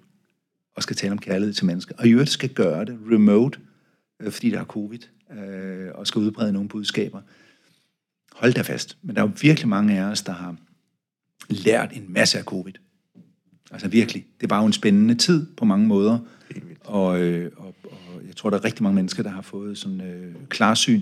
og 0.75 0.83
skal 0.83 0.95
tale 0.95 1.11
om 1.11 1.17
kærlighed 1.17 1.53
til 1.53 1.65
mennesker, 1.65 1.95
og 1.97 2.07
i 2.07 2.11
øvrigt 2.11 2.29
skal 2.29 2.49
gøre 2.49 2.85
det 2.85 2.97
remote, 3.11 3.59
øh, 4.19 4.31
fordi 4.31 4.49
der 4.49 4.59
er 4.59 4.65
covid, 4.65 4.99
øh, 5.31 5.89
og 5.95 6.07
skal 6.07 6.19
udbrede 6.19 6.53
nogle 6.53 6.69
budskaber. 6.69 7.21
Hold 8.31 8.53
da 8.53 8.61
fast. 8.61 8.97
Men 9.01 9.15
der 9.15 9.21
er 9.21 9.25
jo 9.27 9.31
virkelig 9.41 9.69
mange 9.69 9.99
af 9.99 10.03
os, 10.03 10.21
der 10.21 10.33
har 10.33 10.55
lært 11.49 11.91
en 11.93 12.05
masse 12.07 12.37
af 12.37 12.43
covid. 12.43 12.73
Altså 13.71 13.87
virkelig. 13.87 14.25
Det 14.41 14.49
var 14.49 14.59
jo 14.59 14.65
en 14.65 14.73
spændende 14.73 15.15
tid 15.15 15.47
på 15.57 15.65
mange 15.65 15.87
måder. 15.87 16.19
Og, 16.79 17.21
øh, 17.21 17.51
og, 17.57 17.75
og 17.83 18.21
jeg 18.27 18.35
tror, 18.35 18.49
der 18.49 18.57
er 18.57 18.63
rigtig 18.63 18.83
mange 18.83 18.95
mennesker, 18.95 19.23
der 19.23 19.29
har 19.29 19.41
fået 19.41 19.77
sådan 19.77 20.01
øh, 20.01 20.35
klarsyn. 20.49 21.01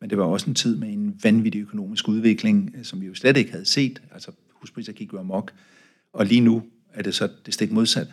Men 0.00 0.10
det 0.10 0.18
var 0.18 0.24
også 0.24 0.46
en 0.50 0.54
tid 0.54 0.76
med 0.76 0.92
en 0.92 1.20
vanvittig 1.22 1.60
økonomisk 1.60 2.08
udvikling, 2.08 2.74
øh, 2.78 2.84
som 2.84 3.00
vi 3.00 3.06
jo 3.06 3.14
slet 3.14 3.36
ikke 3.36 3.50
havde 3.50 3.64
set. 3.64 4.02
Altså 4.12 4.30
huspriser 4.52 4.92
gik 4.92 5.12
jo 5.12 5.18
amok. 5.18 5.52
Og 6.12 6.26
lige 6.26 6.40
nu 6.40 6.62
er 6.92 7.02
det 7.02 7.14
så 7.14 7.28
det 7.46 7.54
stik 7.54 7.72
modsat. 7.72 8.08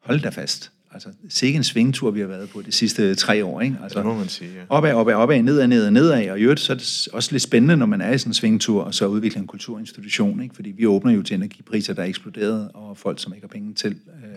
Hold 0.00 0.20
da 0.20 0.28
fast. 0.28 0.72
Altså, 0.94 1.08
sikke 1.28 1.56
en 1.56 1.64
svingtur, 1.64 2.10
vi 2.10 2.20
har 2.20 2.26
været 2.26 2.50
på 2.50 2.62
de 2.62 2.72
sidste 2.72 3.14
tre 3.14 3.44
år. 3.44 3.60
Ikke? 3.60 3.76
Altså, 3.82 3.98
det 3.98 4.06
må 4.06 4.14
man 4.14 4.28
sige, 4.28 4.50
ja. 4.54 4.62
Opad, 4.68 4.92
opad, 4.92 5.14
opad, 5.14 5.42
nedad, 5.42 5.66
nedad, 5.66 5.90
nedad. 5.90 6.30
Og 6.30 6.40
i 6.40 6.42
øvrigt, 6.42 6.60
så 6.60 6.72
er 6.72 6.76
det 6.76 7.08
også 7.12 7.32
lidt 7.32 7.42
spændende, 7.42 7.76
når 7.76 7.86
man 7.86 8.00
er 8.00 8.12
i 8.12 8.18
sådan 8.18 8.30
en 8.30 8.34
svingtur, 8.34 8.82
og 8.82 8.94
så 8.94 9.06
udvikler 9.06 9.40
en 9.40 9.46
kulturinstitution. 9.46 10.42
Ikke? 10.42 10.54
Fordi 10.54 10.70
vi 10.70 10.86
åbner 10.86 11.12
jo 11.12 11.22
til 11.22 11.34
energipriser, 11.34 11.94
der 11.94 12.02
er 12.02 12.06
eksploderet, 12.06 12.70
og 12.74 12.96
folk, 12.98 13.22
som 13.22 13.34
ikke 13.34 13.44
har 13.44 13.48
penge 13.48 13.74
til. 13.74 13.90
Øh, 13.92 14.30
ja, 14.32 14.36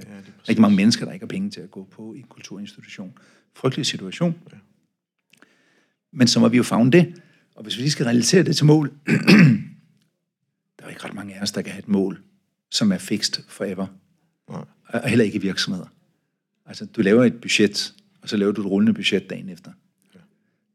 rigtig 0.50 0.62
mange 0.62 0.76
mennesker, 0.76 1.06
der 1.06 1.14
ikke 1.14 1.24
har 1.24 1.28
penge 1.28 1.50
til 1.50 1.62
at 1.62 1.72
gå 1.72 1.88
på 1.92 2.14
i 2.14 2.18
en 2.18 2.26
kulturinstitution. 2.30 3.14
Frygtelig 3.56 3.86
situation. 3.86 4.36
Ja. 4.54 4.58
Men 6.14 6.28
så 6.28 6.40
må 6.40 6.48
vi 6.48 6.58
jo 6.58 6.64
fagne 6.64 6.92
det. 6.92 7.14
Og 7.56 7.64
hvis 7.64 7.78
vi 7.78 7.82
lige 7.82 7.92
skal 7.92 8.06
relatere 8.06 8.44
det 8.44 8.56
til 8.56 8.66
mål, 8.66 8.88
der 10.80 10.86
er 10.86 10.90
ikke 10.90 11.04
ret 11.04 11.14
mange 11.14 11.36
af 11.36 11.42
os, 11.42 11.52
der 11.52 11.62
kan 11.62 11.72
have 11.72 11.80
et 11.80 11.88
mål, 11.88 12.22
som 12.72 12.92
er 12.92 12.98
fixed 12.98 13.44
forever. 13.48 13.88
Nej. 14.50 14.66
Og 14.88 15.10
heller 15.10 15.26
ikke 15.26 15.38
i 15.38 15.42
virksomheder. 15.42 15.86
Altså, 16.66 16.86
du 16.86 17.02
laver 17.02 17.24
et 17.24 17.42
budget, 17.42 17.94
og 18.22 18.30
så 18.30 18.38
laver 18.38 18.52
du 18.52 18.62
et 18.62 18.68
rullende 18.68 18.94
budget 18.94 19.30
dagen 19.30 19.50
efter. 19.50 19.72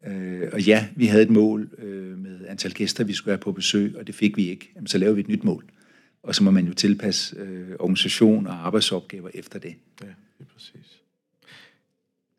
Ja. 0.04 0.12
Øh, 0.12 0.50
og 0.52 0.62
ja, 0.62 0.88
vi 0.96 1.06
havde 1.06 1.22
et 1.22 1.30
mål 1.30 1.70
øh, 1.78 2.18
med 2.18 2.46
antal 2.48 2.72
gæster, 2.72 3.04
vi 3.04 3.12
skulle 3.12 3.32
have 3.32 3.42
på 3.42 3.52
besøg, 3.52 3.96
og 3.96 4.06
det 4.06 4.14
fik 4.14 4.36
vi 4.36 4.48
ikke. 4.48 4.72
Jamen, 4.74 4.86
så 4.86 4.98
laver 4.98 5.12
vi 5.12 5.20
et 5.20 5.28
nyt 5.28 5.44
mål. 5.44 5.64
Og 6.22 6.34
så 6.34 6.42
må 6.42 6.50
man 6.50 6.66
jo 6.66 6.74
tilpasse 6.74 7.36
øh, 7.36 7.68
organisation 7.78 8.46
og 8.46 8.66
arbejdsopgaver 8.66 9.28
efter 9.34 9.58
det. 9.58 9.74
Ja, 10.02 10.06
det 10.06 10.14
er 10.40 10.44
præcis. 10.54 11.00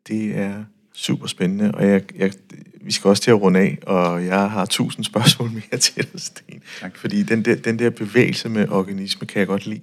Det 0.08 0.36
er 0.36 0.64
super 0.92 1.26
spændende, 1.26 1.74
og 1.74 1.86
jeg, 1.86 2.02
jeg, 2.16 2.32
vi 2.80 2.92
skal 2.92 3.08
også 3.08 3.22
til 3.22 3.30
at 3.30 3.40
runde 3.40 3.60
af, 3.60 3.78
og 3.82 4.26
jeg 4.26 4.50
har 4.50 4.66
tusind 4.66 5.04
spørgsmål 5.04 5.50
mere 5.50 5.78
til 5.80 6.12
dig, 6.12 6.20
Sten. 6.20 6.62
Tak. 6.80 6.96
Fordi 6.96 7.22
den 7.22 7.44
der, 7.44 7.54
den 7.54 7.78
der 7.78 7.90
bevægelse 7.90 8.48
med 8.48 8.68
organisme 8.68 9.26
kan 9.26 9.38
jeg 9.38 9.46
godt 9.46 9.66
lide. 9.66 9.80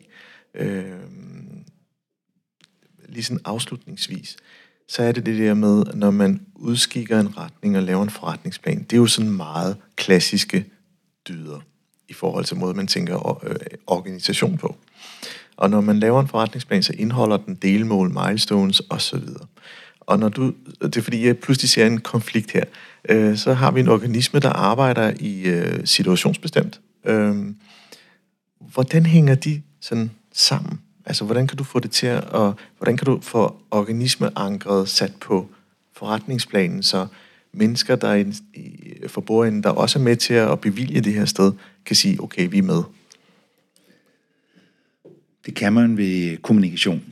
Øh, 0.55 0.83
lige 3.09 3.23
sådan 3.23 3.41
afslutningsvis, 3.45 4.37
så 4.87 5.03
er 5.03 5.11
det 5.11 5.25
det 5.25 5.37
der 5.37 5.53
med, 5.53 5.83
når 5.93 6.11
man 6.11 6.41
udskikker 6.55 7.19
en 7.19 7.37
retning 7.37 7.77
og 7.77 7.83
laver 7.83 8.03
en 8.03 8.09
forretningsplan, 8.09 8.83
det 8.83 8.93
er 8.93 8.97
jo 8.97 9.07
sådan 9.07 9.31
meget 9.31 9.77
klassiske 9.95 10.65
dyder 11.27 11.59
i 12.09 12.13
forhold 12.13 12.45
til 12.45 12.57
måden, 12.57 12.77
man 12.77 12.87
tænker 12.87 13.43
øh, 13.45 13.55
organisation 13.87 14.57
på. 14.57 14.75
Og 15.57 15.69
når 15.69 15.81
man 15.81 15.99
laver 15.99 16.21
en 16.21 16.27
forretningsplan, 16.27 16.83
så 16.83 16.93
indeholder 16.97 17.37
den 17.37 17.55
delmål, 17.55 18.11
milestones 18.11 18.81
osv. 18.89 19.23
Og 19.99 20.19
når 20.19 20.29
du, 20.29 20.53
det 20.81 20.97
er 20.97 21.01
fordi, 21.01 21.25
jeg 21.25 21.37
pludselig 21.37 21.69
ser 21.69 21.87
en 21.87 22.01
konflikt 22.01 22.51
her, 22.51 22.63
øh, 23.09 23.37
så 23.37 23.53
har 23.53 23.71
vi 23.71 23.79
en 23.79 23.87
organisme, 23.87 24.39
der 24.39 24.49
arbejder 24.49 25.13
i 25.19 25.41
øh, 25.41 25.85
situationsbestemt. 25.85 26.81
Øh, 27.05 27.35
hvordan 28.59 29.05
hænger 29.05 29.35
de 29.35 29.61
sådan 29.81 30.11
sammen? 30.33 30.79
Altså, 31.09 31.25
hvordan 31.25 31.47
kan 31.47 31.57
du 31.57 31.63
få 31.63 31.79
det 31.79 31.91
til 31.91 32.07
at, 32.07 32.23
og 32.23 32.55
hvordan 32.77 32.97
kan 32.97 33.05
du 33.05 33.19
få 33.21 33.55
organismeankret 33.71 34.89
sat 34.89 35.13
på 35.21 35.49
forretningsplanen, 35.93 36.83
så 36.83 37.07
mennesker, 37.51 37.95
der 37.95 38.07
er 38.07 38.15
i, 38.15 38.33
i 38.53 38.93
der 39.63 39.69
også 39.69 39.99
er 39.99 40.03
med 40.03 40.15
til 40.15 40.33
at 40.33 40.61
bevilge 40.61 41.01
det 41.01 41.13
her 41.13 41.25
sted, 41.25 41.53
kan 41.85 41.95
sige, 41.95 42.23
okay, 42.23 42.49
vi 42.51 42.57
er 42.57 42.63
med? 42.63 42.83
Det 45.45 45.55
kan 45.55 45.73
man 45.73 45.97
ved 45.97 46.37
kommunikation, 46.37 47.03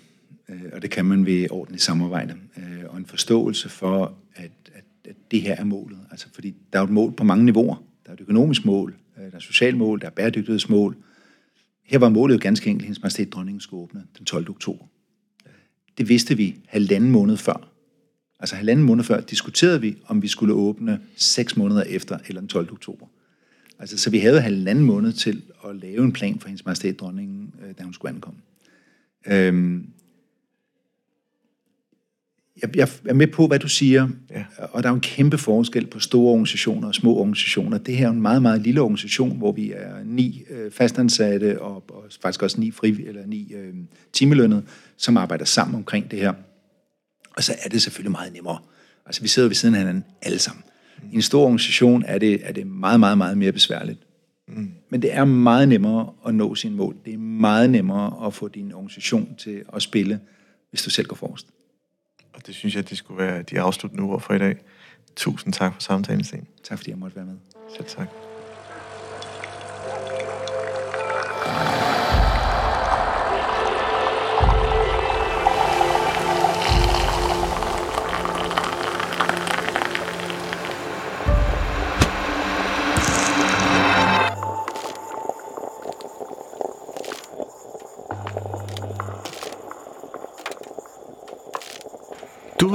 øh, 0.50 0.62
og 0.74 0.82
det 0.82 0.90
kan 0.90 1.06
man 1.06 1.26
ved 1.26 1.48
ordentligt 1.52 1.84
samarbejde, 1.84 2.36
øh, 2.58 2.84
og 2.90 2.98
en 2.98 3.06
forståelse 3.06 3.70
for, 3.70 4.14
at, 4.36 4.52
at, 4.74 4.84
at 5.06 5.16
det 5.32 5.42
her 5.42 5.56
er 5.56 5.64
målet. 5.64 6.00
Altså, 6.12 6.28
fordi 6.34 6.56
der 6.74 6.80
er 6.80 6.84
et 6.84 6.90
mål 6.90 7.12
på 7.12 7.24
mange 7.24 7.46
niveauer. 7.46 7.76
Der 8.06 8.10
er 8.10 8.14
et 8.14 8.22
økonomisk 8.22 8.66
mål, 8.66 8.96
øh, 9.18 9.24
der 9.24 9.32
er 9.32 9.38
et 9.38 9.44
socialt 9.44 9.78
mål, 9.78 10.02
der 10.02 10.06
er 10.06 10.12
bæredygtighedsmål, 10.12 10.96
her 11.88 11.98
var 11.98 12.10
målet 12.10 12.36
jo 12.36 12.40
ganske 12.42 12.70
enkelt, 12.70 12.84
at 12.84 12.86
hendes 12.86 13.02
majestæt 13.02 13.34
dronningen 13.34 13.62
skulle 13.62 13.84
åbne 13.84 14.04
den 14.18 14.26
12. 14.26 14.50
oktober. 14.50 14.86
Det 15.98 16.10
vidste 16.10 16.38
vi 16.38 16.56
halvanden 16.68 17.12
måned 17.12 17.38
før. 17.38 17.72
Altså 18.40 18.56
halvanden 18.56 18.86
måned 18.86 19.04
før 19.04 19.22
diskuterede 19.22 19.82
vi, 19.82 19.96
om 20.06 20.22
vi 20.22 20.28
skulle 20.28 20.54
åbne 20.54 21.00
seks 21.16 21.58
måneder 21.58 21.84
efter, 21.84 22.18
eller 22.28 22.42
den 22.42 22.50
12. 22.50 22.72
oktober. 22.72 23.08
Altså, 23.80 23.98
så 23.98 24.10
vi 24.10 24.20
havde 24.20 24.42
halvanden 24.42 24.86
måned 24.86 25.14
til 25.14 25.44
at 25.70 25.76
lave 25.76 26.04
en 26.04 26.12
plan 26.12 26.40
for 26.40 26.48
hendes 26.48 26.66
majestæt 26.66 27.00
dronningen, 27.00 27.54
øh, 27.64 27.74
da 27.78 27.84
hun 27.84 27.94
skulle 27.94 28.14
ankomme. 28.14 28.40
Øhm, 29.28 29.90
jeg, 32.62 32.78
jeg 32.78 32.90
er 33.06 33.14
med 33.14 33.28
på, 33.28 33.48
hvad 33.48 33.60
du 33.60 33.68
siger, 33.68 34.08
ja. 34.32 34.44
og 34.60 34.84
der 34.84 34.90
er 34.90 34.94
en 34.94 35.00
kæmpe 35.00 35.38
forskel 35.38 35.88
på 35.88 36.00
store 36.00 36.32
organisationer 36.32 36.88
og 36.88 36.96
små 36.96 37.16
organisationer. 37.16 37.78
Det 37.78 37.98
her 37.98 38.08
er 38.08 38.12
en 38.12 38.22
meget, 38.22 38.42
meget 38.42 38.62
lille 38.62 38.82
organisation, 38.82 39.38
hvor 39.38 39.52
vi 39.52 39.72
er 39.72 40.04
ni 40.06 40.44
øh, 40.50 40.72
fastansatte 40.72 41.62
og, 41.62 41.84
og 41.90 42.04
faktisk 42.22 42.44
også 42.44 42.60
ni, 42.60 42.72
fri, 42.72 43.06
eller 43.08 43.26
ni 43.26 43.54
øh, 43.54 43.74
timelønnede, 44.14 44.64
som 44.98 45.18
arbejder 45.18 45.46
sammen 45.46 45.76
omkring 45.76 46.12
det 46.12 46.20
her. 46.20 46.34
Og 47.36 47.44
så 47.44 47.54
er 47.64 47.70
det 47.70 47.82
selvfølgelig 47.82 48.12
meget 48.12 48.34
nemmere. 48.34 48.58
Altså, 49.06 49.22
vi 49.22 49.28
sidder 49.28 49.50
ved 49.50 49.56
siden 49.56 49.76
af 49.76 49.82
hinanden 49.82 50.04
alle 50.22 50.40
sammen. 50.40 50.64
Mm. 51.04 51.10
I 51.12 51.16
en 51.16 51.22
stor 51.22 51.44
organisation 51.44 52.04
er 52.08 52.18
det, 52.18 52.40
er 52.44 52.52
det 52.52 52.68
meget, 52.68 53.00
meget, 53.00 53.18
meget 53.18 53.38
mere 53.38 53.52
besværligt. 53.52 54.00
Mm. 54.48 54.72
Men 54.90 55.02
det 55.02 55.14
er 55.14 55.26
meget 55.26 55.70
nemmere 55.70 56.10
at 56.28 56.36
nå 56.36 56.56
sin 56.56 56.74
mål. 56.74 56.96
Det 57.06 57.14
er 57.14 57.18
meget 57.18 57.70
nemmere 57.70 58.28
at 58.28 58.34
få 58.34 58.48
din 58.48 58.74
organisation 58.74 59.36
til 59.38 59.64
at 59.74 59.82
spille, 59.82 60.20
hvis 60.70 60.84
du 60.84 60.90
selv 60.90 61.08
går 61.08 61.16
forrest. 61.16 61.48
Det 62.48 62.56
synes 62.56 62.76
jeg, 62.76 62.90
det 62.90 62.98
skulle 62.98 63.24
være 63.24 63.42
de 63.42 63.62
afsluttende 63.62 64.04
ord 64.04 64.22
for 64.22 64.34
i 64.34 64.40
dag. 64.40 64.58
Tusind 65.16 65.54
tak 65.54 65.74
for 65.74 65.82
samtalen, 65.82 66.24
Sten. 66.24 66.48
Tak 66.64 66.78
fordi 66.78 66.90
jeg 66.90 66.98
måtte 66.98 67.16
være 67.16 67.26
med. 67.26 67.36
Selv 67.76 67.86
tak. 67.88 68.08